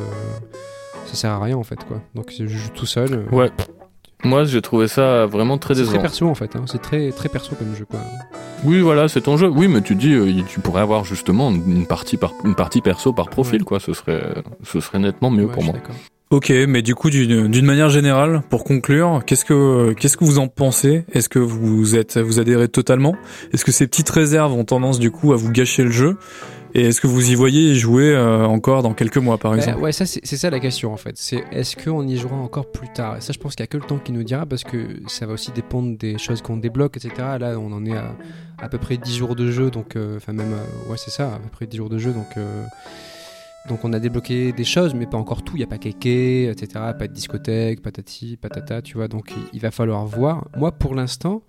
[1.07, 2.01] ça sert à rien en fait quoi.
[2.15, 3.25] Donc je joue tout seul.
[3.33, 3.51] ouais
[4.25, 6.65] moi j'ai trouvé ça vraiment très C'est très décevant perso en fait, hein.
[6.67, 8.01] c'est très, très perso comme jeu quoi.
[8.65, 9.49] Oui, voilà, c'est ton jeu.
[9.49, 13.15] Oui, mais tu dis, euh, tu pourrais avoir justement une partie, par, une partie perso
[13.15, 13.65] par profil, Ouais.
[13.65, 13.81] quoi.
[13.81, 14.23] Ce serait,
[14.65, 15.75] ce serait nettement mieux Ouais, pour moi.
[16.29, 20.39] Ok, mais du coup, d'une d'une manière générale, pour conclure, qu'est-ce que qu'est-ce que vous
[20.39, 21.05] en pensez?
[21.13, 23.17] Est-ce que vous êtes vous adhérez totalement?
[23.55, 26.19] Est-ce que ces petites réserves ont tendance du coup à vous gâcher le jeu?
[26.75, 29.81] Et est-ce que vous y voyez jouer euh, encore dans quelques mois, par Bah, exemple
[29.81, 31.17] ouais, ça c'est ça la question en fait.
[31.17, 33.17] C'est est-ce qu'on y jouera encore plus tard?
[33.17, 35.01] Et ça, je pense qu'il y a que le temps qui nous dira parce que
[35.09, 37.13] ça va aussi dépendre des choses qu'on débloque, etc.
[37.41, 38.15] Là, on en est à
[38.63, 41.35] à peu près 10 jours de jeu, donc euh, enfin même euh, ouais c'est ça,
[41.35, 42.27] à peu près 10 jours de jeu, donc
[43.69, 45.57] donc on a débloqué des choses, mais pas encore tout.
[45.57, 46.69] Il y a pas kéké, etc.
[46.99, 49.07] Pas de discothèque, patati, patata, tu vois.
[49.09, 50.47] Donc il, il va falloir voir.
[50.57, 51.43] Moi, pour l'instant,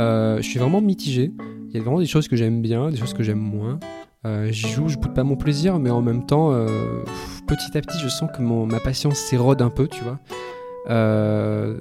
[0.00, 1.30] euh, je suis vraiment mitigé.
[1.68, 3.78] Il y a vraiment des choses que j'aime bien, des choses que j'aime moins.
[4.24, 6.66] Euh, J'y joue, je boude pas mon plaisir, mais en même temps, euh,
[7.46, 10.18] petit à petit, je sens que mon, ma patience s'érode un peu, tu vois.
[10.90, 11.78] Euh,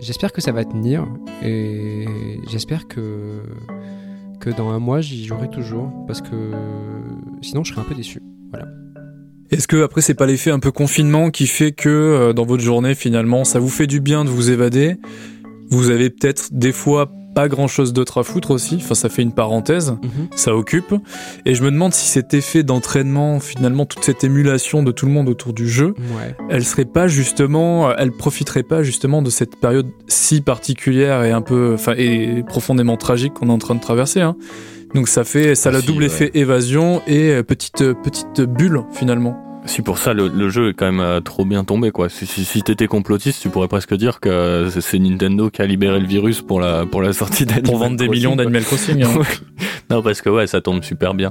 [0.00, 1.06] j'espère que ça va tenir
[1.42, 2.06] et
[2.50, 3.42] j'espère que
[4.40, 6.50] que dans un mois, j'y jouerai toujours parce que
[7.42, 8.20] sinon, je serai un peu déçu.
[9.52, 12.62] Est-ce que après c'est pas l'effet un peu confinement qui fait que euh, dans votre
[12.62, 14.96] journée finalement ça vous fait du bien de vous évader?
[15.68, 18.76] Vous avez peut-être des fois pas grand-chose d'autre à foutre aussi.
[18.76, 19.96] Enfin, ça fait une parenthèse.
[20.34, 20.94] ça occupe.
[21.46, 25.12] Et je me demande si cet effet d'entraînement, finalement, toute cette émulation de tout le
[25.12, 26.34] monde autour du jeu, Ouais.
[26.50, 31.30] elle serait pas justement, euh, elle profiterait pas justement de cette période si particulière et
[31.32, 34.20] un peu, enfin, et profondément tragique qu'on est en train de traverser.
[34.20, 34.36] Hein.
[34.94, 36.06] Donc ça fait, ça a Ah le si, double ouais.
[36.06, 39.42] effet évasion et euh, petite euh, petite bulle finalement.
[39.64, 42.08] Si pour ça, le, le jeu est quand même euh, trop bien tombé, quoi.
[42.08, 45.66] Si, si, si t'étais complotiste, tu pourrais presque dire que c'est- c'est Nintendo qui a
[45.66, 48.64] libéré le virus pour la, pour la sortie d'Animal Pour vendre des Crossing, millions d'Animal
[48.64, 49.02] Crossing.
[49.04, 49.20] hein.
[49.90, 51.30] non, parce que ouais, ça tombe super bien.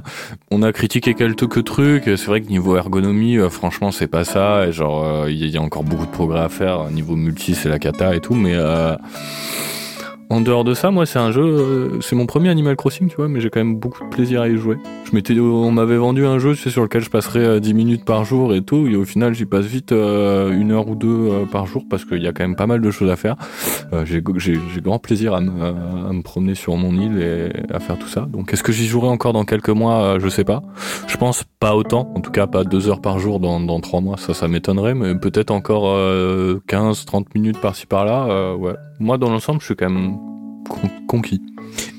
[0.50, 2.04] On a critiqué quelques trucs.
[2.06, 4.66] C'est vrai que niveau ergonomie, euh, franchement, c'est pas ça.
[4.66, 6.84] Et genre, euh, il y a encore beaucoup de progrès à faire.
[6.90, 8.34] Niveau multi, c'est la cata et tout.
[8.34, 8.96] Mais euh,
[10.30, 11.42] en dehors de ça, moi, c'est un jeu.
[11.42, 13.28] euh, c'est mon premier Animal Crossing, tu vois.
[13.28, 14.76] Mais j'ai quand même beaucoup de plaisir à y jouer.
[15.04, 17.74] Je m'étais, on m'avait vendu un jeu, tu sais, sur lequel je passerais euh, 10
[17.74, 18.86] minutes par jour et tout.
[18.86, 22.04] Et au final, j'y passe vite euh, une heure ou deux euh, par jour parce
[22.06, 23.36] qu'il y a quand même pas mal de choses à faire.
[23.92, 24.22] Euh, j'ai,
[24.80, 28.22] grand plaisir à me, à me promener sur mon île et à faire tout ça.
[28.22, 30.02] Donc, est-ce que j'y jouerai encore dans quelques mois?
[30.02, 30.62] Euh, Je sais pas.
[31.08, 32.10] Je pense pas autant.
[32.16, 34.16] En tout cas, pas deux heures par jour dans, dans trois mois.
[34.16, 34.94] Ça, ça m'étonnerait.
[34.94, 38.26] Mais peut-être encore euh, 15, 30 minutes par-ci par-là.
[38.30, 38.74] Euh, ouais.
[38.98, 40.16] Moi, dans l'ensemble, je suis quand même
[40.68, 41.40] con- conquis.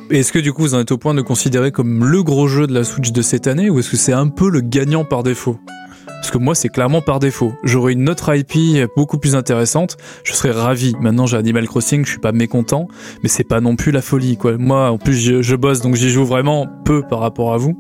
[0.10, 2.68] Est-ce que du coup vous en êtes au point de considérer comme le gros jeu
[2.68, 5.24] de la Switch de cette année ou est-ce que c'est un peu le gagnant par
[5.24, 5.58] défaut?
[6.06, 7.54] Parce que moi c'est clairement par défaut.
[7.64, 10.94] J'aurais une autre IP beaucoup plus intéressante, je serais ravi.
[11.02, 12.88] Maintenant j'ai Animal Crossing, je suis pas mécontent,
[13.24, 14.58] mais c'est pas non plus la folie quoi.
[14.58, 17.78] Moi en plus je, je bosse donc j'y joue vraiment peu par rapport à vous.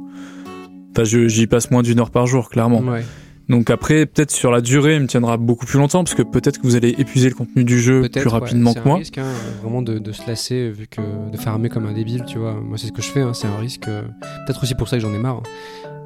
[0.92, 2.80] Enfin je- j'y passe moins d'une heure par jour clairement.
[2.82, 3.06] Ouais.
[3.50, 6.60] Donc après peut-être sur la durée il me tiendra beaucoup plus longtemps parce que peut-être
[6.60, 8.96] que vous allez épuiser le contenu du jeu plus rapidement c'est que moi.
[8.96, 9.26] un risque, hein,
[9.62, 12.54] vraiment de, de se lasser vu que de farmer comme un débile, tu vois.
[12.54, 13.88] Moi, c'est ce que je fais, hein, c'est un risque.
[13.90, 14.04] euh,
[14.46, 15.42] Peut-être aussi pour ça que j'en ai marre.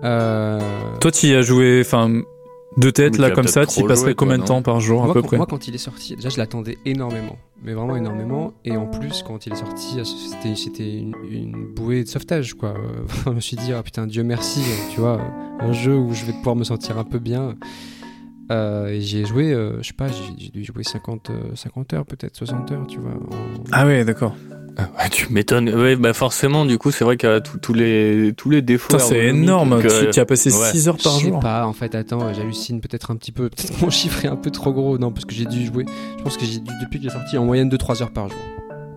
[0.04, 0.60] Euh,
[1.00, 2.22] Toi, tu y as joué, enfin,
[2.78, 5.12] de tête, là, comme ça, tu passerais joué, toi, combien de temps par jour, à
[5.14, 8.54] peu quand, près moi, quand il est sorti, déjà, je l'attendais énormément, mais vraiment énormément.
[8.66, 12.70] Et en plus, quand il est sorti, c'était, c'était une, une bouée de sauvetage, quoi.
[12.78, 14.62] Euh, je me suis dit, ah putain, Dieu merci,
[14.94, 15.20] tu vois,
[15.60, 17.56] un jeu où je vais pouvoir me sentir un peu bien.
[18.50, 21.56] Euh, et j'y ai joué, euh, je sais pas, j'ai, j'ai dû jouer 50, euh,
[21.56, 23.12] 50 heures, peut-être 60 heures, tu vois.
[23.12, 24.36] en- Ah ouais, d'accord.
[24.98, 25.70] Ah, tu m'étonnes.
[25.70, 29.00] Ouais, bah forcément, du coup, c'est vrai qu'il y a tous- les, tous les défauts.
[29.00, 29.82] C'est énorme.
[29.82, 30.72] que- Tu, tu as passé ouais.
[30.72, 31.40] 6 heures par Je sais jour.
[31.40, 33.50] pas, en fait, attends, j'hallucine peut-être un petit peu.
[33.50, 34.98] Peut-être que mon chiffre est un peu trop gros.
[34.98, 35.86] Non, parce que j'ai dû jouer.
[36.20, 38.38] Je pense que j'ai dû, depuis qu'il est sorti, en moyenne 2-3 heures par jour.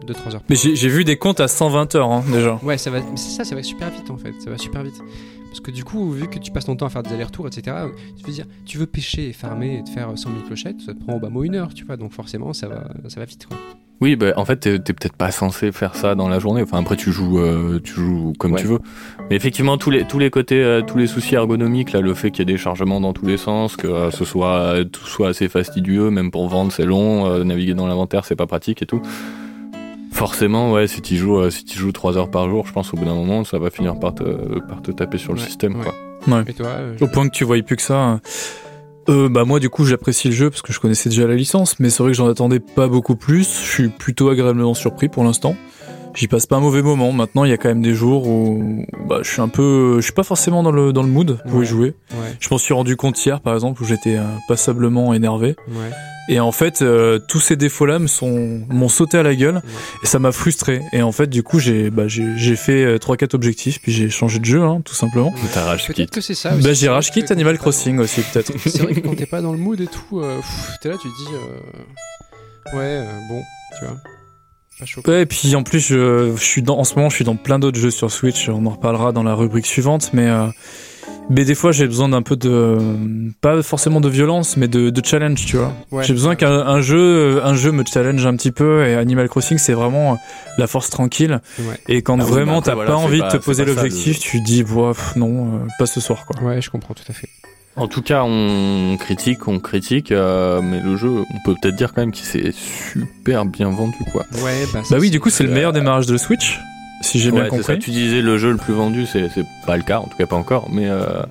[0.07, 2.59] 2-3 heures par Mais j'ai j'ai vu des comptes à 120 heures hein, déjà.
[2.63, 2.99] Ouais, ça va.
[3.01, 4.33] mais C'est ça, ça va super vite en fait.
[4.43, 5.01] Ça va super vite.
[5.49, 7.77] Parce que du coup, vu que tu passes ton temps à faire des allers-retours, etc.,
[8.19, 10.95] tu veux dire, tu veux pêcher et farmer et te faire 100 000 clochettes, ça
[10.95, 11.97] te prend au bas mot une heure, tu vois.
[11.97, 13.47] Donc forcément, ça va, ça va vite.
[13.47, 13.57] Quoi.
[14.01, 16.63] Oui, bah, en fait, t'es t'es peut-être pas censé faire ça dans la journée.
[16.63, 18.61] Enfin, après, tu joues, euh, tu joues comme Ouais.
[18.61, 18.79] tu veux.
[19.29, 22.31] Mais effectivement, tous les, tous les côtés, euh, tous les soucis ergonomiques, là, le fait
[22.31, 25.05] qu'il y ait des chargements dans tous les sens, que euh, ce soit, euh, tout
[25.05, 28.81] soit assez fastidieux, même pour vendre, c'est long, euh, naviguer dans l'inventaire, c'est pas pratique
[28.81, 29.03] et tout.
[30.13, 32.93] Forcément, ouais, si tu joues, euh, si tu joues 3 heures par jour, je pense
[32.93, 34.25] au bout d'un moment, ça va finir par te,
[34.61, 35.85] par te taper sur le Ouais, système, ouais.
[36.27, 36.43] quoi.
[36.49, 38.21] Et toi euh, Au point que tu voyais plus que ça.
[39.11, 41.81] Euh, bah moi du coup j'apprécie le jeu parce que je connaissais déjà la licence,
[41.81, 43.61] mais c'est vrai que j'en attendais pas beaucoup plus.
[43.65, 45.57] Je suis plutôt agréablement surpris pour l'instant.
[46.15, 47.13] J'y passe pas un mauvais moment.
[47.13, 50.01] Maintenant il y a quand même des jours où bah, je suis un peu, je
[50.03, 51.65] suis pas forcément dans le dans le mood pour Ouais.
[51.65, 51.95] y jouer.
[52.13, 55.57] Ouais, Je m'en suis rendu compte hier par exemple où j'étais euh, passablement énervé.
[55.69, 55.91] ouais.
[56.29, 59.57] Et en fait euh, tous ces défauts là me sont m'ont sauté à la gueule
[59.57, 59.63] Ouais.
[60.03, 60.81] et ça m'a frustré.
[60.93, 63.91] Et en fait du coup j'ai bah, j'ai j'ai fait euh, trois quatre objectifs puis
[63.91, 65.33] j'ai changé de jeu hein, tout simplement.
[65.55, 65.97] T'as rage quitte.
[65.97, 66.55] Peut-être que c'est ça.
[66.55, 66.63] aussi.
[66.63, 68.53] Bah j'ai rage quitte Animal pas Crossing dans- aussi peut-être.
[68.65, 70.39] C'est vrai que quand t'es pas dans le mood et tout, euh,
[70.83, 73.43] t'es là, tu te dis, euh, ouais, euh, bon,
[73.79, 73.97] tu vois,
[74.81, 75.03] pas chaud.
[75.07, 77.37] Ouais, et puis en plus, je, je suis dans, en ce moment, je suis dans
[77.37, 78.49] plein d'autres jeux sur Switch.
[78.49, 80.47] On en reparlera dans la rubrique suivante, mais euh,
[81.29, 82.77] mais des fois, j'ai besoin d'un peu de,
[83.41, 85.73] pas forcément de violence, mais de, de challenge, tu vois.
[85.93, 86.03] Ouais.
[86.03, 88.85] J'ai besoin qu'un un jeu, un jeu me challenge un petit peu.
[88.85, 90.19] Et Animal Crossing, c'est vraiment
[90.59, 91.41] la force tranquille.
[91.61, 91.79] Ouais.
[91.89, 94.17] Et quand Ah oui, vraiment après, t'as voilà, pas envie pas- de te poser l'objectif,
[94.17, 96.43] le- tu dis, pff, non, euh, pas ce soir, quoi.
[96.43, 97.29] Ouais, je comprends tout à fait.
[97.77, 101.93] En tout cas, on critique, on critique, euh, mais le jeu, on peut peut-être dire
[101.95, 104.27] quand même qu'il s'est super bien vendu, quoi.
[104.43, 106.59] Ouais, bah, Bah oui, du coup, c'est le euh, meilleur démarrage de Switch,
[107.01, 107.75] si j'ai bien c'est ça.
[107.75, 107.79] compris.
[107.79, 110.27] Tu disais le jeu le plus vendu, c'est c'est pas le cas, en tout cas
[110.27, 111.23] pas encore, mais euh,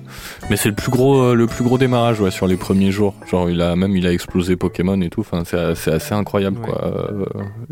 [0.50, 3.14] mais c'est le plus gros euh, le plus gros démarrage ouais sur les premiers jours.
[3.30, 5.20] Genre il a même il a explosé Pokémon et tout.
[5.20, 6.66] Enfin c'est c'est assez incroyable Ouais.
[6.66, 6.84] quoi.
[6.84, 7.24] Euh,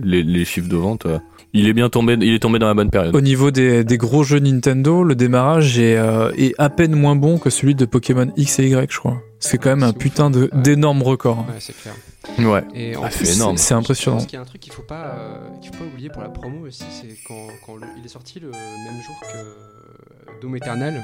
[0.02, 1.06] les, les chiffres de vente.
[1.06, 1.18] euh,
[1.54, 3.16] il est bien tombé, il est tombé dans la bonne période.
[3.16, 7.16] Au niveau des, des gros jeux Nintendo, le démarrage est, euh, est à peine moins
[7.16, 9.16] bon que celui de Pokémon X et Y, je crois.
[9.40, 11.38] C'est quand même un putain d'énormes records.
[11.48, 11.94] Ouais, c'est clair.
[12.38, 12.62] Ouais.
[12.74, 13.56] Et en Ah, plus, c'est énorme.
[13.56, 14.18] C'est impressionnant.
[14.18, 16.08] Je pense qu'il y a un truc qu'il faut pas, euh, qu'il faut pas oublier
[16.08, 20.40] pour la promo aussi, c'est quand, quand le- il est sorti le même jour que
[20.40, 21.02] Doom Eternal.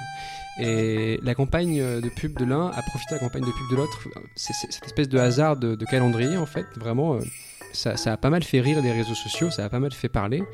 [0.61, 3.77] Et la campagne de pub de l'un a profité de la campagne de pub de
[3.77, 4.07] l'autre.
[4.37, 6.67] C'est c'est cette espèce de hasard de, de calendrier, en fait.
[6.77, 7.21] Vraiment, euh,
[7.73, 10.09] ça, ça a pas mal fait rire les réseaux sociaux, ça a pas mal fait
[10.09, 10.45] parler.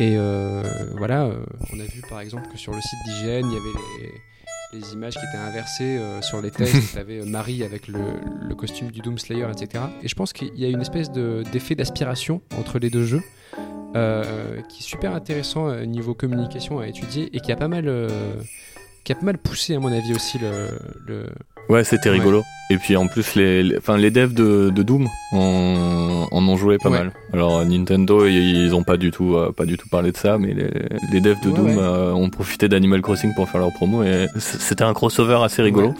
[0.00, 0.62] Et euh,
[0.96, 3.78] voilà, euh, on a vu par exemple que sur le site d'IGN, il y avait
[4.00, 4.12] les,
[4.72, 6.74] les images qui étaient inversées euh, sur les tests.
[6.92, 7.98] Tu avais Marie avec le,
[8.46, 9.84] le costume du Doom Slayer, etc.
[10.02, 13.22] Et je pense qu'il y a une espèce de- d'effet d'aspiration entre les deux jeux.
[13.96, 17.84] euh, qui est super intéressant euh, niveau communication à étudier et qui a pas mal
[17.88, 18.34] euh,
[19.02, 20.68] qui a pas mal poussé à mon avis aussi le,
[21.06, 21.30] le...
[21.68, 22.16] Ouais, c'était Ouais.
[22.18, 22.44] rigolo.
[22.70, 26.56] Et puis en plus, les, les- enfin, les devs de, de Doom en, en ont
[26.58, 26.98] joué pas Ouais.
[26.98, 27.12] mal.
[27.32, 30.36] Alors Nintendo, ils, ils ont pas du tout, euh, pas du tout parlé de ça,
[30.36, 30.68] mais les,
[31.10, 34.26] les devs de Ouais, Doom euh, ont profité d'Animal Crossing pour faire leur promo et
[34.36, 35.94] c'était un crossover assez rigolo.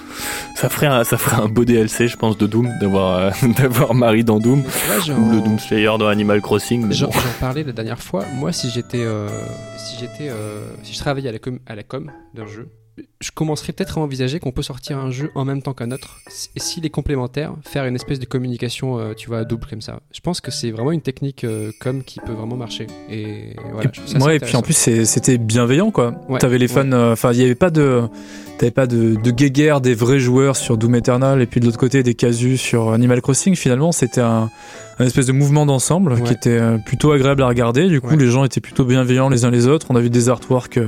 [0.56, 3.94] Ça ferait, un, ça ferait un beau DLC, je pense, de Doom, d'avoir, euh, d'avoir
[3.94, 6.92] Marie dans Doom ou le Doom Slayer dans Animal Crossing.
[6.92, 7.12] J'en bon.
[7.40, 8.24] parlais la dernière fois.
[8.34, 9.06] Moi, si j'étais,
[9.78, 10.30] si j'étais,
[10.82, 12.68] si je travaillais à la com, à la com d'un jeu,
[13.20, 16.18] je commencerais peut-être à envisager qu'on peut sortir un jeu en même temps qu'un autre.
[16.56, 20.00] Et s'il est complémentaire, faire une espèce de communication, euh, tu vois, double comme ça.
[20.12, 22.86] Je pense que c'est vraiment une technique euh, com qui peut vraiment marcher.
[23.10, 23.90] Et voilà.
[24.06, 24.74] ça ouais, et puis en plus
[25.04, 26.14] c'était bienveillant quoi.
[26.28, 28.02] Ouais, T'avais les fans, euh, enfin il y avait pas de,
[28.58, 31.78] t'avais pas de, de guéguerre des vrais joueurs sur Doom Eternal et puis de l'autre
[31.78, 33.54] côté des casus sur Animal Crossing.
[33.56, 34.50] Finalement c'était un,
[34.98, 36.22] un espèce de mouvement d'ensemble Ouais.
[36.22, 37.88] qui était euh, plutôt agréable à regarder.
[37.88, 39.86] Du coup les gens étaient plutôt bienveillants les uns les autres.
[39.90, 40.78] On a vu des artworks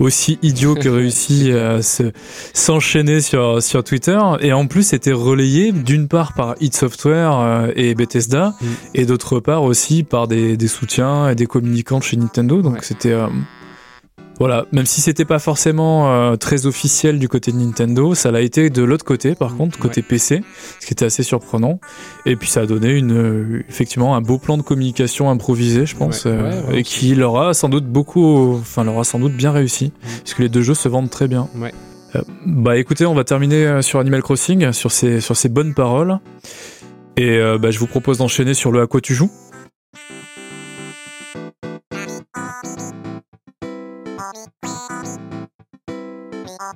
[0.00, 2.12] aussi idiots que réussis à se-
[2.54, 7.72] s'enchaîner sur sur Twitter et en plus c'était relayé d'une part par id Software euh,
[7.76, 8.66] et Bethesda Mm.
[8.94, 12.62] et d'autre part aussi par des, des soutiens et des communicants de chez Nintendo.
[12.62, 12.78] Donc Ouais.
[12.82, 13.26] c'était euh,
[14.38, 18.40] voilà, même si c'était pas forcément euh, très officiel du côté de Nintendo, ça l'a
[18.40, 20.06] été de l'autre côté par Mm, contre, côté ouais.
[20.08, 20.42] PC,
[20.80, 21.80] ce qui était assez surprenant.
[22.26, 25.96] Et puis ça a donné une euh, effectivement un beau plan de communication improvisé, je
[25.96, 29.18] pense, Ouais, euh, ouais, et qui leur a sans doute beaucoup, enfin leur a sans
[29.18, 29.92] doute bien réussi,
[30.22, 31.48] puisque les deux jeux se vendent très bien.
[31.56, 31.72] Ouais.
[32.46, 36.18] Bah écoutez, on va terminer sur Animal Crossing, sur ces, sur ces bonnes paroles.
[37.18, 39.30] Et euh, bah, je vous propose d'enchaîner sur le à quoi tu joues.
[46.58, 46.74] Bye.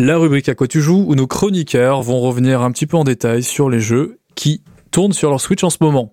[0.00, 3.02] La rubrique à quoi tu joues où nos chroniqueurs vont revenir un petit peu en
[3.02, 4.62] détail sur les jeux qui
[4.92, 6.12] tournent sur leur Switch en ce moment.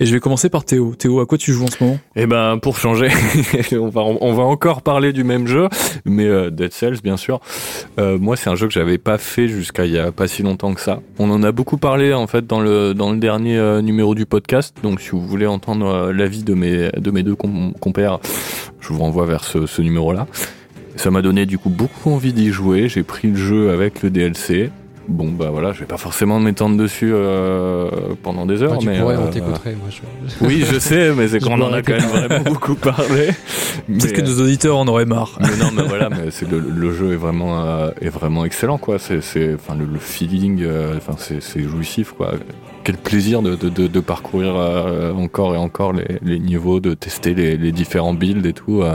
[0.00, 0.94] Et je vais commencer par Théo.
[0.94, 1.98] Théo, à quoi tu joues en ce moment?
[2.16, 3.08] Eh ben, pour changer,
[3.72, 5.68] on, va, encore parler du même jeu,
[6.06, 7.40] mais euh, Dead Cells, bien sûr.
[7.98, 10.42] Euh, moi, c'est un jeu que j'avais pas fait jusqu'à il y a pas si
[10.42, 11.00] longtemps que ça.
[11.18, 14.24] On en a beaucoup parlé en fait dans le dans le dernier euh, numéro du
[14.24, 14.74] podcast.
[14.82, 18.18] Donc, si vous voulez entendre l'avis de mes de mes deux compères,
[18.80, 20.26] je vous renvoie vers ce numéro-là.
[20.96, 22.88] Ça m'a donné du coup beaucoup envie d'y jouer.
[22.88, 24.70] J'ai pris le jeu avec le DLC.
[25.08, 27.88] Bon bah voilà, je vais pas forcément m'étendre dessus euh,
[28.24, 29.76] pendant des heures, Bah, tu mais pourrais, on euh, t'écouterait.
[29.76, 30.44] Moi, je...
[30.44, 33.28] oui, je sais, mais c'est qu'on en a quand même vraiment beaucoup parlé.
[33.86, 35.38] Peut-être que nos auditeurs en auraient marre.
[35.40, 38.78] mais non, mais voilà, mais c'est le, le jeu est vraiment euh, est vraiment excellent
[38.78, 38.98] quoi.
[38.98, 39.20] C'est
[39.54, 40.66] enfin le, le feeling,
[40.96, 42.32] enfin c'est jouissif quoi.
[42.86, 46.94] Quel plaisir de de, de, de parcourir euh, encore et encore les, les niveaux, de
[46.94, 48.82] tester les, les différents builds et tout.
[48.82, 48.94] euh.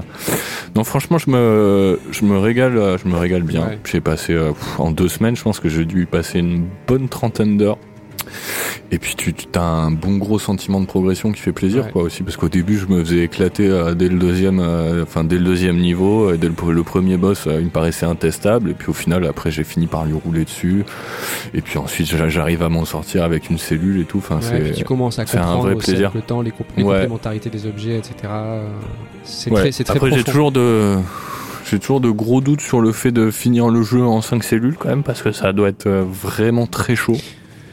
[0.77, 3.68] Non, franchement, je me je me régale, je me régale bien.
[3.68, 3.80] Ouais.
[3.84, 7.57] J'ai passé euh, en deux semaines, je pense que j'ai dû passer une bonne trentaine
[7.57, 7.77] d'heures.
[8.91, 11.91] Et puis tu as un bon gros sentiment de progression qui fait plaisir Ouais.
[11.91, 15.23] quoi aussi parce qu'au début je me faisais éclater euh, dès le deuxième euh, enfin
[15.23, 18.69] dès le deuxième niveau et dès le, le premier boss euh, il me paraissait intestable
[18.71, 20.83] et puis au final après j'ai fini par lui rouler dessus
[21.53, 24.63] et puis ensuite j'a- j'arrive à m'en sortir avec une cellule et tout enfin Ouais,
[24.67, 26.11] c'est tu commences à c'est un comprendre vrai aussi plaisir.
[26.13, 26.93] le temps les, comp- les Ouais.
[26.95, 28.13] complémentarités des objets, etc.
[29.23, 30.95] C'est très, c'est très après j'ai toujours de
[31.69, 34.75] j'ai toujours de gros doutes sur le fait de finir le jeu en 5 cellules
[34.77, 37.15] quand même parce que ça doit être vraiment très chaud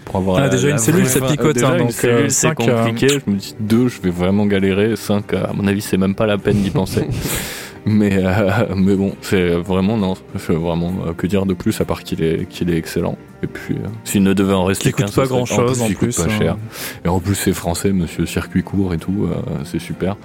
[0.09, 2.49] pour avoir Ah, la- déjà, la une cellule, ça picote, déjà, hein, donc, euh, c'est
[2.49, 3.09] cinq, euh, compliqué.
[3.25, 4.97] Je me dis 2 je vais vraiment galérer.
[4.97, 7.07] 5 à mon avis c'est même pas la peine d'y penser
[7.87, 11.85] mais euh, mais bon c'est vraiment non c'est vraiment euh, que dire de plus à
[11.85, 13.17] part qu'il est qu'il est excellent.
[13.41, 15.95] Et puis euh, s'il ne devait en rester qu'un, pas ce serait- grand-chose, en il
[15.95, 16.39] coûte plus, pas hein.
[16.39, 16.57] cher.
[17.05, 19.35] Et en plus c'est français monsieur circuit court et tout euh,
[19.65, 20.17] c'est super.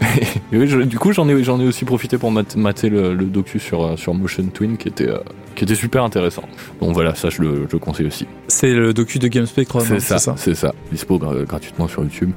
[0.52, 3.14] Et oui, je- du coup j'en ai j'en ai aussi profité pour mat- mater le,
[3.14, 5.18] le docu sur sur Motion Twin qui était euh,
[5.54, 6.42] qui était super intéressant.
[6.80, 8.26] Donc voilà ça je le, je le conseille aussi.
[8.48, 10.34] C'est le docu de Game Spectrum, hein, c'est ça.
[10.36, 10.74] c'est ça.
[10.90, 12.32] Dispo gra- gratuitement sur YouTube.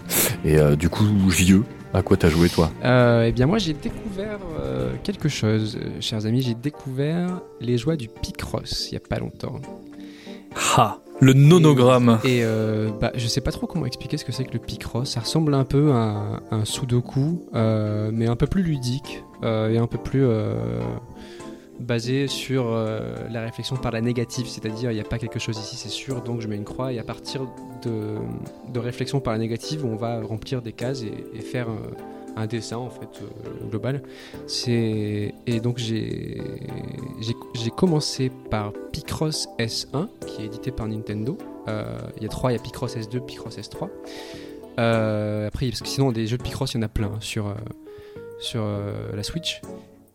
[0.46, 1.62] Et euh, du coup JE
[1.94, 5.90] à quoi t'as joué toi Euh, eh bien, moi, j'ai découvert euh, quelque chose, euh,
[6.00, 6.42] chers amis.
[6.42, 9.60] J'ai découvert les joies du Picross il y a pas longtemps.
[10.78, 12.20] Ha Le nonogramme.
[12.24, 15.10] Et euh, bah, je sais pas trop comment expliquer ce que c'est que le Picross.
[15.10, 19.70] Ça ressemble un peu à un, un Sudoku, euh, mais un peu plus ludique euh,
[19.70, 20.80] et un peu plus euh,
[21.80, 24.48] basé sur euh, la réflexion par la négative.
[24.48, 26.94] C'est-à-dire, il n'y a pas quelque chose ici, c'est sûr, donc je mets une croix.
[26.94, 27.48] Et à partir
[27.84, 28.18] de,
[28.72, 31.68] de réflexion par la négative, on va remplir des cases et, faire
[32.36, 34.02] un dessin en fait euh, global.
[34.68, 36.42] Et donc j'ai
[37.76, 41.38] commencé par Picross S1 qui est édité par Nintendo.
[41.68, 43.90] Euh, Il y a trois, il y a Picross S2, Picross S3.
[44.80, 47.20] Euh, après, parce que sinon des jeux de Picross, il y en a plein hein,
[47.20, 47.54] sur
[48.40, 48.66] sur
[49.14, 49.62] la Switch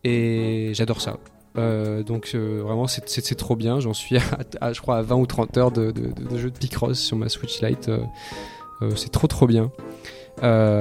[0.03, 1.17] et j'adore ça.
[1.57, 4.21] Euh, donc euh, vraiment c'est- trop bien, j'en suis à,
[4.61, 6.99] à, je crois à 20 ou 30 heures de, de, de- de jeux de Picross
[6.99, 7.89] sur ma Switch Lite,
[8.81, 9.71] Euh, c'est trop trop bien.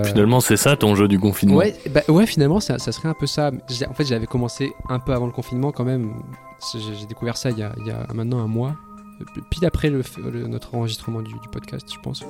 [0.05, 3.15] Finalement c'est ça ton jeu du confinement Ouais, bah, ouais, finalement, ça, ça serait un
[3.15, 3.53] peu ça.
[3.89, 6.13] En fait, j'avais commencé un peu avant le confinement quand même.
[6.73, 8.75] J'ai j'ai découvert ça il y, a, il y a maintenant un mois,
[9.51, 12.25] pile après le, le- notre enregistrement du, du podcast, je pense.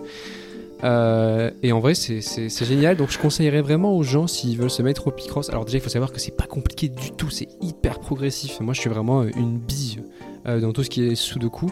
[0.83, 2.21] Euh, et en vrai, c'est-
[2.65, 2.97] génial.
[2.97, 5.49] Donc, je conseillerais vraiment aux gens s'ils veulent se mettre au Picross.
[5.51, 7.31] Alors, déjà, il faut savoir que c'est pas compliqué du tout.
[7.31, 8.61] C'est hyper progressif.
[8.61, 10.03] Moi, je suis vraiment euh, une bille
[10.47, 11.71] euh, dans tout ce qui est Sudoku.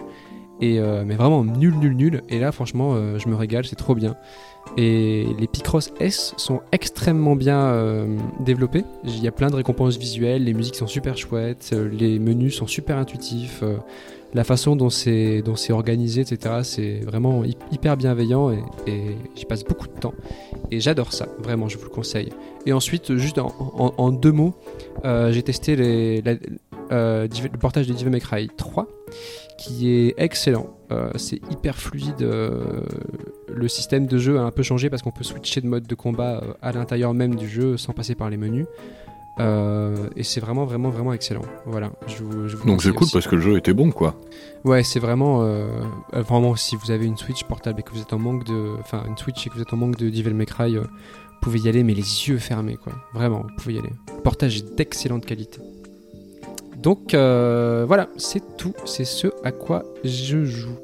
[0.60, 2.22] Et, euh, mais vraiment nul, nul, nul.
[2.28, 3.64] Et là, franchement, je me régale.
[3.64, 4.14] C'est trop bien.
[4.76, 8.06] Et les Picross S sont extrêmement bien
[8.38, 8.84] développés.
[9.02, 12.68] Il y a plein de récompenses visuelles, les musiques sont super chouettes, les menus sont
[12.68, 13.64] super intuitifs,
[14.34, 16.60] la façon dont c'est organisé, etc.
[16.62, 20.14] C'est vraiment hy- hyper bienveillant et, j'y passe beaucoup de temps.
[20.70, 22.30] Et j'adore ça, vraiment, je vous le conseille.
[22.64, 24.54] Et ensuite, juste en, deux mots,
[25.04, 28.86] euh, j'ai testé euh, le portage de Devil May Cry 3
[29.58, 30.76] qui est excellent.
[30.90, 32.20] Euh, c'est hyper fluide.
[32.20, 35.94] le système de jeu a un peu changé parce qu'on peut switcher de mode de
[35.94, 38.66] combat à l'intérieur même du jeu sans passer par les menus.
[39.40, 41.44] Euh, et c'est vraiment, vraiment, vraiment excellent.
[41.66, 41.90] Voilà.
[42.06, 44.14] Je vous, je vous donc c'est cool parce que le jeu était bon quoi
[44.64, 45.66] Ouais, c'est vraiment, euh,
[46.14, 48.76] euh, vraiment si vous avez une Switch portable et que vous êtes en manque de,
[48.80, 51.38] enfin une Switch et que vous êtes en manque de Devil May Cry, euh, vous
[51.40, 52.92] pouvez y aller mais les yeux fermés quoi.
[53.14, 53.90] Vraiment, vous pouvez y aller.
[54.14, 55.60] Le portage est d'excellente qualité.
[56.76, 58.74] Donc voilà, c'est tout.
[58.84, 60.76] C'est ce à quoi je joue.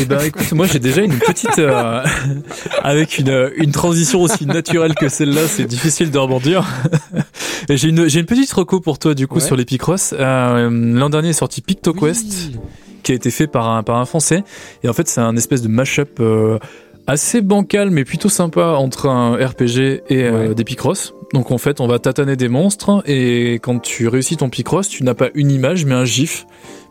[0.00, 2.02] Eh ben écoute, moi j'ai déjà une petite euh,
[2.82, 6.64] avec une, une transition aussi naturelle que celle-là, c'est difficile de rebondir.
[7.68, 9.40] J'ai une j'ai une petite reco pour toi du coup Ouais.
[9.40, 10.14] sur les Picross.
[10.16, 12.56] Euh, L'an dernier est sorti PictoQuest, Oui.
[13.02, 14.44] qui a été fait par un, par un Français.
[14.84, 16.58] Et en fait, c'est un espèce de mashup euh,
[17.08, 20.54] assez bancal, mais plutôt sympa entre un RPG et euh, Ouais.
[20.54, 21.14] des Picross.
[21.32, 25.02] Donc en fait, on va tataner des monstres et quand tu réussis ton Picross, tu
[25.02, 26.46] n'as pas une image, mais un gif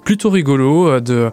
[0.05, 1.31] plutôt rigolo euh, de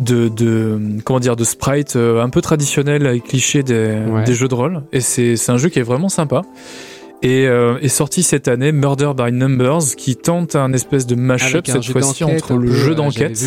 [0.00, 4.24] de, de comment dire de sprite euh, un peu traditionnel avec cliché des, Ouais.
[4.24, 6.40] des jeux de rôle et c'est un jeu qui est vraiment sympa
[7.24, 11.66] et euh, est sorti cette année Murder by Numbers qui tente un espèce de mashup
[11.66, 13.38] cette fois-ci entre le jeu d'enquête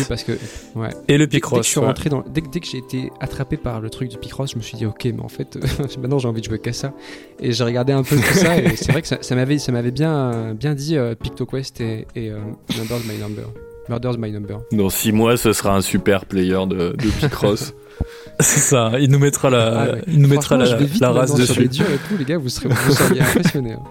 [0.76, 0.88] ouais.
[1.08, 1.86] et le Dès, dès que Picross je suis ouais.
[1.86, 4.56] rentré dans, dès, que- dès que j'ai été attrapé par le truc du Picross, je
[4.56, 5.58] me suis dit ok, mais en fait
[6.00, 6.92] maintenant j'ai envie de jouer qu'à ça.
[7.40, 9.72] Et j'ai regardé un peu tout ça et c'est vrai que ça, ça m'avait ça
[9.72, 12.38] m'avait bien bien dit euh, PictoQuest et, et euh,
[12.78, 13.52] Numbers.
[13.88, 14.58] Murders My Number.
[14.72, 17.74] Dans six mois, ce sera un super player de, de Picross.
[18.40, 20.02] c'est ça il nous mettra la Ah ouais.
[20.08, 22.36] il nous mettra la, la race maintenant sur les dessus durs et tout, les gars,
[22.36, 23.72] vous serez vous seriez impressionnés.
[23.72, 23.82] hein.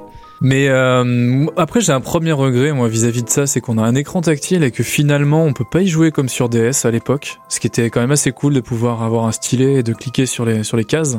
[0.42, 3.96] Mais euh, après, j'ai un premier regret, moi, vis-à-vis de ça, c'est qu'on a un
[3.96, 7.38] écran tactile et que finalement, on peut pas y jouer comme sur DS à l'époque.
[7.48, 10.26] Ce qui était quand même assez cool de pouvoir avoir un stylet et de cliquer
[10.26, 11.18] sur les, sur les cases.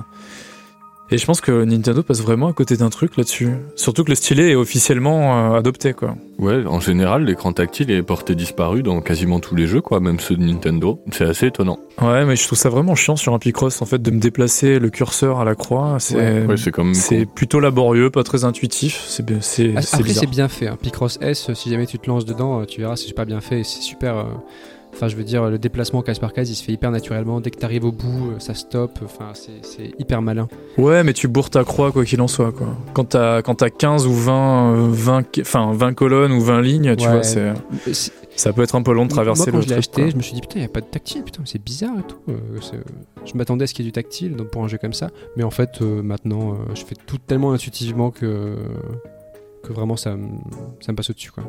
[1.11, 3.51] Et je pense que Nintendo passe vraiment à côté d'un truc là-dessus.
[3.77, 6.16] Surtout que le stylet est officiellement euh, adopté, quoi.
[6.39, 10.19] Ouais, en général, l'écran tactile est porté disparu dans quasiment tous les jeux, quoi, même
[10.19, 11.01] ceux de Nintendo.
[11.12, 11.78] C'est assez étonnant.
[12.03, 14.81] Ouais, mais je trouve ça vraiment chiant sur un Picross, en fait, de me déplacer
[14.81, 15.97] le curseur à la croix.
[16.01, 16.45] C'est Ouais.
[16.47, 16.93] Ouais, c'est comme.
[16.95, 19.05] c'est plutôt laborieux, pas très intuitif.
[19.07, 20.66] C'est bien- c'est Ah, c'est Après, c'est bien fait.
[20.66, 20.77] Hein.
[20.83, 23.61] Picross S, si jamais tu te lances dedans, euh, tu verras, c'est super bien fait.
[23.61, 24.16] et C'est super.
[24.16, 24.24] euh,
[24.97, 27.43] Enfin, je veux dire, le déplacement case par case, il se fait hyper naturellement.
[27.43, 28.98] Dès que t'arrives au bout, euh, ça stoppe.
[29.05, 30.48] Enfin, c'est- hyper malin.
[30.78, 32.68] Ouais, mais tu bourres ta croix quoi qu'il en soit quoi.
[32.94, 36.62] Quand t'as quand t'as 15 ou 20 euh, 20 qui- enfin 20 colonnes ou 20
[36.62, 37.12] lignes, tu Ouais.
[37.12, 37.93] vois, c'est Euh,
[38.36, 40.10] ça peut être un peu long de traverser Moi, quand le je l'ai acheté, quoi.
[40.10, 41.23] je me suis dit, putain, il n'y a pas de tactile.
[41.24, 42.16] Putain, c'est bizarre et tout.
[42.31, 42.35] Euh,
[43.27, 45.10] je m'attendais à ce qu'il y ait du tactile donc pour un jeu comme ça.
[45.36, 48.56] Mais en fait, euh, maintenant, euh, je fais tout tellement intuitivement que,
[49.62, 50.28] que vraiment, ça, me-
[50.81, 51.31] ça me passe au-dessus.
[51.32, 51.44] quoi.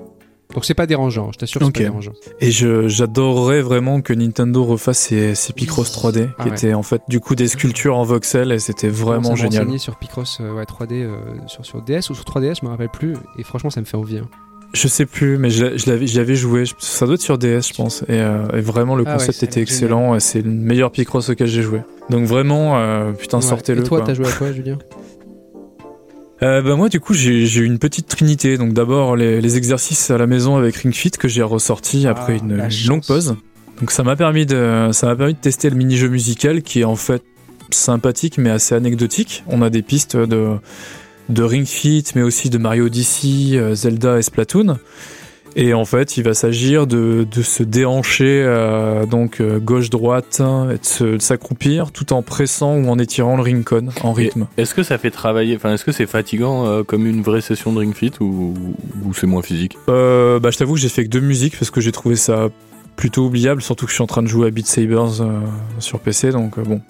[0.53, 1.31] Donc, c'est pas dérangeant.
[1.31, 1.73] Je t'assure, c'est Ok.
[1.73, 2.13] pas dérangeant.
[2.39, 6.55] Et j'adorerais vraiment que Nintendo refasse ses, ses Picross 3D Ah qui ouais.
[6.55, 9.77] étaient en fait du coup des sculptures en voxel et c'était vraiment génial.
[9.79, 11.17] sur Picross euh, ouais, 3D euh,
[11.47, 13.15] sur, sur DS ou sur 3DS, je me rappelle plus.
[13.37, 14.17] Et franchement, ça me fait envie.
[14.19, 14.27] hein.
[14.73, 17.73] Je sais plus mais je, l'avais j'y avais joué, ça doit être sur DS je
[17.73, 20.91] pense et, euh, et vraiment le Ah ouais, concept était excellent et c'est le meilleur
[20.91, 21.79] Picross auquel j'ai joué.
[22.09, 23.43] Donc vraiment euh, putain Ouais.
[23.43, 24.77] sortez-le Et toi, t'as joué à quoi, Julien?
[26.43, 28.57] Euh, bah moi du coup j'ai eu une petite trinité.
[28.57, 32.37] Donc d'abord les, les exercices à la maison avec Ring Fit que j'ai ressorti après
[32.39, 33.35] Ah, une la longue pause.
[33.79, 36.83] Donc ça m'a permis de ça m'a permis de tester le mini-jeu musical qui est
[36.83, 37.23] en fait
[37.71, 39.43] sympathique mais assez anecdotique.
[39.47, 40.55] On a des pistes de
[41.29, 44.77] de Ring Fit mais aussi de Mario Odyssey euh, Zelda et Splatoon
[45.57, 51.03] et en fait il va s'agir de, de se déhancher euh, donc gauche droite et
[51.03, 54.83] de s'accroupir tout en pressant ou en étirant le ring con en rythme Est-ce que
[54.83, 57.93] ça fait travailler, enfin, est-ce que c'est fatigant euh, comme une vraie session de Ring
[57.93, 58.53] Fit ou,
[59.03, 59.77] ou c'est moins physique?
[59.89, 62.49] Euh, bah, je t'avoue que j'ai fait que deux musiques parce que j'ai trouvé ça
[62.95, 65.39] plutôt oubliable, surtout que je suis en train de jouer à Beat Sabers euh,
[65.79, 66.81] sur PC, donc euh, bon.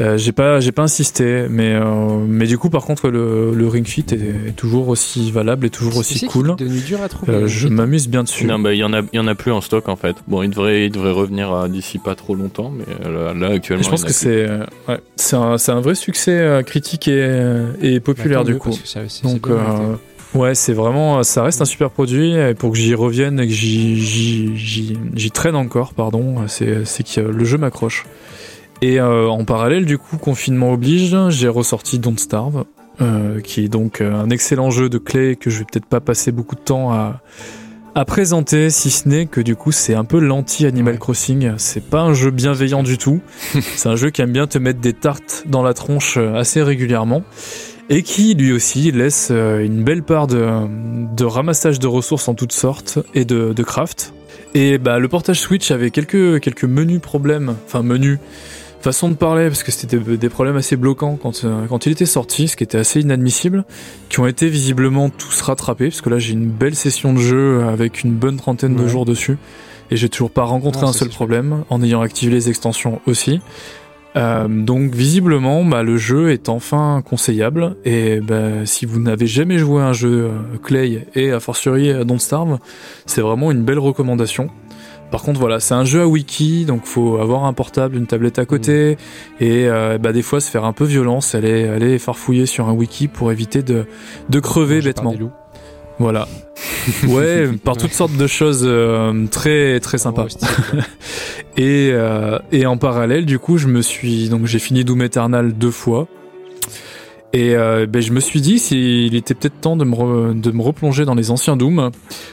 [0.00, 3.66] Euh, j'ai pas, j'ai pas insisté, mais euh, mais du coup, par contre, le, le
[3.66, 6.50] Ring Fit est, est toujours aussi valable et toujours aussi cool.
[6.52, 7.32] est devenu dur à trouver.
[7.32, 8.46] Euh, je m'amuse bien dessus.
[8.46, 10.14] Non, bah, il y en a, il y en a plus en stock en fait.
[10.28, 13.80] Bon, il devrait, il devrait revenir d'ici pas trop longtemps, mais là, là, actuellement.
[13.82, 17.08] Et je pense que c'est, euh, ouais, c'est un, c'est un vrai succès euh, critique
[17.08, 17.40] et,
[17.82, 18.70] et Bah, populaire du coup.
[18.84, 19.94] ça- Donc euh,
[20.34, 22.34] ouais, c'est vraiment, ça reste un super produit.
[22.34, 26.84] Et pour que j'y revienne et que j'y, j'y, j'y, j'y traîne encore, pardon, c'est,
[26.84, 28.04] c'est que le jeu m'accroche.
[28.80, 32.64] Et euh, en parallèle, du coup, confinement oblige, j'ai ressorti Don't Starve,
[33.00, 36.00] euh, qui est donc euh, un excellent jeu de clé que je vais peut-être pas
[36.00, 37.20] passer beaucoup de temps à
[37.94, 41.00] à présenter, si ce n'est que du coup c'est un peu l'anti Animal Ouais.
[41.00, 41.54] Crossing.
[41.56, 43.20] C'est pas un jeu bienveillant du tout.
[43.74, 47.24] c'est un jeu qui aime bien te mettre des tartes dans la tronche assez régulièrement
[47.88, 50.46] et qui lui aussi laisse une belle part de,
[51.16, 54.12] de ramassage de ressources en toutes sortes et de, de craft.
[54.54, 58.18] Et bah le portage Switch avait quelques quelques menus problèmes, enfin menus
[58.80, 62.06] façon de parler parce que c'était des, problèmes assez bloquants quand euh, quand il était
[62.06, 63.64] sorti, ce qui était assez inadmissible,
[64.08, 67.64] qui ont été visiblement tous rattrapés parce que là j'ai une belle session de jeu
[67.64, 69.38] avec une bonne trentaine de jours dessus
[69.90, 73.40] et j'ai toujours pas rencontré un seul problème en ayant activé les extensions aussi.
[74.16, 79.58] Euh, donc visiblement, bah, le jeu est enfin conseillable et bah, si vous n'avez jamais
[79.58, 82.58] joué à un jeu euh, Clay et a fortiori à Don't Starve,
[83.06, 84.50] c'est vraiment une belle recommandation.
[85.10, 88.38] Par contre, voilà, c'est un jeu à wiki, donc faut avoir un portable, une tablette
[88.38, 88.98] à côté,
[89.40, 92.72] et euh, bah, des fois se faire un peu violence, aller, aller farfouiller sur un
[92.72, 93.86] wiki pour éviter de,
[94.28, 95.12] de crever bêtement.
[95.12, 95.32] des loups.
[95.98, 96.28] Voilà.
[97.06, 100.26] Ouais, par toutes sortes de choses euh, très très sympas.
[101.58, 105.52] Et, euh, et en parallèle, du coup, je me suis donc j'ai fini Doom Eternal
[105.52, 106.06] deux fois.
[107.34, 110.50] Et euh, ben, je me suis dit s'il était peut-être temps de me, re- de
[110.50, 111.90] me replonger dans les anciens Doom.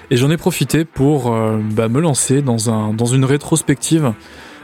[0.10, 4.14] Et j'en ai profité pour euh, bah, me lancer dans, un, dans une rétrospective,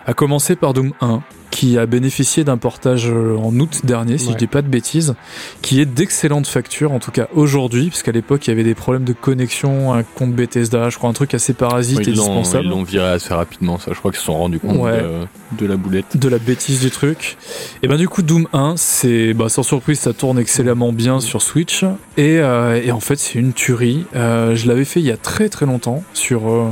[0.06, 1.22] à commencer par Doom 1,
[1.52, 4.34] qui a bénéficié d'un portage euh, en août dernier, si Ouais.
[4.34, 5.16] je dis pas de bêtises,
[5.62, 9.04] qui est d'excellente facture, en tout cas aujourd'hui, puisqu'à l'époque il y avait des problèmes
[9.04, 12.66] de connexion, un compte Bethesda, je crois un truc assez parasite et ils l'ont- dispensable.
[12.66, 13.92] ils l'ont viré assez rapidement, ça.
[13.94, 15.02] Je crois qu'ils se sont rendus compte Ouais.
[15.02, 16.18] de, de la boulette.
[16.18, 17.38] de la bêtise du truc.
[17.84, 21.42] Et ben du coup Doom 1, c'est bah, sans surprise ça tourne excellemment bien sur
[21.42, 21.84] Switch
[22.18, 24.06] et, euh, et en fait c'est une tuerie.
[24.16, 26.70] Euh, je l'avais fait il y a très très longtemps sur euh,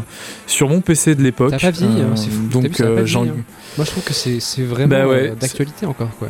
[0.47, 1.51] sur mon PC de l'époque.
[1.51, 2.41] T'as pas vieilli, hein, c'est fou.
[2.43, 3.43] Vu, donc ça a pas euh, vieilli, j'en- hein.
[3.77, 6.30] Moi, je trouve que c'est c'est vraiment Bah ouais, euh, d'actualité encore, quoi.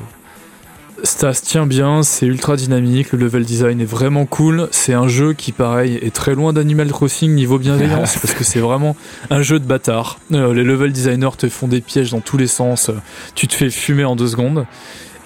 [1.03, 4.67] ça se tient bien, c'est ultra dynamique, le level design est vraiment cool.
[4.71, 8.59] C'est un jeu qui pareil est très loin d'Animal Crossing niveau bienveillance parce que c'est
[8.59, 8.95] vraiment
[9.29, 10.19] un jeu de bâtard.
[10.31, 12.93] Euh, les level designers te font des pièges dans tous les sens, euh,
[13.35, 14.65] tu te fais fumer en deux secondes.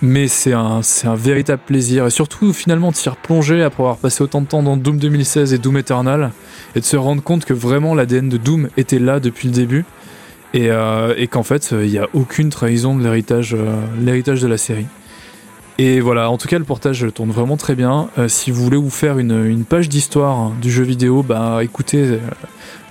[0.06, 3.95] Mais c'est un, c'est un véritable plaisir et surtout finalement de s'y replonger après avoir
[3.95, 6.31] passé autant de temps dans Doom 2016 et Doom Eternal
[6.76, 9.85] et de se rendre compte que vraiment l'ADN de Doom était là depuis le début
[10.53, 14.57] et, euh, et qu'en fait il n'y a aucune trahison de l'héritage, euh, de la
[14.57, 14.88] série.
[15.80, 18.09] Et voilà, en tout cas le portage tourne vraiment très bien.
[18.19, 21.97] Euh, si vous voulez vous faire une, page d'histoire hein, du jeu vidéo, bah écoutez,
[21.97, 22.19] euh,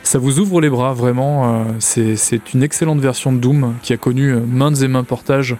[0.02, 1.64] ça vous ouvre les bras vraiment.
[1.64, 5.56] euh, c'est, une excellente version de Doom qui a connu euh, maintes et maints portages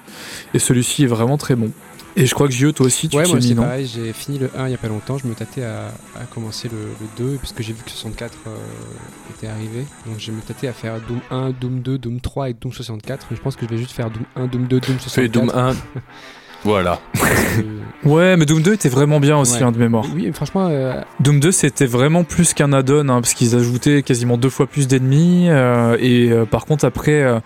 [0.52, 1.70] et celui-ci est vraiment très bon.
[2.14, 4.50] Et je crois que Gio, toi aussi, tu Ouais, moi non pareil, j'ai fini le
[4.56, 7.36] 1 il y a pas longtemps, je me tâtais à, à commencer le, le 2
[7.38, 8.56] parce que j'ai vu que 64 euh,
[9.34, 9.84] était arrivé.
[10.06, 13.26] Donc je me tâtais à faire Doom 1, Doom 2, Doom 3 et Doom 64.
[13.30, 15.14] Mais je pense que je vais juste faire Doom 1, Doom 2, Doom 64.
[15.14, 15.74] Fais Doom 1.
[16.64, 17.00] Voilà.
[18.04, 19.62] Ouais, mais Doom 2 était vraiment bien aussi, Ouais.
[19.62, 20.04] hein, de mémoire.
[20.12, 24.36] Oui, franchement, euh, Doom 2 c'était vraiment plus qu'un add-on hein, parce qu'ils ajoutaient quasiment
[24.36, 27.38] deux fois plus d'ennemis euh, et euh, par contre après euh,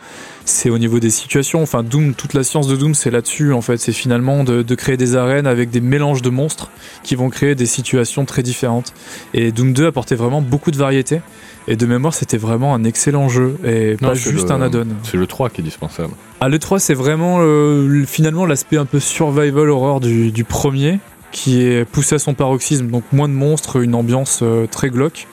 [0.47, 3.61] c'est au niveau des situations enfin Doom toute la science de Doom c'est là-dessus en
[3.61, 6.71] fait c'est finalement de, de créer des arènes avec des mélanges de monstres
[7.03, 8.95] qui vont créer des situations très différentes
[9.35, 11.21] et Doom 2 apportait vraiment beaucoup de variété
[11.69, 14.87] et de mémoire c'était vraiment un excellent jeu et Non, pas juste le- un add-on
[15.03, 16.13] C'est le 3 qui est dispensable.
[16.41, 20.45] ah, le 3, c'est vraiment euh, le- finalement l'aspect un peu survival horror du, du
[20.45, 20.99] premier,
[21.33, 25.27] qui est poussé à son paroxysme, donc moins de monstres, une ambiance euh, très glauque.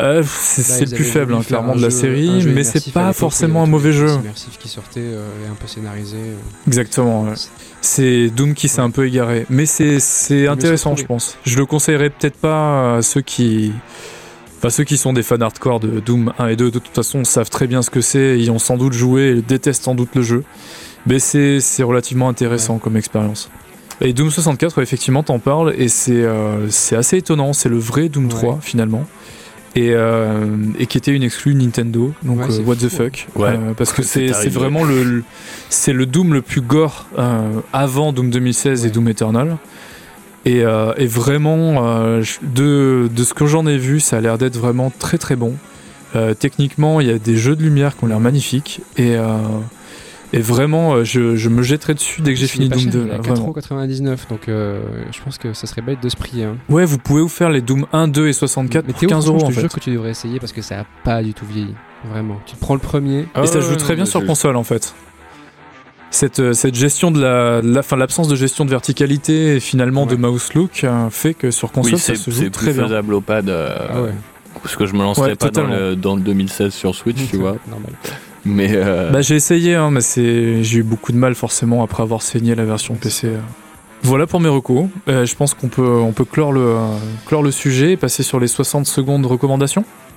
[0.00, 3.12] Euh, c'est le plus faible, hein, clairement, de la jeu- série, mais immersif c'est pas
[3.12, 4.08] forcément un mauvais jeu.
[4.08, 6.16] immersifs qui sortaient euh, et un peu scénarisés.
[6.16, 6.66] euh.
[6.66, 7.24] Exactement.
[7.24, 7.34] ouais.
[7.82, 11.36] C'est Doom qui s'est un peu égaré, mais c'est intéressant, je pense.
[11.44, 13.72] Je le conseillerais peut-être pas à ceux qui.
[14.62, 17.24] Enfin, ceux qui sont des fans hardcore de Doom 1 et 2, de toute façon,
[17.24, 20.10] savent très bien ce que c'est, ils ont sans doute joué et détestent sans doute
[20.14, 20.44] le jeu.
[21.06, 23.50] Mais c'est c'est relativement intéressant comme expérience.
[24.00, 27.76] Et Doom 64, ouais, effectivement, t'en parles, et c'est euh, c'est assez étonnant, c'est le
[27.78, 28.30] vrai Doom Ouais.
[28.30, 29.04] 3, finalement.
[29.74, 30.46] Et, euh,
[30.78, 33.26] et qui était une exclue Nintendo, donc Ouais, euh, what the fuck.
[33.34, 33.48] Ouais.
[33.48, 35.24] Euh, parce que C'est vraiment le, le-
[35.70, 37.40] c'est le Doom le plus gore euh,
[37.72, 38.90] avant Doom 2016 et.
[38.90, 39.56] Doom Eternal.
[40.44, 44.38] Et, euh, et vraiment, euh, de, de ce que j'en ai vu, ça a l'air
[44.38, 45.54] d'être vraiment très très bon.
[46.16, 48.80] Euh, techniquement, il y a des jeux de lumière qui ont l'air magnifiques.
[48.96, 49.36] Et, euh,
[50.34, 52.98] et vraiment, je, je me jetterai dessus dès que j'ai fini Doom cher, 2.
[53.00, 53.52] il est là, à vraiment.
[53.52, 54.82] 4,99€, donc euh,
[55.12, 56.44] je pense que ça serait bête de se prier.
[56.44, 56.56] Hein.
[56.68, 59.24] Ouais, vous pouvez vous faire les Doom 1, 2 et 64 Mais pour Théo, 15
[59.24, 59.60] franchement, euros en je te fait.
[59.68, 61.74] jure que tu devrais essayer parce que ça a pas du tout vieilli.
[62.10, 62.40] Vraiment.
[62.46, 63.26] Tu prends le premier.
[63.34, 64.92] Ah Et ça joue très bien sur console en fait.
[66.12, 70.06] Cette, euh, cette gestion de la, la fin, l'absence de gestion de verticalité et finalement
[70.06, 72.72] de mouse look euh, fait que sur console Oui, ça c'est se joue c'est très
[72.72, 72.84] bien.
[72.84, 73.48] faisable au pad.
[73.48, 74.12] euh, Ah ouais.
[74.62, 77.36] Parce que je me lancerai Ouais, pas dans le, dans le 2016 sur Switch, tu
[77.38, 77.56] vois.
[77.68, 77.92] Normal.
[78.44, 82.02] Mais euh, Bah, j'ai essayé, hein, mais c'est, j'ai eu beaucoup de mal forcément après
[82.02, 83.30] avoir saigné la version PC.
[84.02, 84.86] Voilà pour mes recos.
[85.08, 86.76] Euh, je pense qu'on peut, on peut clore, le,
[87.26, 89.84] clore le sujet et passer sur les 60 secondes de recommandations.«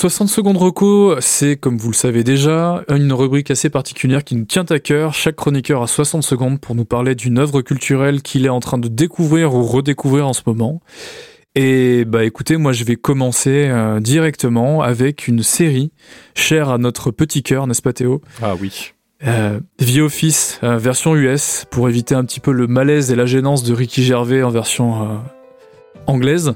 [0.00, 4.46] 60 secondes reco, c'est, comme vous le savez déjà, une rubrique assez particulière qui nous
[4.46, 5.12] tient à cœur.
[5.12, 8.78] Chaque chroniqueur a 60 secondes pour nous parler d'une œuvre culturelle qu'il est en train
[8.78, 10.80] de découvrir ou redécouvrir en ce moment.
[11.54, 15.92] Et bah écoutez, moi je vais commencer euh, directement avec une série
[16.34, 18.22] chère à notre petit cœur, n'est-ce pas Théo?
[18.40, 18.92] Ah oui.
[19.26, 23.26] euh, The Office, euh, version US, pour éviter un petit peu le malaise et la
[23.26, 25.06] gênance de Ricky Gervais en version euh,
[26.06, 26.54] anglaise.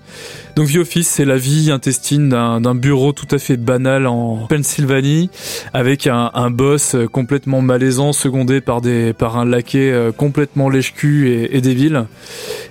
[0.56, 5.30] Donc The Office, c'est la vie intestine d'un bureau tout à fait banal en Pennsylvanie,
[5.72, 10.68] avec un, un boss euh, complètement malaisant, secondé par, des, par un laquais euh, complètement
[10.68, 12.04] lèche-cul et, et débile.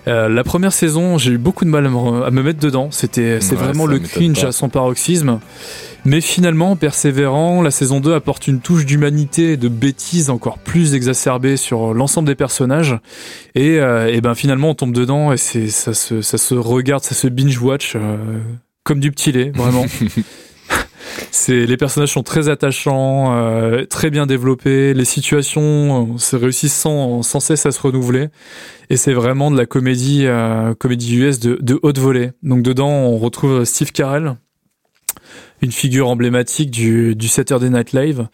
[0.07, 2.89] Euh, la première saison, j'ai eu beaucoup de mal à me, à me mettre dedans.
[2.91, 4.47] C'était, c'est Ouais, vraiment le cringe pas.
[4.47, 5.39] à son paroxysme.
[6.05, 10.95] Mais finalement, persévérant, la saison 2 apporte une touche d'humanité et de bêtise encore plus
[10.95, 12.97] exacerbée sur l'ensemble des personnages.
[13.55, 17.03] Et, euh, et, ben finalement, on tombe dedans et c'est ça se, ça se regarde,
[17.03, 18.17] ça se binge-watch euh,
[18.83, 19.85] comme du petit lait, vraiment.
[21.31, 27.21] c'est les personnages sont très attachants, euh, très bien développés, les situations se réussissent sans,
[27.23, 28.27] sans cesse à se renouveler
[28.89, 32.31] et c'est vraiment de la comédie euh, comédie US de, de haute volée.
[32.43, 34.35] Donc dedans on retrouve Steve Carell,
[35.63, 38.27] une figure emblématique du, du Saturday Night Live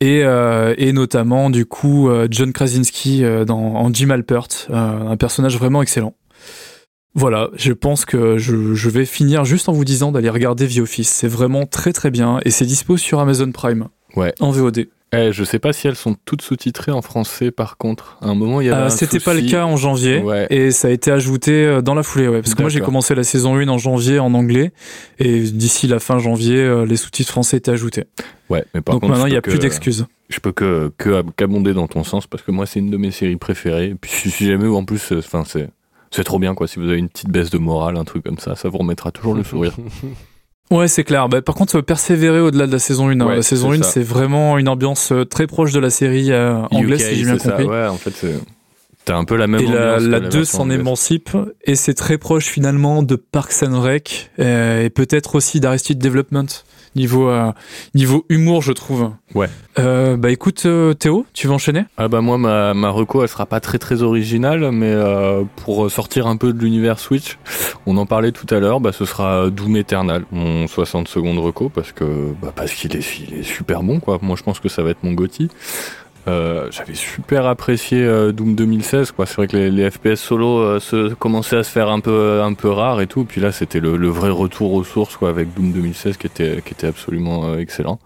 [0.00, 5.16] et, euh, et notamment du coup euh, John Krasinski euh, dans en Jim Alpert, un
[5.16, 6.14] personnage vraiment excellent.
[7.14, 10.78] Voilà, je pense que je, je, vais finir juste en vous disant d'aller regarder The
[10.78, 11.08] Office.
[11.08, 13.86] C'est vraiment très très bien et c'est dispo sur Amazon Prime.
[14.16, 14.34] Ouais.
[14.40, 14.88] En VOD.
[15.12, 18.18] Eh, je sais pas si elles sont toutes sous-titrées en français par contre.
[18.20, 18.82] À un moment, il y avait.
[18.86, 20.18] Euh, C'était pas le cas en janvier.
[20.20, 20.46] Ouais.
[20.50, 22.42] Et ça a été ajouté euh, dans la foulée, ouais.
[22.42, 24.72] Parce que moi, j'ai commencé la saison 1 en janvier en anglais.
[25.20, 28.04] Et d'ici la fin janvier, euh, les sous-titres français étaient ajoutés.
[28.50, 30.06] Ouais, mais par Donc contre, maintenant, il n'y a que- plus d'excuses.
[30.30, 33.12] Je peux que que- qu'abonder dans ton sens parce que moi, c'est une de mes
[33.12, 33.90] séries préférées.
[33.90, 35.68] Et puis si jamais, en plus, euh, enfin, c'est.
[36.10, 38.38] C'est trop bien quoi, si vous avez une petite baisse de morale, un truc comme
[38.38, 39.74] ça, ça vous remettra toujours le sourire.
[40.70, 41.28] Ouais, c'est clair.
[41.28, 43.20] Bah, par contre, euh, persévérer au-delà de la saison 1.
[43.20, 43.26] hein.
[43.26, 43.90] Ouais, La saison c'est 1, ça.
[43.90, 47.24] c'est vraiment une ambiance euh, très proche de la série euh, anglaise, UK, si j'ai
[47.24, 47.66] bien ça, compris.
[47.66, 48.34] Ouais, en fait, c'est.
[49.04, 51.30] T'as un peu la même Et ambiance la la 2 version s'en émancipe
[51.64, 56.46] et c'est très proche finalement de Parks and Rec euh, et peut-être aussi d'Arrested Development
[56.96, 57.52] niveau euh,
[57.94, 59.10] niveau humour je trouve.
[59.34, 59.48] Ouais.
[59.78, 61.84] Euh, bah écoute euh, Théo, tu veux enchaîner?
[61.96, 65.90] Ah bah moi ma, ma reco elle sera pas très très originale mais euh, pour
[65.90, 67.38] sortir un peu de l'univers Switch,
[67.86, 71.68] on en parlait tout à l'heure, bah ce sera Doom Eternal, mon 60 secondes reco
[71.68, 74.18] parce que bah parce qu'il est, il est super bon quoi.
[74.22, 75.48] Moi je pense que ça va être mon Gotti.
[76.26, 79.26] Euh, j'avais super apprécié euh, Doom 2016 quoi.
[79.26, 82.40] C'est vrai que les, les FPS solo euh, se, commençaient à se faire un peu
[82.42, 83.24] un peu rare et tout.
[83.24, 86.62] Puis là c'était le, le vrai retour aux sources quoi avec Doom 2016 qui était
[86.64, 87.98] qui était absolument euh, excellent.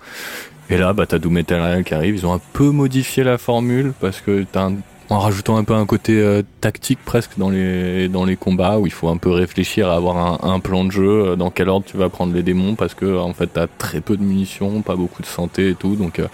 [0.70, 2.14] Et là, bah, t'as Doom Eternal qui arrive.
[2.16, 4.76] Ils ont un peu modifié la formule parce que t'as un-
[5.10, 8.86] en rajoutant un peu un côté euh, tactique presque dans les dans les combats où
[8.86, 11.68] il faut un peu réfléchir à avoir un, un plan de jeu euh, dans quel
[11.68, 14.82] ordre tu vas prendre les démons parce que en fait t'as très peu de munitions,
[14.82, 16.28] pas beaucoup de santé et tout donc euh,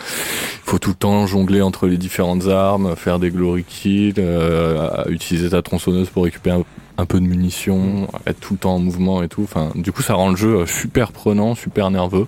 [0.67, 5.05] il faut tout le temps jongler entre les différentes armes, faire des glory kills, euh,
[5.09, 6.65] utiliser ta tronçonneuse pour récupérer
[6.97, 9.43] un, peu de munitions, être tout le temps en mouvement et tout.
[9.43, 12.27] Enfin, du coup ça rend le jeu euh, super prenant, super nerveux.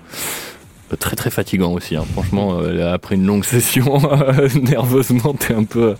[0.92, 2.04] Euh, Très très fatigant aussi, hein.
[2.12, 2.58] franchement.
[2.60, 3.98] euh, après une longue session,
[4.62, 5.94] nerveusement, t'es un peu,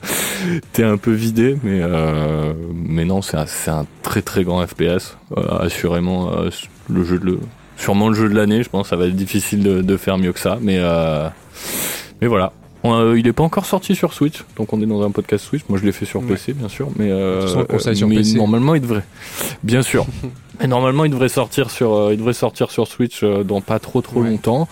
[0.73, 4.65] t'es un peu vidé, mais euh, mais non, c'est un, c'est un très très grand
[4.67, 5.17] FPS.
[5.37, 6.51] Euh, assurément, euh,
[6.89, 7.39] le jeu de le,
[7.77, 8.63] sûrement le jeu de l'année.
[8.63, 11.29] Je pense, que ça va être difficile de, de faire mieux que ça, mais euh,
[12.21, 12.53] mais voilà.
[12.85, 15.45] On, euh, il est pas encore sorti sur Switch, donc on est dans un podcast
[15.45, 15.63] Switch.
[15.69, 16.29] Moi, je l'ai fait sur Ouais.
[16.29, 18.37] PC, bien sûr, mais euh, De toute façon, on le conseille sur mais PC.
[18.37, 19.03] normalement, il devrait,
[19.65, 20.07] bien sûr.
[20.61, 23.79] Mais normalement, il devrait sortir sur, euh, il devrait sortir sur Switch euh, dans pas
[23.79, 24.69] trop trop longtemps.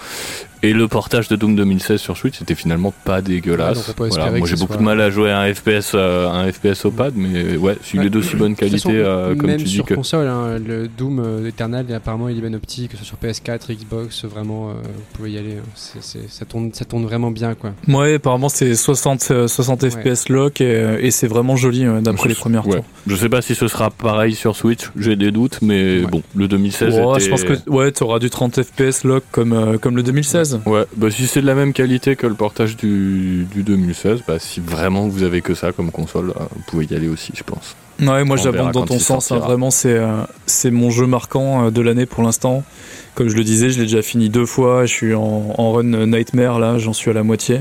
[0.65, 3.93] Et le portage de Doom 2016 sur Switch c'était finalement pas dégueulasse.
[3.99, 6.87] Voilà, moi j'ai beaucoup soit- de mal à jouer à un FPS, euh, un FPS
[6.87, 8.07] au pad, mais ouais, s'il Ouais.
[8.07, 9.93] est d'aussi bonne qualité, façon, euh, comme même tu dis sur que.
[9.95, 13.29] console, hein, le Doom euh, Eternal, apparemment, il est bien optique, que ce soit sur
[13.29, 15.57] PS4, Xbox, vraiment, euh, vous pouvez y aller.
[15.59, 16.01] hein.
[16.29, 17.73] Ça, tourne, ça tourne vraiment bien, quoi.
[17.89, 19.91] Ouais, apparemment c'est 60 euh, 60 Ouais.
[19.91, 22.65] FPS lock et, euh, et c'est vraiment joli euh, d'après les premiers Ouais.
[22.77, 22.85] retours.
[23.07, 26.07] Je sais pas si ce sera pareil sur Switch, j'ai des doutes, mais Ouais.
[26.11, 27.21] bon, le 2016 Ouais, était...
[27.27, 30.54] je pense que ouais, t'auras du 30 FPS lock comme euh, comme le 2016.
[30.67, 34.39] Ouais, bah si c'est de la même qualité que le portage du, du 2016, bah
[34.39, 37.43] si vraiment vous avez que ça comme console, euh, vous pouvez y aller aussi, je
[37.43, 37.77] pense.
[38.01, 39.31] Ouais, moi j'abonde dans ton sens.
[39.31, 39.39] hein.
[39.39, 42.65] vraiment, c'est euh, c'est mon jeu marquant euh, de l'année pour l'instant.
[43.15, 44.85] Comme je le disais, je l'ai déjà fini deux fois.
[44.87, 47.61] Je suis en, en run Nightmare là, j'en suis à la moitié.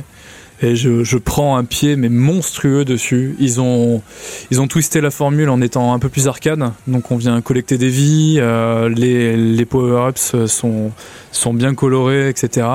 [0.64, 3.35] Et je, je prends un pied mais monstrueux dessus.
[3.40, 4.02] Ils ont
[4.49, 6.72] ils ont twisté la formule en étant un peu plus arcade.
[6.88, 10.91] Donc on vient collecter des vies, euh, les les power ups sont
[11.31, 12.68] sont bien colorés, etc.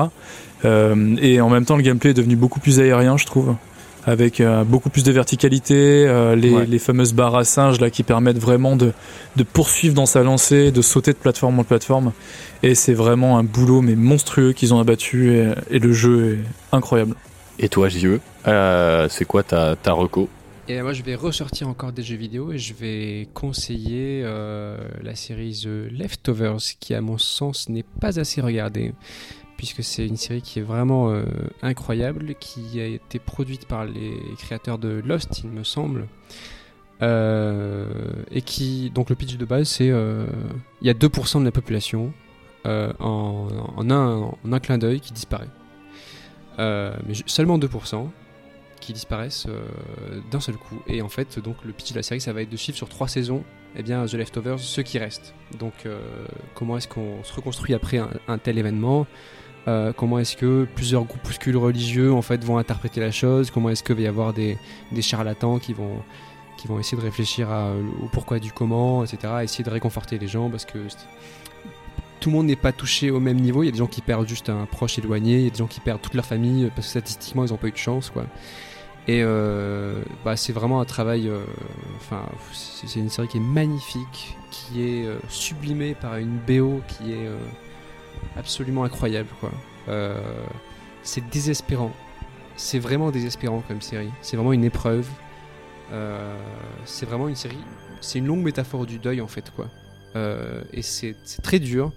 [0.65, 3.55] Euh, et en même temps, le gameplay est devenu beaucoup plus aérien, je trouve
[4.05, 6.65] avec euh, beaucoup plus de verticalité, euh, les, Ouais.
[6.65, 8.91] les fameuses barres à singes là qui permettent vraiment de,
[9.35, 12.11] de poursuivre dans sa lancée, de sauter de plateforme en plateforme.
[12.63, 16.75] Et c'est vraiment un boulot mais monstrueux qu'ils ont abattu et, et le jeu est
[16.75, 17.15] incroyable.
[17.61, 20.29] Et toi, JE, euh, c'est quoi ta, ta reco
[20.69, 25.13] Et moi, je vais ressortir encore des jeux vidéo et je vais conseiller euh, la
[25.13, 28.93] série The Leftovers, qui, à mon sens, n'est pas assez regardée,
[29.57, 31.25] puisque c'est une série qui est vraiment euh,
[31.61, 36.07] incroyable, qui a été produite par les créateurs de Lost, il me semble.
[37.01, 42.13] Et qui, donc le pitch de base, c'est il y a 2% de la population
[42.65, 43.49] en
[43.89, 45.47] un clin d'œil qui disparaît.
[46.59, 48.09] Euh, mais seulement 2%.
[48.79, 49.47] qui disparaissent
[50.31, 50.81] d'un seul coup.
[50.87, 52.87] Et en fait, donc le pitch de la série, ça va être de suivre sur
[52.87, 53.43] trois saisons,
[53.75, 55.33] eh bien, The Leftovers, ceux qui restent.
[55.59, 55.73] Donc,
[56.55, 59.05] comment est-ce qu'on se reconstruit après un, tel événement?
[59.97, 63.51] Comment est-ce que plusieurs groupuscules religieux en fait vont interpréter la chose?
[63.51, 64.57] Comment est-ce qu'il va y avoir des,
[64.93, 66.01] des charlatans qui vont
[66.59, 67.47] qui vont essayer de réfléchir
[68.01, 69.33] au pourquoi du comment, etc.
[69.43, 70.79] Essayer de réconforter les gens parce que
[72.19, 73.63] tout le monde n'est pas touché au même niveau.
[73.63, 75.57] Il y a des gens qui perdent juste un proche éloigné, il y a des
[75.57, 78.09] gens qui perdent toute leur famille parce que statistiquement ils n'ont pas eu de chance,
[78.09, 78.25] quoi.
[79.07, 81.27] Et euh, bah, c'est vraiment un travail.
[81.27, 81.43] Euh,
[81.97, 87.13] enfin, c'est une série qui est magnifique, qui est euh, sublimée par une BO qui
[87.13, 87.29] est
[88.37, 89.51] absolument incroyable, quoi.
[91.03, 91.91] c'est désespérant.
[92.55, 94.11] C'est vraiment désespérant comme série.
[94.21, 95.07] C'est vraiment une épreuve.
[95.91, 96.35] Euh,
[96.85, 97.57] c'est vraiment une série,
[98.01, 99.67] c'est une longue métaphore du deuil en fait quoi.
[100.15, 101.91] Euh, et c'est très dur,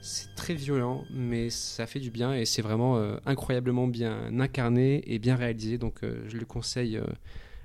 [0.00, 5.02] c'est très violent, mais ça fait du bien et c'est vraiment euh, incroyablement bien incarné
[5.12, 5.78] et bien réalisé.
[5.78, 7.00] Donc je le conseille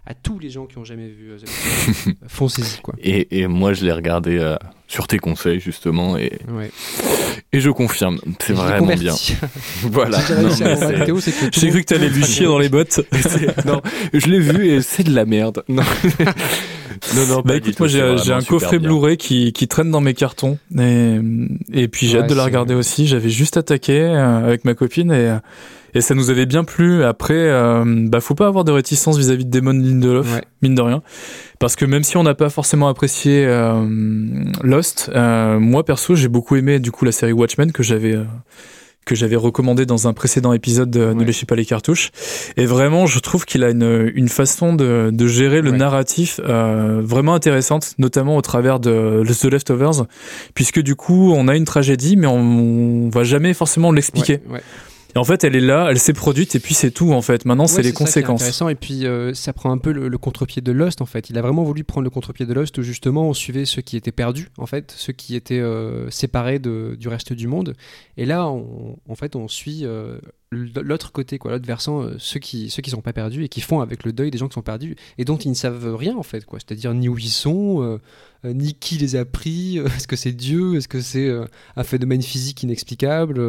[0.05, 2.93] à tous les gens qui ont jamais vu The Foncez-y quoi.
[3.01, 4.55] Et, et, moi je l'ai regardé
[4.87, 6.39] sur tes conseils justement et
[7.55, 9.13] et je confirme, c'est vraiment bien.
[9.83, 10.19] voilà.
[11.51, 13.01] J'ai cru que t'allais lui chier dans les bottes.
[13.65, 13.79] non,
[14.11, 15.63] je l'ai vu et c'est de la merde.
[15.69, 15.83] Non.
[17.15, 20.57] non, non, bah écoute, moi j'ai un coffret Blu-ray qui, qui traîne dans mes cartons
[20.79, 21.19] et,
[21.71, 23.05] et puis j'ai hâte de la regarder aussi.
[23.05, 25.37] J'avais juste attaqué euh, avec ma copine et
[25.93, 27.03] et ça nous avait bien plu.
[27.03, 31.01] Après, euh, bah faut pas avoir de réticence vis-à-vis de Damon Lindelof, mine de rien,
[31.59, 33.85] parce que même si on n'a pas forcément apprécié euh,
[34.61, 38.23] Lost, euh, moi perso j'ai beaucoup aimé du coup la série Watchmen que j'avais euh,
[39.05, 42.11] que j'avais recommandé dans un précédent épisode de Ne léchez pas les cartouches.
[42.55, 47.01] Et vraiment, je trouve qu'il a une, une façon de, de gérer le narratif euh,
[47.03, 50.05] vraiment intéressante, notamment au travers de The Leftovers,
[50.53, 54.39] puisque du coup, on a une tragédie, mais on, on va jamais forcément l'expliquer.
[54.49, 54.61] Ouais,
[55.15, 57.45] et en fait, elle est là, elle s'est produite, et puis c'est tout, en fait.
[57.45, 58.39] Maintenant, c'est les conséquences.
[58.39, 61.29] C'est intéressant, et puis euh, ça prend un peu le, contre-pied de Lost, en fait.
[61.29, 63.95] Il a vraiment voulu prendre le contre-pied de Lost, où justement, on suivait ceux qui
[63.95, 67.75] étaient perdus, en fait, ceux qui étaient euh, séparés de, du reste du monde.
[68.17, 70.17] Et là, on, en fait, on suit euh,
[70.51, 73.81] l'autre côté, quoi, l'autre versant, ceux qui ceux qui sont pas perdus et qui font
[73.81, 76.23] avec le deuil des gens qui sont perdus et dont ils ne savent rien, en
[76.23, 76.57] fait, quoi.
[76.57, 77.99] C'est-à-dire ni où ils sont,
[78.43, 81.31] ni qui les a pris, est-ce que c'est Dieu, est-ce que c'est
[81.75, 83.39] un phénomène physique inexplicable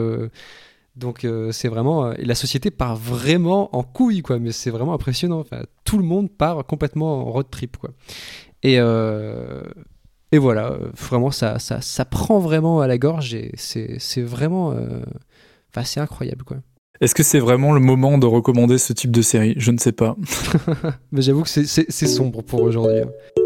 [0.97, 4.71] donc euh, c'est vraiment euh, et la société part vraiment en couille quoi, mais c'est
[4.71, 5.41] vraiment impressionnant.
[5.41, 7.91] Enfin, tout le monde part complètement en road trip quoi.
[8.63, 9.63] Et euh,
[10.33, 14.69] et voilà, vraiment ça, ça, ça prend vraiment à la gorge et c'est vraiment
[15.71, 16.59] enfin, c'est incroyable quoi.
[17.01, 19.55] Est-ce que c'est vraiment le moment de recommander ce type de série?
[19.57, 20.17] Je ne sais pas.
[21.13, 23.01] mais j'avoue que c'est sombre pour aujourd'hui.
[23.01, 23.43] Hein.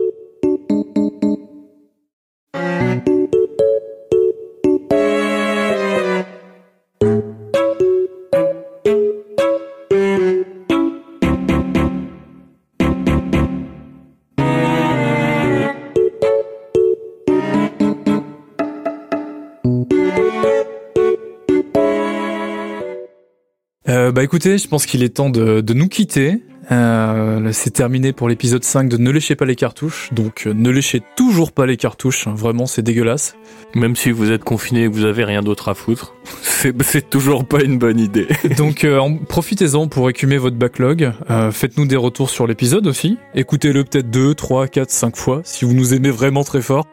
[24.18, 26.42] Bah écoutez, je pense qu'il est temps de, nous quitter.
[26.72, 30.12] Euh, c'est terminé pour l'épisode 5 de Ne léchez pas les cartouches.
[30.12, 32.34] Donc euh, ne léchez toujours pas les cartouches, hein.
[32.34, 33.36] vraiment c'est dégueulasse.
[33.76, 37.46] Même si vous êtes confiné et que vous avez rien d'autre à foutre, c'est toujours
[37.46, 38.26] pas une bonne idée.
[38.56, 41.12] Donc euh, profitez-en pour écumer votre backlog.
[41.52, 43.18] Faites-nous des retours sur l'épisode aussi.
[43.36, 46.88] Écoutez-le peut-être 2, 3, 4, 5 fois si vous nous aimez vraiment très fort.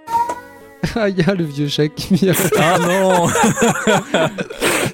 [0.96, 3.28] Ah, il y a le vieux chat qui Ah non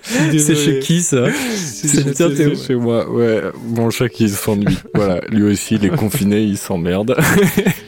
[0.04, 3.42] C'est chez qui ça C'est chez moi, ouais.
[3.76, 4.78] Mon chat qui s'ennuie.
[4.96, 7.16] voilà, lui aussi il est confiné, il s'emmerde.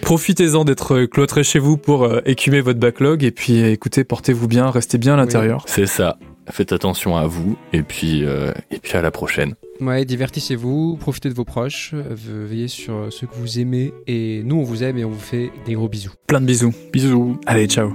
[0.02, 4.70] Profitez-en d'être cloîtré chez vous pour euh, écumer votre backlog et puis écoutez, portez-vous bien,
[4.70, 5.64] restez bien à l'intérieur.
[5.68, 6.18] C'est ça.
[6.49, 9.56] Faites attention à vous et puis euh, et puis à la prochaine.
[9.80, 14.64] Ouais, divertissez-vous, profitez de vos proches, veillez sur ceux que vous aimez et nous on
[14.64, 16.14] vous aime et on vous fait des gros bisous.
[16.28, 16.74] Plein de bisous.
[16.91, 17.40] Bisous.
[17.45, 17.91] Allez, ciao.